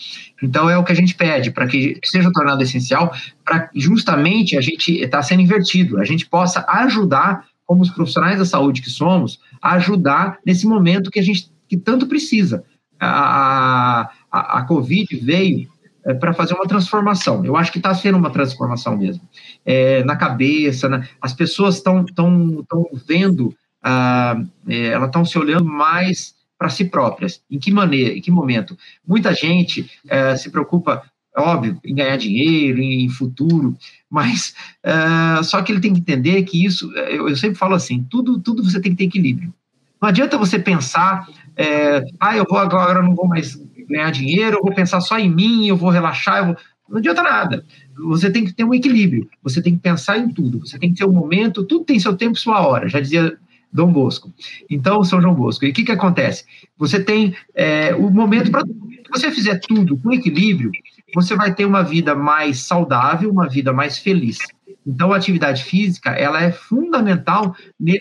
Então, 0.41 0.69
é 0.69 0.77
o 0.77 0.83
que 0.83 0.91
a 0.91 0.95
gente 0.95 1.15
pede, 1.15 1.49
para 1.49 1.65
que 1.65 1.99
seja 2.03 2.31
tornado 2.31 2.61
essencial, 2.61 3.11
para 3.43 3.71
justamente 3.73 4.55
a 4.55 4.61
gente 4.61 5.01
está 5.01 5.23
sendo 5.23 5.41
invertido, 5.41 5.99
a 5.99 6.05
gente 6.05 6.27
possa 6.27 6.63
ajudar 6.67 7.43
como 7.65 7.81
os 7.81 7.89
profissionais 7.89 8.37
da 8.39 8.45
saúde 8.45 8.81
que 8.81 8.89
somos, 8.89 9.39
ajudar 9.61 10.39
nesse 10.45 10.67
momento 10.67 11.11
que 11.11 11.19
a 11.19 11.23
gente 11.23 11.51
que 11.67 11.77
tanto 11.77 12.07
precisa. 12.07 12.63
A, 12.99 14.09
a, 14.31 14.59
a 14.59 14.65
Covid 14.65 15.15
veio 15.17 15.69
é, 16.05 16.13
para 16.13 16.33
fazer 16.33 16.53
uma 16.53 16.67
transformação. 16.67 17.45
Eu 17.45 17.55
acho 17.55 17.71
que 17.71 17.77
está 17.77 17.93
sendo 17.93 18.17
uma 18.17 18.31
transformação 18.31 18.97
mesmo. 18.97 19.21
É, 19.65 20.03
na 20.03 20.15
cabeça, 20.15 20.89
na, 20.89 21.07
as 21.21 21.33
pessoas 21.33 21.75
estão 21.75 22.03
tão, 22.03 22.65
tão 22.67 22.85
vendo, 23.07 23.55
ah, 23.83 24.41
é, 24.67 24.87
elas 24.87 25.07
estão 25.07 25.23
se 25.23 25.37
olhando 25.37 25.65
mais 25.65 26.33
para 26.57 26.69
si 26.69 26.85
próprias. 26.85 27.41
Em 27.49 27.59
que 27.59 27.71
maneira, 27.71 28.13
em 28.13 28.21
que 28.21 28.31
momento? 28.31 28.77
Muita 29.07 29.33
gente 29.33 29.89
é, 30.07 30.35
se 30.35 30.49
preocupa, 30.49 31.03
óbvio, 31.37 31.79
em 31.83 31.95
ganhar 31.95 32.17
dinheiro, 32.17 32.79
em, 32.79 33.09
futuro, 33.09 33.77
mas 34.09 34.53
é, 34.83 35.43
só 35.43 35.61
que 35.61 35.71
ele 35.71 35.79
tem 35.79 35.93
que 35.93 35.99
entender 35.99 36.43
que 36.43 36.65
isso, 36.65 36.91
eu, 36.93 37.29
eu, 37.29 37.35
sempre 37.35 37.57
falo 37.57 37.75
assim, 37.75 38.05
tudo, 38.09 38.39
tudo 38.39 38.63
você 38.63 38.79
tem 38.79 38.91
que 38.91 38.97
ter 38.97 39.03
equilíbrio. 39.05 39.53
Não 40.01 40.09
adianta 40.09 40.37
você 40.37 40.57
pensar, 40.57 41.27
é, 41.55 42.03
ah, 42.19 42.35
eu 42.35 42.45
vou 42.49 42.57
agora, 42.57 43.01
não 43.01 43.15
vou 43.15 43.27
mais 43.27 43.61
ganhar 43.89 44.11
dinheiro, 44.11 44.57
eu 44.57 44.63
vou 44.63 44.73
pensar 44.73 45.01
só 45.01 45.17
em 45.17 45.29
mim, 45.29 45.67
eu 45.67 45.75
vou 45.75 45.89
relaxar, 45.89 46.39
eu 46.39 46.45
vou... 46.47 46.57
não 46.87 46.97
adianta 46.97 47.21
nada. 47.21 47.65
Você 48.05 48.31
tem 48.31 48.45
que 48.45 48.53
ter 48.53 48.63
um 48.63 48.73
equilíbrio, 48.73 49.29
você 49.43 49.61
tem 49.61 49.75
que 49.75 49.81
pensar 49.81 50.17
em 50.17 50.29
tudo, 50.29 50.59
você 50.59 50.79
tem 50.79 50.91
que 50.91 50.99
ter 50.99 51.05
um 51.05 51.11
momento, 51.11 51.65
tudo 51.65 51.85
tem 51.85 51.99
seu 51.99 52.15
tempo 52.15 52.37
e 52.37 52.39
sua 52.39 52.65
hora, 52.65 52.87
já 52.87 52.99
dizia 52.99 53.37
Dom 53.71 53.91
Bosco. 53.91 54.33
Então, 54.69 55.03
São 55.03 55.21
João 55.21 55.35
Bosco. 55.35 55.65
E 55.65 55.69
o 55.69 55.73
que, 55.73 55.83
que 55.83 55.91
acontece? 55.91 56.43
Você 56.77 56.99
tem 56.99 57.35
é, 57.53 57.93
o 57.95 58.09
momento 58.09 58.51
para. 58.51 58.65
Se 58.65 59.11
você 59.11 59.31
fizer 59.31 59.59
tudo 59.59 59.97
com 59.97 60.11
equilíbrio, 60.11 60.71
você 61.13 61.35
vai 61.35 61.53
ter 61.53 61.65
uma 61.65 61.83
vida 61.83 62.15
mais 62.15 62.59
saudável, 62.59 63.29
uma 63.29 63.47
vida 63.47 63.73
mais 63.73 63.97
feliz. 63.97 64.39
Então, 64.85 65.13
a 65.13 65.17
atividade 65.17 65.63
física 65.63 66.11
ela 66.11 66.41
é 66.41 66.51
fundamental 66.51 67.55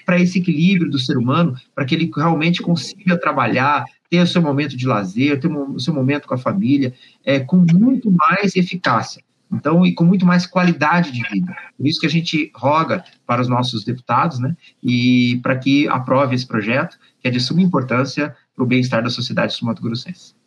para 0.07 0.19
esse 0.19 0.39
equilíbrio 0.39 0.91
do 0.91 0.99
ser 0.99 1.17
humano, 1.17 1.55
para 1.75 1.85
que 1.85 1.95
ele 1.95 2.11
realmente 2.15 2.63
consiga 2.63 3.19
trabalhar, 3.19 3.85
ter 4.09 4.21
o 4.21 4.27
seu 4.27 4.41
momento 4.41 4.77
de 4.77 4.87
lazer, 4.87 5.39
ter 5.39 5.49
o 5.49 5.79
seu 5.79 5.93
momento 5.93 6.27
com 6.27 6.35
a 6.35 6.39
família, 6.39 6.95
é, 7.25 7.41
com 7.41 7.57
muito 7.57 8.11
mais 8.11 8.57
eficácia. 8.57 9.23
Então, 9.51 9.85
e 9.85 9.95
com 9.95 10.05
muito 10.05 10.27
mais 10.27 10.47
qualidade 10.47 11.11
de 11.11 11.23
vida. 11.31 11.55
Por 11.77 11.87
isso 11.87 12.01
que 12.01 12.07
a 12.07 12.11
gente 12.11 12.51
roga 12.55 13.03
para 13.27 13.41
os 13.41 13.49
nossos 13.49 13.83
deputados, 13.85 14.39
né, 14.39 14.55
e 14.83 15.41
para 15.43 15.57
que 15.57 15.89
aprove 15.89 16.35
esse 16.35 16.47
projeto, 16.47 16.99
que 17.21 17.29
é 17.29 17.31
de 17.31 17.41
suma 17.41 17.63
importância 17.63 18.37
para 18.55 18.65
o 18.65 18.67
bem-estar 18.67 19.03
da 19.03 19.11
sociedade 19.11 19.55
sul-mato-grossense. 19.55 20.38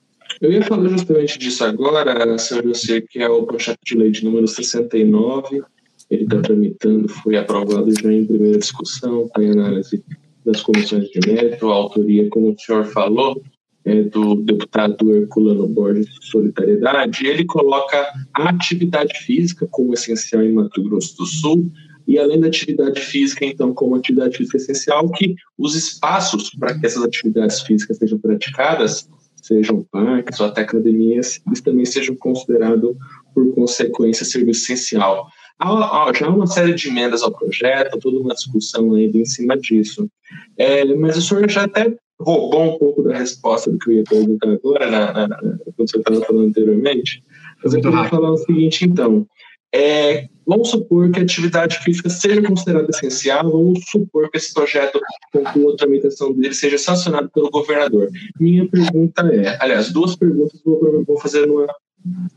Eu 0.41 0.51
ia 0.51 0.63
falar 0.63 0.89
justamente 0.89 1.37
disso 1.37 1.63
agora, 1.63 2.35
senhor 2.39 2.63
José, 2.63 2.99
que 3.01 3.19
é 3.19 3.29
o 3.29 3.43
projeto 3.43 3.77
de 3.85 3.95
lei 3.95 4.09
de 4.09 4.25
número 4.25 4.47
69, 4.47 5.61
ele 6.09 6.23
está 6.23 6.41
tramitando, 6.41 7.07
foi 7.07 7.37
aprovado 7.37 7.87
já 7.93 8.11
em 8.11 8.25
primeira 8.25 8.57
discussão, 8.57 9.25
está 9.27 9.43
em 9.43 9.51
análise 9.51 10.03
das 10.43 10.61
comissões 10.61 11.09
de 11.09 11.19
mérito, 11.31 11.69
a 11.69 11.75
autoria, 11.75 12.27
como 12.29 12.51
o 12.51 12.59
senhor 12.59 12.85
falou, 12.85 13.39
é, 13.85 14.01
do 14.01 14.35
deputado 14.35 15.15
Herculano 15.15 15.67
Borges 15.67 16.07
de 16.07 16.25
Solidariedade, 16.25 17.27
ele 17.27 17.45
coloca 17.45 18.11
a 18.33 18.49
atividade 18.49 19.13
física 19.19 19.67
como 19.69 19.93
essencial 19.93 20.41
em 20.41 20.53
Mato 20.53 20.81
Grosso 20.81 21.17
do 21.17 21.25
Sul, 21.27 21.71
e 22.07 22.17
além 22.17 22.39
da 22.39 22.47
atividade 22.47 22.99
física, 22.99 23.45
então, 23.45 23.75
como 23.75 23.95
atividade 23.95 24.37
física 24.37 24.57
essencial, 24.57 25.07
que 25.11 25.35
os 25.55 25.75
espaços 25.75 26.49
para 26.49 26.77
que 26.79 26.85
essas 26.85 27.03
atividades 27.03 27.61
físicas 27.61 27.97
sejam 27.97 28.17
praticadas, 28.17 29.07
sejam 29.41 29.85
parques 29.91 30.39
ou 30.39 30.47
até 30.47 30.61
academias, 30.61 31.41
eles 31.45 31.61
também 31.61 31.85
sejam 31.85 32.15
considerados, 32.15 32.95
por 33.33 33.53
consequência, 33.53 34.25
serviço 34.25 34.71
essencial. 34.71 35.27
Há, 35.59 36.11
já 36.13 36.27
há 36.27 36.29
uma 36.29 36.47
série 36.47 36.73
de 36.73 36.87
emendas 36.87 37.21
ao 37.21 37.31
projeto, 37.31 37.99
toda 37.99 38.19
uma 38.19 38.33
discussão 38.33 38.93
ainda 38.93 39.17
em 39.17 39.25
cima 39.25 39.57
disso. 39.57 40.09
É, 40.57 40.83
mas 40.95 41.17
o 41.17 41.21
senhor 41.21 41.49
já 41.49 41.63
até 41.63 41.95
roubou 42.19 42.75
um 42.75 42.77
pouco 42.77 43.03
da 43.03 43.17
resposta 43.17 43.71
do 43.71 43.77
que 43.77 43.89
eu 43.89 43.93
ia 43.95 44.03
perguntar 44.03 44.49
agora, 44.49 44.89
na, 44.89 45.13
na, 45.13 45.27
na 45.27 45.37
quando 45.75 45.89
você 45.89 45.97
estava 45.97 46.21
falando 46.21 46.49
anteriormente. 46.49 47.23
Mas 47.63 47.73
eu 47.73 47.81
queria 47.81 48.05
falar 48.05 48.31
o 48.31 48.37
seguinte, 48.37 48.85
então. 48.85 49.27
É, 49.73 50.27
vamos 50.45 50.69
supor 50.69 51.09
que 51.11 51.19
a 51.19 51.23
atividade 51.23 51.77
física 51.79 52.09
seja 52.09 52.41
considerada 52.41 52.89
essencial, 52.89 53.49
vamos 53.49 53.83
supor 53.89 54.29
que 54.29 54.37
esse 54.37 54.53
projeto, 54.53 54.99
com 55.31 55.69
a 55.69 55.75
tramitação 55.75 56.33
dele, 56.33 56.53
seja 56.53 56.77
sancionado 56.77 57.29
pelo 57.29 57.49
governador. 57.49 58.09
Minha 58.39 58.67
pergunta 58.67 59.21
é, 59.33 59.57
aliás, 59.61 59.91
duas 59.91 60.15
perguntas 60.15 60.61
vou, 60.65 61.03
vou 61.05 61.19
fazer 61.19 61.45
numa, 61.45 61.67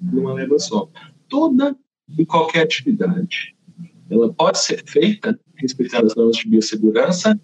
numa 0.01 0.35
leva 0.35 0.59
só. 0.59 0.89
Toda 1.29 1.77
e 2.17 2.25
qualquer 2.25 2.63
atividade, 2.63 3.57
ela 4.11 4.33
pode 4.33 4.59
ser 4.59 4.83
feita 4.87 5.39
respeitando 5.57 6.07
as 6.07 6.15
normas 6.15 6.37
de 6.37 6.49
biossegurança, 6.49 7.39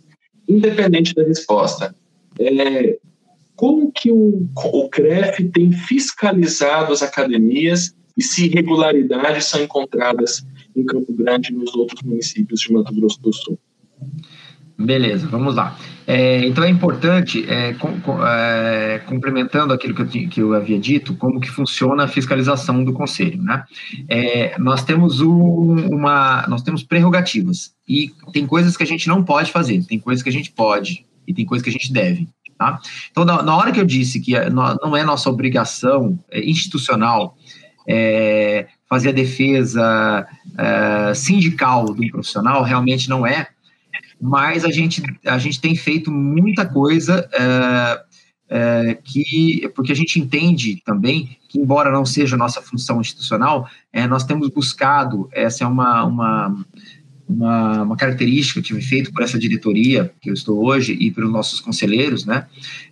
independente 0.48 1.14
da 1.14 1.22
resposta 1.22 1.94
é, 2.38 2.98
como 3.56 3.92
que 3.92 4.10
o, 4.10 4.48
o 4.56 4.88
CREF 4.88 5.44
tem 5.50 5.72
fiscalizado 5.72 6.92
as 6.92 7.02
academias 7.02 7.94
e 8.16 8.22
se 8.22 8.46
irregularidades 8.46 9.46
são 9.46 9.62
encontradas 9.62 10.44
em 10.74 10.84
Campo 10.84 11.12
Grande 11.12 11.52
e 11.52 11.56
nos 11.56 11.74
outros 11.74 12.02
municípios 12.02 12.60
de 12.60 12.72
Mato 12.72 12.94
Grosso 12.94 13.20
do 13.20 13.32
Sul? 13.32 13.58
Beleza, 14.78 15.28
vamos 15.28 15.54
lá. 15.54 15.76
É, 16.06 16.44
então 16.46 16.64
é 16.64 16.70
importante, 16.70 17.44
é, 17.46 17.74
com, 17.74 17.92
é, 18.26 18.98
complementando 19.06 19.74
aquilo 19.74 19.94
que 19.94 20.00
eu, 20.00 20.28
que 20.28 20.40
eu, 20.40 20.54
havia 20.54 20.78
dito, 20.78 21.14
como 21.14 21.38
que 21.38 21.50
funciona 21.50 22.04
a 22.04 22.08
fiscalização 22.08 22.82
do 22.82 22.92
conselho, 22.92 23.42
né? 23.42 23.62
É, 24.08 24.58
nós 24.58 24.82
temos 24.82 25.20
um, 25.20 25.74
uma, 25.94 26.46
nós 26.48 26.62
temos 26.62 26.82
prerrogativas 26.82 27.74
e 27.86 28.10
tem 28.32 28.46
coisas 28.46 28.74
que 28.74 28.82
a 28.82 28.86
gente 28.86 29.06
não 29.06 29.22
pode 29.22 29.52
fazer, 29.52 29.84
tem 29.84 29.98
coisas 29.98 30.22
que 30.22 30.30
a 30.30 30.32
gente 30.32 30.50
pode 30.50 31.04
e 31.28 31.34
tem 31.34 31.44
coisa 31.44 31.62
que 31.62 31.70
a 31.70 31.72
gente 31.72 31.92
deve. 31.92 32.26
Tá? 32.58 32.80
Então, 33.10 33.24
na, 33.24 33.42
na 33.42 33.56
hora 33.56 33.72
que 33.72 33.80
eu 33.80 33.86
disse 33.86 34.20
que 34.20 34.32
não 34.50 34.96
é 34.96 35.04
nossa 35.04 35.30
obrigação 35.30 36.18
é, 36.30 36.44
institucional 36.44 37.36
é, 37.86 38.66
fazer 38.88 39.10
a 39.10 39.12
defesa 39.12 40.26
é, 40.58 41.14
sindical 41.14 41.86
do 41.86 42.06
profissional, 42.08 42.62
realmente 42.62 43.08
não 43.08 43.26
é, 43.26 43.48
mas 44.20 44.64
a 44.64 44.70
gente, 44.70 45.02
a 45.24 45.38
gente 45.38 45.60
tem 45.60 45.74
feito 45.74 46.10
muita 46.10 46.66
coisa 46.66 47.28
é, 47.32 48.02
é, 48.50 48.94
que, 49.02 49.70
porque 49.74 49.92
a 49.92 49.96
gente 49.96 50.18
entende 50.18 50.82
também 50.84 51.38
que, 51.48 51.58
embora 51.58 51.90
não 51.90 52.04
seja 52.04 52.36
nossa 52.36 52.60
função 52.60 53.00
institucional, 53.00 53.68
é, 53.92 54.06
nós 54.06 54.24
temos 54.24 54.48
buscado, 54.48 55.28
essa 55.32 55.64
é 55.64 55.66
uma, 55.66 56.04
uma 56.04 56.64
uma, 57.30 57.82
uma, 57.82 57.96
característica 57.96 58.60
que 58.60 58.72
foi 58.72 58.82
feita 58.82 59.10
por 59.12 59.22
essa 59.22 59.38
diretoria 59.38 60.12
que 60.20 60.28
eu 60.28 60.34
estou 60.34 60.64
hoje 60.64 60.92
e 60.92 61.10
pelos 61.10 61.30
nossos 61.30 61.60
conselheiros, 61.60 62.26
né, 62.26 62.46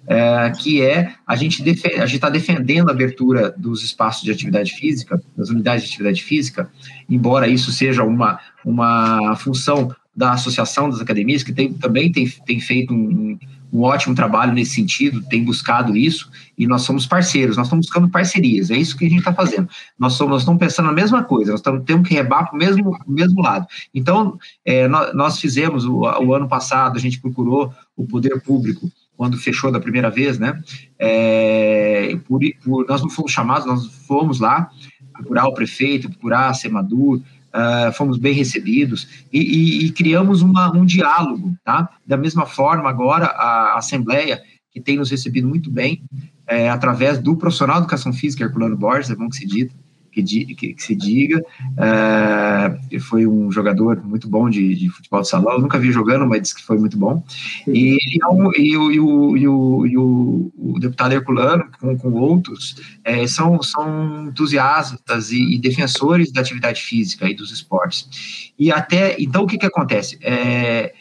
é, 0.06 0.50
que 0.58 0.80
é 0.80 1.14
a 1.26 1.34
gente 1.36 1.62
está 1.68 2.30
defendendo 2.30 2.88
a 2.88 2.92
abertura 2.92 3.54
dos 3.56 3.82
espaços 3.82 4.22
de 4.22 4.30
atividade 4.30 4.72
física, 4.72 5.20
das 5.36 5.50
unidades 5.50 5.84
de 5.84 5.90
atividade 5.90 6.22
física, 6.22 6.70
embora 7.08 7.48
isso 7.48 7.72
seja 7.72 8.04
uma, 8.04 8.38
uma 8.64 9.36
função 9.36 9.94
da 10.14 10.32
associação 10.32 10.90
das 10.90 11.00
academias 11.00 11.42
que 11.42 11.52
tem, 11.52 11.72
também 11.72 12.10
tem, 12.10 12.28
tem 12.44 12.60
feito 12.60 12.92
um, 12.92 13.38
um 13.72 13.82
ótimo 13.82 14.14
trabalho 14.14 14.52
nesse 14.52 14.74
sentido, 14.74 15.22
tem 15.22 15.44
buscado 15.44 15.96
isso, 15.96 16.30
e 16.56 16.66
nós 16.66 16.82
somos 16.82 17.06
parceiros, 17.06 17.56
nós 17.56 17.66
estamos 17.66 17.86
buscando 17.86 18.08
parcerias, 18.08 18.70
é 18.70 18.76
isso 18.76 18.96
que 18.96 19.04
a 19.04 19.08
gente 19.08 19.18
está 19.18 19.32
fazendo. 19.32 19.68
Nós, 19.98 20.14
somos, 20.14 20.32
nós 20.32 20.42
estamos 20.42 20.58
pensando 20.58 20.86
na 20.86 20.92
mesma 20.92 21.22
coisa, 21.22 21.52
nós 21.52 21.60
estamos, 21.60 21.84
temos 21.84 22.08
que 22.08 22.14
rebar 22.14 22.48
para 22.48 22.54
o 22.54 22.58
mesmo, 22.58 22.98
mesmo 23.06 23.42
lado. 23.42 23.66
Então, 23.94 24.38
é, 24.64 24.88
nós, 24.88 25.14
nós, 25.14 25.38
fizemos, 25.38 25.84
o, 25.84 26.00
o, 26.00 26.34
ano 26.34 26.48
passado, 26.48 26.96
a 26.96 27.00
gente 27.00 27.20
procurou 27.20 27.72
o 27.96 28.06
poder 28.06 28.40
público, 28.40 28.90
quando 29.16 29.36
fechou 29.36 29.72
da 29.72 29.80
primeira 29.80 30.10
vez, 30.10 30.38
né? 30.38 30.62
É, 30.96 32.16
por, 32.26 32.40
por, 32.64 32.86
nós 32.86 33.02
não 33.02 33.10
fomos 33.10 33.32
chamados, 33.32 33.66
nós 33.66 33.86
fomos 34.06 34.38
lá 34.38 34.70
procurar 35.12 35.48
o 35.48 35.54
prefeito, 35.54 36.08
procurar 36.08 36.48
a 36.48 36.54
Semadur, 36.54 37.20
uh, 37.54 37.92
fomos 37.92 38.18
bem 38.18 38.32
recebidos 38.32 39.26
e, 39.32 39.38
e, 39.40 39.86
e 39.86 39.92
criamos 39.92 40.42
uma, 40.42 40.74
um 40.76 40.84
diálogo, 40.84 41.56
tá? 41.64 41.88
Da 42.06 42.16
mesma 42.16 42.46
forma, 42.46 42.88
agora 42.88 43.26
a 43.26 43.76
Assembleia, 43.76 44.42
que 44.70 44.80
tem 44.80 44.96
nos 44.96 45.10
recebido 45.10 45.48
muito 45.48 45.70
bem, 45.70 46.02
é, 46.46 46.68
através 46.70 47.18
do 47.18 47.36
profissional 47.36 47.76
de 47.76 47.82
educação 47.82 48.12
física, 48.12 48.44
Herculano 48.44 48.76
Borges, 48.76 49.10
é 49.10 49.14
bom 49.14 49.28
que 49.28 49.36
se 49.36 49.46
diga, 49.46 49.72
que, 50.10 50.22
que, 50.22 50.74
que 50.74 50.82
se 50.82 50.94
diga. 50.94 51.40
Uh, 51.40 53.00
foi 53.00 53.26
um 53.26 53.50
jogador 53.50 54.02
muito 54.04 54.28
bom 54.28 54.48
de, 54.50 54.74
de, 54.74 54.88
futebol 54.90 55.22
de 55.22 55.28
salão. 55.28 55.54
Eu 55.54 55.60
nunca 55.60 55.78
vi 55.78 55.92
jogando, 55.92 56.26
mas 56.26 56.42
disse 56.42 56.54
que 56.54 56.64
foi 56.64 56.78
muito 56.78 56.96
bom. 56.96 57.22
E, 57.66 57.96
e, 57.96 58.18
e, 58.18 58.76
o, 58.76 58.90
e, 58.90 59.00
o, 59.00 59.36
e, 59.36 59.48
o, 59.48 59.86
e 59.86 59.98
o, 59.98 60.52
o 60.56 60.78
deputado 60.78 61.12
Herculano, 61.12 61.66
com, 61.80 61.96
com 61.96 62.12
outros, 62.12 62.76
é, 63.04 63.26
são, 63.26 63.62
são 63.62 64.28
entusiastas 64.28 65.30
e, 65.30 65.54
e, 65.54 65.58
defensores 65.58 66.32
da 66.32 66.40
atividade 66.40 66.80
física 66.80 67.28
e 67.28 67.34
dos 67.34 67.52
esportes. 67.52 68.52
E 68.58 68.72
até, 68.72 69.16
então, 69.18 69.44
o 69.44 69.46
que, 69.46 69.58
que 69.58 69.66
acontece? 69.66 70.18
É, 70.20 70.92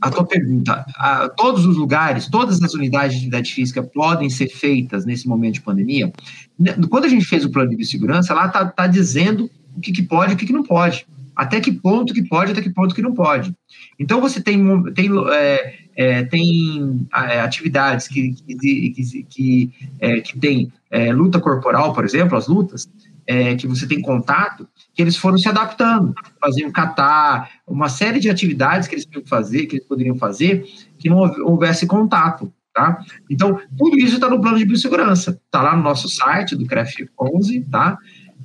a 0.00 0.10
tua 0.10 0.24
pergunta, 0.24 0.84
a, 0.96 1.28
todos 1.28 1.64
os 1.66 1.76
lugares, 1.76 2.28
todas 2.28 2.62
as 2.62 2.74
unidades 2.74 3.12
de 3.12 3.16
atividade 3.18 3.52
física 3.52 3.82
podem 3.82 4.28
ser 4.28 4.48
feitas 4.48 5.04
nesse 5.04 5.26
momento 5.26 5.54
de 5.54 5.62
pandemia? 5.62 6.12
Quando 6.90 7.04
a 7.04 7.08
gente 7.08 7.24
fez 7.24 7.44
o 7.44 7.50
plano 7.50 7.70
de 7.70 7.76
biossegurança, 7.76 8.34
lá 8.34 8.46
está 8.46 8.66
tá 8.66 8.86
dizendo 8.86 9.50
o 9.76 9.80
que, 9.80 9.92
que 9.92 10.02
pode 10.02 10.32
e 10.32 10.34
o 10.34 10.38
que, 10.38 10.46
que 10.46 10.52
não 10.52 10.62
pode. 10.62 11.06
Até 11.34 11.60
que 11.60 11.72
ponto 11.72 12.14
que 12.14 12.22
pode, 12.22 12.52
até 12.52 12.62
que 12.62 12.70
ponto 12.70 12.94
que 12.94 13.02
não 13.02 13.12
pode. 13.12 13.52
Então, 13.98 14.20
você 14.20 14.40
tem, 14.40 14.62
tem 14.92 15.10
é, 15.32 15.74
é, 15.96 16.22
tem 16.24 17.06
é, 17.12 17.40
atividades 17.40 18.06
que, 18.06 18.32
que, 18.32 18.54
que, 18.54 19.22
que, 19.24 19.72
é, 19.98 20.20
que 20.20 20.38
tem 20.38 20.72
é, 20.90 21.12
luta 21.12 21.40
corporal, 21.40 21.92
por 21.92 22.04
exemplo, 22.04 22.38
as 22.38 22.46
lutas, 22.46 22.88
é, 23.26 23.54
que 23.54 23.66
você 23.66 23.86
tem 23.86 24.00
contato, 24.00 24.68
que 24.94 25.02
eles 25.02 25.16
foram 25.16 25.38
se 25.38 25.48
adaptando, 25.48 26.14
faziam 26.40 26.70
catar, 26.70 27.50
uma 27.66 27.88
série 27.88 28.20
de 28.20 28.30
atividades 28.30 28.86
que 28.86 28.94
eles 28.94 29.04
poderiam 29.04 29.26
fazer, 29.26 29.66
que 29.66 29.76
eles 29.76 29.86
poderiam 29.86 30.16
fazer, 30.16 30.64
que 30.98 31.08
não 31.08 31.18
houvesse 31.18 31.86
contato, 31.86 32.52
tá? 32.72 32.98
Então, 33.30 33.58
tudo 33.76 33.96
isso 33.96 34.14
está 34.14 34.28
no 34.28 34.40
plano 34.40 34.58
de 34.58 34.64
biossegurança, 34.64 35.40
está 35.44 35.62
lá 35.62 35.76
no 35.76 35.82
nosso 35.82 36.08
site 36.08 36.56
do 36.56 36.66
CREF 36.66 37.08
11, 37.18 37.60
tá? 37.70 37.96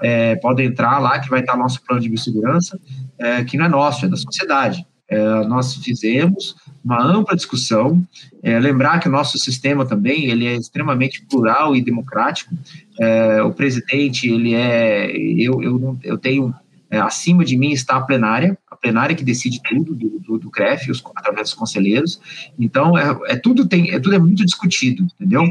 É, 0.02 0.36
podem 0.38 0.68
entrar 0.68 1.00
lá 1.00 1.20
que 1.20 1.30
vai 1.30 1.42
estar 1.42 1.58
nosso 1.58 1.84
plano 1.84 2.02
de 2.02 2.10
biossegurança, 2.10 2.80
é, 3.18 3.44
que 3.44 3.58
não 3.58 3.66
é 3.66 3.70
nosso, 3.70 4.06
é 4.06 4.10
da 4.10 4.16
sociedade. 4.16 4.86
É, 5.10 5.44
nós 5.46 5.76
fizemos 5.76 6.56
uma 6.86 7.04
ampla 7.04 7.36
discussão, 7.36 8.02
é, 8.44 8.60
lembrar 8.60 9.00
que 9.00 9.08
o 9.08 9.12
nosso 9.12 9.38
sistema 9.40 9.86
também 9.86 10.26
ele 10.26 10.46
é 10.46 10.56
extremamente 10.56 11.26
plural 11.26 11.76
e 11.76 11.82
democrático. 11.82 12.54
É, 13.00 13.42
o 13.42 13.52
presidente 13.52 14.30
ele 14.30 14.54
é, 14.54 15.12
eu 15.12 15.62
eu, 15.64 15.98
eu 16.04 16.18
tenho 16.18 16.54
é, 16.92 17.00
acima 17.00 17.44
de 17.44 17.58
mim 17.58 17.72
está 17.72 17.98
a 17.98 18.02
plenária, 18.02 18.58
a 18.70 18.76
plenária 18.76 19.16
que 19.16 19.24
decide 19.24 19.62
tudo 19.68 19.96
do, 19.96 20.20
do, 20.20 20.38
do 20.38 20.50
CREF, 20.50 20.90
os, 20.90 21.04
através 21.16 21.50
dos 21.50 21.54
conselheiros. 21.54 22.20
Então 22.58 22.98
é, 22.98 23.18
é 23.28 23.36
tudo 23.36 23.68
tem 23.68 23.92
é 23.92 24.00
tudo 24.00 24.16
é 24.16 24.20
muito 24.20 24.46
discutido, 24.46 25.04
entendeu? 25.16 25.44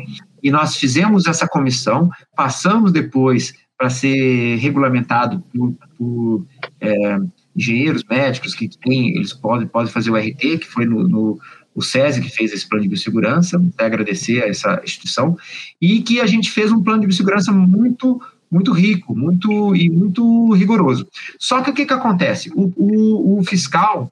E 0.43 0.51
nós 0.51 0.77
fizemos 0.77 1.27
essa 1.27 1.49
comissão, 1.49 2.11
passamos 2.37 2.93
depois 2.93 3.55
para 3.77 3.91
ser 3.91 4.57
regulamentado 4.57 5.43
por, 5.53 5.75
por 5.97 6.47
é, 6.81 7.19
engenheiros 7.59 8.05
médicos 8.09 8.55
que 8.55 8.69
têm, 8.69 9.17
eles 9.17 9.33
podem, 9.33 9.67
podem 9.67 9.93
fazer 9.93 10.11
o 10.11 10.17
RT, 10.17 10.59
que 10.59 10.67
foi 10.67 10.87
no, 10.87 11.09
no 11.09 11.39
o 11.75 11.83
SESI 11.83 12.21
que 12.21 12.31
fez 12.31 12.53
esse 12.53 12.69
plano 12.69 12.83
de 12.83 12.89
biossegurança, 12.89 13.61
até 13.75 13.85
agradecer 13.85 14.43
a 14.43 14.49
essa 14.49 14.81
instituição, 14.83 15.37
e 15.81 16.01
que 16.03 16.21
a 16.21 16.27
gente 16.27 16.51
fez 16.51 16.73
um 16.73 16.83
plano 16.83 17.01
de 17.01 17.07
biossegurança 17.07 17.53
muito 17.53 18.21
muito 18.51 18.73
rico, 18.73 19.15
muito 19.15 19.77
e 19.77 19.91
muito 19.91 20.55
rigoroso. 20.55 21.07
Só 21.39 21.61
que 21.61 21.69
o 21.69 21.75
que, 21.75 21.85
que 21.85 21.93
acontece? 21.93 22.51
O, 22.55 22.73
o, 22.77 23.39
o 23.39 23.45
fiscal 23.45 24.11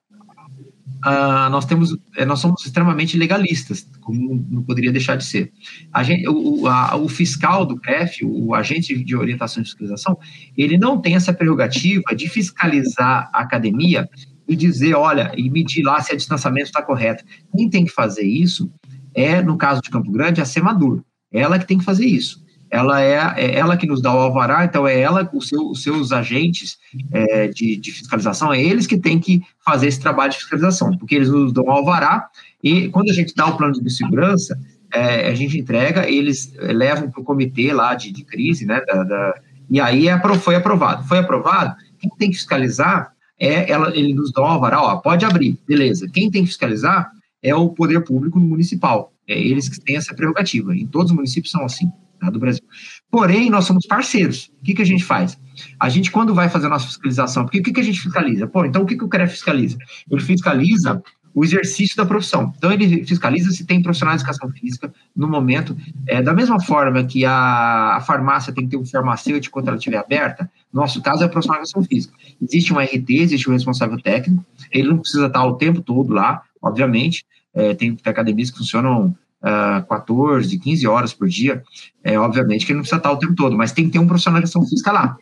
Uh, 1.06 1.48
nós 1.50 1.64
temos, 1.64 1.96
eh, 2.16 2.24
nós 2.24 2.40
somos 2.40 2.66
extremamente 2.66 3.16
legalistas, 3.16 3.88
como 4.00 4.44
não 4.50 4.64
poderia 4.64 4.90
deixar 4.90 5.14
de 5.14 5.24
ser. 5.24 5.52
A 5.92 6.02
gente, 6.02 6.28
o, 6.28 6.66
a, 6.66 6.96
o, 6.96 7.08
fiscal 7.08 7.64
do 7.64 7.76
CREF, 7.76 8.24
o, 8.24 8.46
o 8.46 8.54
agente 8.56 8.92
de 9.04 9.14
orientação 9.14 9.62
e 9.62 9.66
fiscalização, 9.66 10.18
ele 10.56 10.76
não 10.76 11.00
tem 11.00 11.14
essa 11.14 11.32
prerrogativa 11.32 12.12
de 12.16 12.28
fiscalizar 12.28 13.30
a 13.32 13.42
academia 13.42 14.08
e 14.48 14.56
dizer, 14.56 14.94
olha, 14.94 15.32
e 15.36 15.48
medir 15.48 15.84
lá 15.84 16.00
se 16.00 16.12
o 16.12 16.16
distanciamento 16.16 16.66
está 16.66 16.82
correto. 16.82 17.22
Quem 17.56 17.70
tem 17.70 17.84
que 17.84 17.92
fazer 17.92 18.26
isso 18.26 18.68
é, 19.14 19.40
no 19.40 19.56
caso 19.56 19.80
de 19.80 19.90
Campo 19.90 20.10
Grande, 20.10 20.40
a 20.40 20.44
Semadur. 20.44 21.04
Ela 21.32 21.56
que 21.56 21.66
tem 21.68 21.78
que 21.78 21.84
fazer 21.84 22.06
isso 22.06 22.44
ela 22.76 23.00
é, 23.00 23.14
é, 23.36 23.58
ela 23.58 23.74
que 23.74 23.86
nos 23.86 24.02
dá 24.02 24.14
o 24.14 24.18
alvará, 24.18 24.66
então 24.66 24.86
é 24.86 25.00
ela, 25.00 25.28
seu, 25.40 25.70
os 25.70 25.82
seus 25.82 26.12
agentes 26.12 26.76
é, 27.10 27.48
de, 27.48 27.74
de, 27.76 27.90
fiscalização, 27.90 28.52
é 28.52 28.62
eles 28.62 28.86
que 28.86 28.98
têm 28.98 29.18
que 29.18 29.42
fazer 29.64 29.86
esse 29.86 29.98
trabalho 29.98 30.32
de 30.32 30.36
fiscalização, 30.36 30.90
porque 30.98 31.14
eles 31.14 31.30
nos 31.30 31.54
dão 31.54 31.64
o 31.64 31.70
alvará, 31.70 32.28
e 32.62 32.88
quando 32.90 33.08
a 33.10 33.14
gente 33.14 33.34
dá 33.34 33.46
o 33.46 33.56
plano 33.56 33.72
de 33.72 33.90
segurança, 33.90 34.58
é, 34.92 35.28
a 35.28 35.34
gente 35.34 35.58
entrega, 35.58 36.06
eles 36.08 36.52
levam 36.58 37.10
para 37.10 37.20
o 37.20 37.24
comitê 37.24 37.72
lá 37.72 37.94
de, 37.94 38.12
de 38.12 38.22
crise, 38.24 38.66
né, 38.66 38.82
da, 38.86 39.02
da, 39.04 39.34
e 39.70 39.80
aí 39.80 40.08
é, 40.08 40.20
foi 40.38 40.54
aprovado. 40.54 41.02
Foi 41.04 41.18
aprovado, 41.18 41.74
quem 41.98 42.10
tem 42.18 42.30
que 42.30 42.36
fiscalizar 42.36 43.10
é, 43.40 43.70
ela, 43.70 43.96
ele 43.96 44.12
nos 44.12 44.32
dá 44.32 44.42
o 44.42 44.44
alvará, 44.44 44.82
ó, 44.82 44.96
pode 44.96 45.24
abrir, 45.24 45.58
beleza. 45.66 46.06
Quem 46.12 46.30
tem 46.30 46.42
que 46.42 46.48
fiscalizar 46.48 47.10
é 47.42 47.54
o 47.54 47.70
poder 47.70 48.04
público 48.04 48.38
municipal, 48.38 49.14
é 49.26 49.38
eles 49.38 49.66
que 49.66 49.80
têm 49.80 49.96
essa 49.96 50.14
prerrogativa, 50.14 50.76
em 50.76 50.86
todos 50.86 51.10
os 51.10 51.16
municípios 51.16 51.50
são 51.50 51.64
assim 51.64 51.90
tá, 52.18 52.30
do 52.30 52.38
Brasil. 52.38 52.62
Porém, 53.10 53.50
nós 53.50 53.64
somos 53.64 53.86
parceiros. 53.86 54.50
O 54.60 54.64
que, 54.64 54.74
que 54.74 54.82
a 54.82 54.86
gente 54.86 55.04
faz? 55.04 55.38
A 55.80 55.88
gente, 55.88 56.10
quando 56.10 56.34
vai 56.34 56.48
fazer 56.48 56.66
a 56.66 56.70
nossa 56.70 56.86
fiscalização, 56.86 57.44
porque 57.44 57.60
o 57.60 57.62
que, 57.62 57.72
que 57.72 57.80
a 57.80 57.84
gente 57.84 58.00
fiscaliza? 58.00 58.46
Pô, 58.46 58.64
então 58.64 58.82
o 58.82 58.86
que, 58.86 58.96
que 58.96 59.04
o 59.04 59.08
CREF 59.08 59.32
fiscaliza? 59.32 59.78
Ele 60.10 60.20
fiscaliza 60.20 61.02
o 61.36 61.44
exercício 61.44 61.94
da 61.98 62.06
profissão. 62.06 62.50
Então, 62.56 62.72
ele 62.72 63.04
fiscaliza 63.04 63.50
se 63.50 63.66
tem 63.66 63.82
profissionais 63.82 64.22
de 64.22 64.26
educação 64.26 64.50
física 64.52 64.90
no 65.14 65.28
momento. 65.28 65.76
É, 66.06 66.22
da 66.22 66.32
mesma 66.32 66.58
forma 66.58 67.04
que 67.04 67.26
a, 67.26 67.96
a 67.96 68.00
farmácia 68.00 68.54
tem 68.54 68.64
que 68.64 68.70
ter 68.70 68.78
um 68.78 68.86
farmacêutico 68.86 69.52
quando 69.52 69.68
ela 69.68 69.76
estiver 69.76 69.98
aberta, 69.98 70.50
no 70.72 70.80
nosso 70.80 71.02
caso 71.02 71.22
é 71.22 71.26
o 71.26 71.28
profissional 71.28 71.62
de 71.62 71.68
educação 71.68 71.84
física. 71.86 72.14
Existe 72.40 72.72
um 72.72 72.78
RT, 72.78 73.10
existe 73.10 73.50
um 73.50 73.52
responsável 73.52 74.00
técnico, 74.00 74.42
ele 74.72 74.88
não 74.88 74.96
precisa 74.96 75.26
estar 75.26 75.44
o 75.44 75.56
tempo 75.56 75.82
todo 75.82 76.14
lá, 76.14 76.40
obviamente. 76.62 77.26
É, 77.52 77.74
tem 77.74 77.94
academias 78.06 78.50
que 78.50 78.56
funcionam 78.56 79.14
uh, 79.46 79.86
14, 79.86 80.58
15 80.58 80.86
horas 80.88 81.14
por 81.14 81.28
dia, 81.28 81.62
é, 82.02 82.18
obviamente 82.18 82.66
que 82.66 82.72
ele 82.72 82.78
não 82.78 82.82
precisa 82.82 82.98
estar 82.98 83.12
o 83.12 83.18
tempo 83.18 83.34
todo, 83.34 83.56
mas 83.56 83.72
tem 83.72 83.86
que 83.86 83.92
ter 83.92 83.98
um 83.98 84.06
profissional 84.06 84.42
de 84.42 84.50
física 84.68 84.90
lá. 84.90 85.16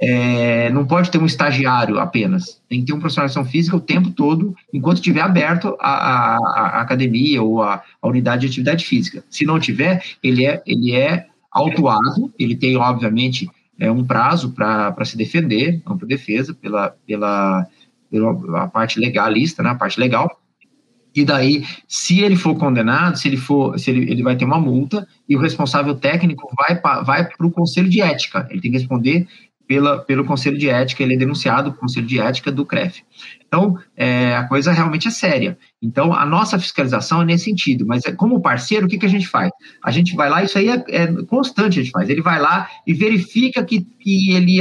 É, 0.00 0.70
não 0.70 0.86
pode 0.86 1.10
ter 1.10 1.18
um 1.18 1.26
estagiário 1.26 1.98
apenas, 1.98 2.62
tem 2.68 2.80
que 2.80 2.86
ter 2.86 2.92
um 2.92 3.00
profissional 3.00 3.44
de 3.44 3.50
física 3.50 3.76
o 3.76 3.80
tempo 3.80 4.10
todo, 4.10 4.54
enquanto 4.72 4.98
estiver 4.98 5.22
aberto 5.22 5.76
a, 5.80 5.90
a, 5.90 6.36
a 6.36 6.80
academia 6.82 7.42
ou 7.42 7.60
a, 7.62 7.82
a, 8.00 8.08
unidade 8.08 8.42
de 8.42 8.46
atividade 8.46 8.84
física. 8.84 9.24
Se 9.28 9.44
não 9.44 9.58
tiver, 9.58 10.04
ele 10.22 10.46
é, 10.46 10.62
ele 10.64 10.94
é 10.94 11.26
autuado, 11.50 12.32
ele 12.38 12.54
tem, 12.54 12.76
obviamente, 12.76 13.50
é, 13.76 13.90
um 13.90 14.04
prazo 14.04 14.52
para 14.52 15.04
se 15.04 15.16
defender, 15.16 15.82
ampla 15.84 16.06
defesa 16.06 16.54
pela, 16.54 16.94
pela, 17.04 17.66
pela 18.08 18.68
parte 18.68 19.00
legalista, 19.00 19.64
né, 19.64 19.70
a 19.70 19.74
parte 19.74 19.98
legal, 19.98 20.40
e 21.14 21.24
daí, 21.24 21.64
se 21.86 22.20
ele 22.20 22.36
for 22.36 22.54
condenado, 22.56 23.16
se 23.16 23.28
ele 23.28 23.36
for, 23.36 23.78
se 23.78 23.90
ele, 23.90 24.10
ele 24.10 24.22
vai 24.22 24.36
ter 24.36 24.44
uma 24.44 24.60
multa 24.60 25.06
e 25.28 25.36
o 25.36 25.40
responsável 25.40 25.94
técnico 25.94 26.48
vai 26.56 26.80
vai 27.02 27.28
para 27.28 27.46
o 27.46 27.50
conselho 27.50 27.88
de 27.88 28.00
ética. 28.00 28.46
Ele 28.50 28.60
tem 28.60 28.70
que 28.70 28.78
responder 28.78 29.26
pela, 29.66 29.98
pelo 29.98 30.24
conselho 30.24 30.56
de 30.56 30.68
ética. 30.68 31.02
Ele 31.02 31.14
é 31.14 31.18
denunciado 31.18 31.70
pelo 31.70 31.80
conselho 31.80 32.06
de 32.06 32.20
ética 32.20 32.52
do 32.52 32.64
CREF. 32.64 33.02
Então, 33.46 33.78
é, 33.96 34.36
a 34.36 34.44
coisa 34.44 34.72
realmente 34.72 35.08
é 35.08 35.10
séria. 35.10 35.58
Então, 35.82 36.12
a 36.14 36.24
nossa 36.24 36.58
fiscalização 36.58 37.22
é 37.22 37.24
nesse 37.24 37.44
sentido. 37.44 37.86
Mas 37.86 38.04
é, 38.04 38.12
como 38.12 38.40
parceiro, 38.40 38.86
o 38.86 38.88
que, 38.88 38.98
que 38.98 39.06
a 39.06 39.10
gente 39.10 39.26
faz? 39.26 39.50
A 39.82 39.90
gente 39.90 40.14
vai 40.14 40.30
lá, 40.30 40.42
isso 40.42 40.58
aí 40.58 40.68
é, 40.68 40.84
é 40.88 41.06
constante. 41.24 41.80
A 41.80 41.82
gente 41.82 41.92
faz. 41.92 42.08
Ele 42.08 42.22
vai 42.22 42.40
lá 42.40 42.68
e 42.86 42.94
verifica 42.94 43.64
que, 43.64 43.80
que 43.80 44.32
ele 44.32 44.58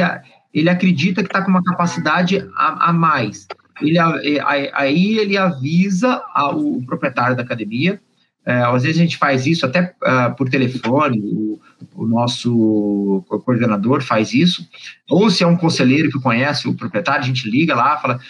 ele 0.53 0.69
acredita 0.69 1.21
que 1.21 1.27
está 1.27 1.41
com 1.43 1.51
uma 1.51 1.63
capacidade 1.63 2.43
a, 2.55 2.89
a 2.89 2.93
mais 2.93 3.47
ele, 3.81 3.97
aí 4.73 5.17
ele 5.17 5.37
avisa 5.37 6.21
o 6.53 6.81
proprietário 6.85 7.35
da 7.35 7.43
academia. 7.43 7.99
É, 8.45 8.61
às 8.61 8.83
vezes 8.83 8.97
a 8.97 9.03
gente 9.03 9.17
faz 9.17 9.45
isso 9.45 9.65
até 9.65 9.93
uh, 10.03 10.33
por 10.37 10.49
telefone, 10.49 11.19
o, 11.19 11.59
o, 11.93 12.07
nosso 12.07 13.21
coordenador 13.43 14.01
faz 14.01 14.33
isso. 14.33 14.65
Ou 15.09 15.29
se 15.29 15.43
é 15.43 15.47
um 15.47 15.57
conselheiro 15.57 16.09
que 16.09 16.21
conhece 16.21 16.65
o 16.65 16.73
proprietário, 16.73 17.23
a 17.23 17.27
gente 17.27 17.49
liga 17.49 17.75
lá, 17.75 17.97
fala: 17.97 18.21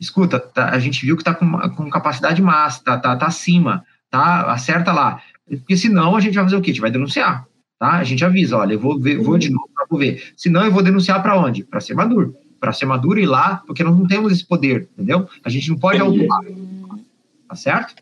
escuta, 0.00 0.40
tá, 0.40 0.70
a 0.70 0.80
gente 0.80 1.06
viu 1.06 1.14
que 1.14 1.22
está 1.22 1.32
com, 1.32 1.48
com 1.76 1.88
capacidade 1.88 2.42
máxima, 2.42 2.80
está 2.80 2.98
tá, 2.98 3.16
tá 3.16 3.26
acima, 3.26 3.84
tá? 4.10 4.52
Acerta 4.52 4.90
lá. 4.90 5.22
Porque 5.48 5.76
senão 5.76 6.16
a 6.16 6.20
gente 6.20 6.34
vai 6.34 6.42
fazer 6.42 6.56
o 6.56 6.60
quê? 6.60 6.72
A 6.72 6.74
gente 6.74 6.82
vai 6.82 6.90
denunciar, 6.90 7.46
tá? 7.78 7.92
A 7.98 8.04
gente 8.04 8.24
avisa, 8.24 8.56
olha, 8.56 8.72
eu 8.72 8.80
vou, 8.80 8.98
ver, 8.98 9.18
vou 9.18 9.38
de 9.38 9.48
novo 9.48 9.70
para 9.72 9.96
ver. 9.96 10.32
Senão 10.36 10.64
eu 10.64 10.72
vou 10.72 10.82
denunciar 10.82 11.22
para 11.22 11.38
onde? 11.38 11.62
Para 11.62 11.80
ser 11.80 11.94
maduro 11.94 12.34
para 12.62 12.72
ser 12.72 12.86
maduro 12.86 13.18
e 13.18 13.24
ir 13.24 13.26
lá, 13.26 13.60
porque 13.66 13.82
nós 13.82 13.92
não 13.92 14.06
temos 14.06 14.32
esse 14.32 14.46
poder, 14.46 14.88
entendeu? 14.92 15.26
A 15.42 15.50
gente 15.50 15.68
não 15.68 15.76
pode 15.76 16.00
autuar. 16.00 16.44
Tá 17.48 17.56
certo? 17.56 17.96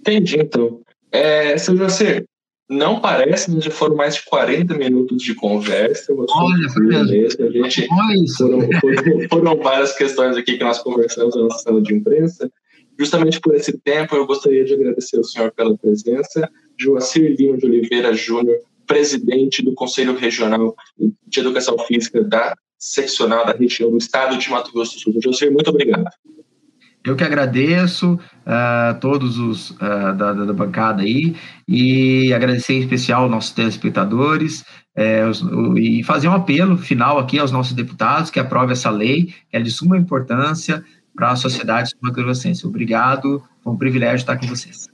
Entendi, 0.00 0.40
então. 0.40 0.80
É, 1.12 1.58
seu 1.58 1.76
José, 1.76 2.24
não 2.66 2.98
parece, 2.98 3.50
mas 3.50 3.62
já 3.62 3.70
foram 3.70 3.94
mais 3.94 4.14
de 4.14 4.24
40 4.24 4.72
minutos 4.78 5.22
de 5.22 5.34
conversa. 5.34 6.14
Olha, 6.16 6.68
foi 6.70 6.86
mesmo. 6.86 7.44
A 7.44 7.50
gente, 7.50 7.86
foram, 8.38 8.60
foram, 8.80 9.28
foram, 9.28 9.56
várias 9.58 9.94
questões 9.94 10.34
aqui 10.38 10.56
que 10.56 10.64
nós 10.64 10.78
conversamos 10.78 11.36
na 11.36 11.42
nossa 11.42 11.58
sala 11.58 11.82
de 11.82 11.92
imprensa. 11.92 12.50
Justamente 12.98 13.38
por 13.38 13.54
esse 13.54 13.76
tempo, 13.80 14.16
eu 14.16 14.26
gostaria 14.26 14.64
de 14.64 14.72
agradecer 14.72 15.18
ao 15.18 15.24
senhor 15.24 15.52
pela 15.52 15.76
presença. 15.76 16.50
Joacir 16.78 17.36
Lima 17.38 17.58
de 17.58 17.66
Oliveira 17.66 18.14
Júnior, 18.14 18.56
presidente 18.86 19.60
do 19.62 19.74
Conselho 19.74 20.16
Regional 20.16 20.74
de 21.26 21.40
Educação 21.40 21.78
Física 21.80 22.24
da 22.24 22.56
seccional 22.78 23.44
da 23.46 23.52
região 23.52 23.90
do 23.90 23.98
estado 23.98 24.36
de 24.36 24.50
Mato 24.50 24.72
Grosso 24.72 24.94
do 24.94 25.00
Sul. 25.00 25.14
José, 25.22 25.50
muito 25.50 25.70
obrigado. 25.70 26.06
Eu 27.04 27.14
que 27.14 27.24
agradeço 27.24 28.18
a 28.46 28.94
uh, 28.96 29.00
todos 29.00 29.36
os 29.36 29.70
uh, 29.72 30.16
da, 30.16 30.32
da, 30.32 30.52
bancada 30.54 31.02
aí 31.02 31.36
e 31.68 32.32
agradecer 32.32 32.72
em 32.72 32.80
especial 32.80 33.24
aos 33.24 33.30
nossos 33.30 33.50
telespectadores 33.50 34.64
é, 34.96 35.26
os, 35.26 35.42
o, 35.42 35.76
e 35.76 36.02
fazer 36.02 36.28
um 36.28 36.32
apelo 36.32 36.78
final 36.78 37.18
aqui 37.18 37.38
aos 37.38 37.50
nossos 37.50 37.74
deputados 37.74 38.30
que 38.30 38.40
aprovem 38.40 38.72
essa 38.72 38.90
lei, 38.90 39.26
que 39.50 39.56
é 39.56 39.60
de 39.60 39.70
suma 39.70 39.98
importância 39.98 40.82
para 41.14 41.32
a 41.32 41.36
sociedade 41.36 41.90
sul 41.90 42.70
Obrigado, 42.70 43.42
foi 43.62 43.72
um 43.72 43.76
privilégio 43.76 44.16
estar 44.16 44.38
com 44.38 44.46
vocês. 44.46 44.88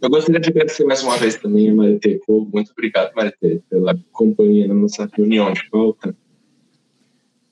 Eu 0.00 0.10
gostaria 0.10 0.40
de 0.40 0.50
agradecer 0.50 0.84
mais 0.84 1.02
uma 1.02 1.16
vez 1.16 1.36
também 1.36 1.70
a 1.70 1.74
Marité 1.74 2.18
Muito 2.28 2.72
obrigado, 2.72 3.14
Marité, 3.14 3.60
pela 3.70 3.96
companhia 4.12 4.68
na 4.68 4.74
nossa 4.74 5.08
reunião 5.14 5.52
de 5.52 5.68
pauta. 5.70 6.14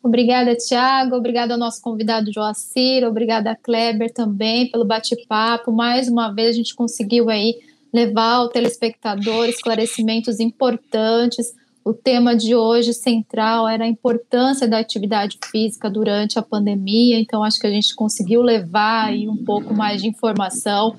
Obrigada, 0.02 0.56
Tiago. 0.56 1.14
Obrigada 1.14 1.54
ao 1.54 1.58
nosso 1.58 1.80
convidado 1.80 2.32
Joacir. 2.32 3.06
Obrigada, 3.06 3.54
Kleber, 3.54 4.12
também 4.12 4.70
pelo 4.70 4.84
bate-papo. 4.84 5.70
Mais 5.70 6.08
uma 6.08 6.32
vez 6.32 6.50
a 6.50 6.52
gente 6.52 6.74
conseguiu 6.74 7.30
aí 7.30 7.60
levar 7.92 8.34
ao 8.34 8.48
telespectador 8.48 9.46
esclarecimentos 9.48 10.40
importantes. 10.40 11.54
O 11.84 11.92
tema 11.92 12.34
de 12.34 12.54
hoje 12.54 12.92
central 12.92 13.68
era 13.68 13.84
a 13.84 13.88
importância 13.88 14.66
da 14.66 14.78
atividade 14.78 15.38
física 15.50 15.90
durante 15.90 16.38
a 16.38 16.42
pandemia, 16.42 17.18
então 17.18 17.42
acho 17.42 17.60
que 17.60 17.66
a 17.66 17.70
gente 17.70 17.94
conseguiu 17.94 18.40
levar 18.40 19.06
aí 19.06 19.28
um 19.28 19.36
pouco 19.36 19.74
mais 19.74 20.00
de 20.00 20.08
informação. 20.08 20.96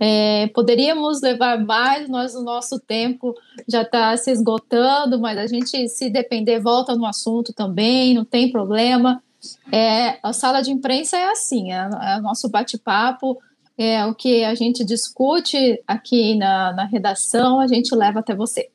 É, 0.00 0.48
poderíamos 0.48 1.22
levar 1.22 1.64
mais, 1.64 2.08
mas 2.08 2.34
o 2.34 2.42
nosso 2.42 2.78
tempo 2.78 3.34
já 3.68 3.82
está 3.82 4.16
se 4.16 4.30
esgotando, 4.30 5.18
mas 5.18 5.38
a 5.38 5.46
gente, 5.46 5.88
se 5.88 6.10
depender, 6.10 6.60
volta 6.60 6.94
no 6.94 7.06
assunto 7.06 7.52
também, 7.52 8.14
não 8.14 8.24
tem 8.24 8.50
problema. 8.50 9.22
É, 9.70 10.18
a 10.22 10.32
sala 10.32 10.60
de 10.60 10.70
imprensa 10.70 11.16
é 11.16 11.30
assim, 11.30 11.72
é, 11.72 11.88
é 12.02 12.20
nosso 12.20 12.48
bate-papo, 12.48 13.38
é 13.78 14.04
o 14.06 14.14
que 14.14 14.42
a 14.44 14.54
gente 14.54 14.84
discute 14.84 15.80
aqui 15.86 16.34
na, 16.34 16.72
na 16.72 16.84
redação, 16.84 17.60
a 17.60 17.66
gente 17.66 17.94
leva 17.94 18.20
até 18.20 18.34
você. 18.34 18.68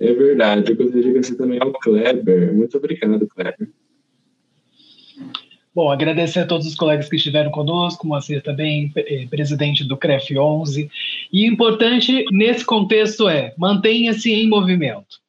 É 0.00 0.12
verdade, 0.12 0.70
eu 0.70 0.76
gostaria 0.76 1.02
de 1.02 1.08
agradecer 1.08 1.34
também 1.34 1.58
ao 1.60 1.72
Kleber. 1.72 2.54
Muito 2.54 2.76
obrigado, 2.76 3.26
Kleber. 3.26 3.68
Bom, 5.78 5.92
agradecer 5.92 6.40
a 6.40 6.44
todos 6.44 6.66
os 6.66 6.74
colegas 6.74 7.08
que 7.08 7.14
estiveram 7.14 7.52
conosco, 7.52 8.04
Moacir 8.04 8.42
também, 8.42 8.90
eh, 8.96 9.28
presidente 9.30 9.84
do 9.84 9.96
CREF 9.96 10.36
11. 10.36 10.90
E 11.32 11.46
importante 11.46 12.24
nesse 12.32 12.64
contexto 12.64 13.28
é, 13.28 13.54
mantenha-se 13.56 14.32
em 14.32 14.48
movimento. 14.48 15.20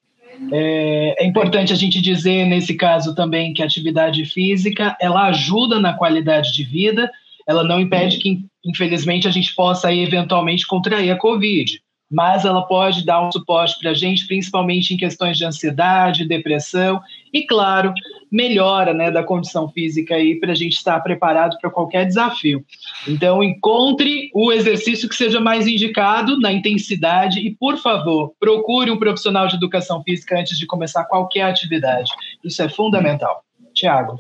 É, 0.52 1.24
é, 1.24 1.28
importante 1.28 1.72
a 1.72 1.76
gente 1.76 2.02
dizer, 2.02 2.46
nesse 2.46 2.74
caso 2.74 3.14
também, 3.14 3.54
que 3.54 3.62
a 3.62 3.66
atividade 3.66 4.26
física, 4.26 4.98
ela 5.00 5.28
ajuda 5.28 5.80
na 5.80 5.94
qualidade 5.94 6.52
de 6.52 6.64
vida, 6.64 7.12
ela 7.48 7.64
não 7.64 7.80
impede 7.80 8.18
que, 8.18 8.44
infelizmente, 8.66 9.28
a 9.28 9.32
gente 9.32 9.54
possa 9.54 9.90
aí, 9.90 10.00
eventualmente 10.00 10.66
contrair 10.66 11.12
a 11.12 11.16
Covid 11.16 11.80
mas 12.10 12.44
ela 12.44 12.64
pode 12.64 13.06
dar 13.06 13.26
um 13.26 13.32
suporte 13.32 13.78
para 13.80 13.92
a 13.92 13.94
gente, 13.94 14.26
principalmente 14.26 14.94
em 14.94 14.98
questões 14.98 15.38
de 15.38 15.46
ansiedade, 15.46 16.28
depressão 16.28 17.00
e, 17.32 17.46
claro, 17.46 17.94
melhora 18.32 18.94
né, 18.94 19.12
da 19.12 19.24
condição 19.24 19.70
física 19.70 20.16
aí 20.16 20.40
para 20.40 20.52
a 20.52 20.56
gente 20.56 20.74
estar 20.74 21.00
preparado 21.02 21.58
para 21.60 21.70
qualquer 21.70 22.06
desafio. 22.06 22.66
Então, 23.08 23.44
encontre 23.44 24.32
o 24.34 24.52
exercício 24.52 25.08
que 25.08 25.16
seja 25.16 25.40
mais 25.40 25.68
indicado 25.68 26.40
na 26.40 26.52
intensidade 26.52 27.40
e, 27.40 27.52
por 27.52 27.78
favor, 27.78 28.34
procure 28.40 28.90
um 28.90 28.98
profissional 28.98 29.48
de 29.48 29.56
educação 29.56 30.04
física 30.04 30.40
antes 30.40 30.58
de 30.58 30.66
começar 30.66 31.06
qualquer 31.06 31.44
atividade. 31.44 32.10
Isso 32.44 32.62
é 32.62 32.70
fundamental. 32.70 33.44
Tiago. 33.74 34.20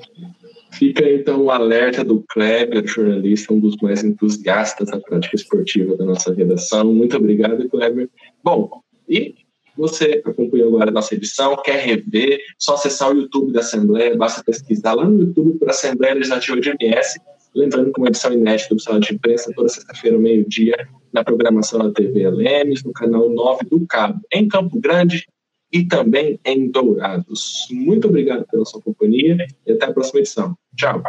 Fica 0.71 1.09
então 1.09 1.41
o 1.41 1.51
alerta 1.51 2.03
do 2.03 2.23
Kleber, 2.29 2.85
jornalista, 2.87 3.53
um 3.53 3.59
dos 3.59 3.75
mais 3.77 4.03
entusiastas 4.03 4.89
da 4.89 4.99
prática 4.99 5.35
esportiva 5.35 5.97
da 5.97 6.05
nossa 6.05 6.33
redação. 6.33 6.93
Muito 6.93 7.17
obrigado, 7.17 7.67
Kleber. 7.69 8.09
Bom, 8.43 8.69
e 9.07 9.35
você 9.75 10.21
acompanhou 10.25 10.67
agora 10.67 10.89
a 10.89 10.93
nossa 10.93 11.15
edição, 11.15 11.55
quer 11.63 11.79
rever, 11.79 12.39
só 12.57 12.73
acessar 12.73 13.11
o 13.11 13.17
YouTube 13.17 13.53
da 13.53 13.61
Assembleia, 13.61 14.15
basta 14.15 14.43
pesquisar 14.43 14.93
lá 14.93 15.05
no 15.05 15.21
YouTube 15.21 15.57
para 15.57 15.71
Assembleia 15.71 16.15
Legislativa 16.15 16.59
de 16.59 16.69
MS. 16.69 17.19
Lembrando 17.55 17.91
que 17.91 17.99
uma 17.99 18.09
edição 18.09 18.31
inédita 18.31 18.75
do 18.75 18.81
Sala 18.81 18.99
de 18.99 19.13
Imprensa, 19.13 19.51
toda 19.55 19.69
sexta-feira, 19.69 20.17
meio-dia, 20.17 20.75
na 21.11 21.23
programação 21.23 21.79
da 21.79 21.91
TV 21.91 22.23
LMs, 22.23 22.85
no 22.85 22.93
canal 22.93 23.29
9 23.29 23.65
do 23.65 23.85
Cabo, 23.87 24.19
em 24.31 24.47
Campo 24.47 24.79
Grande, 24.79 25.25
e 25.71 25.85
também 25.85 26.39
em 26.45 26.69
Dourados. 26.69 27.67
Muito 27.71 28.07
obrigado 28.07 28.45
pela 28.49 28.65
sua 28.65 28.81
companhia 28.81 29.37
e 29.65 29.71
até 29.71 29.85
a 29.85 29.93
próxima 29.93 30.19
edição. 30.19 30.55
Tchau. 30.75 31.01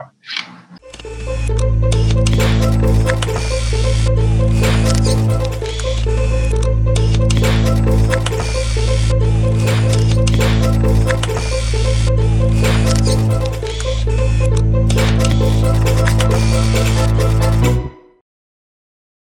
Thank 17.63 17.80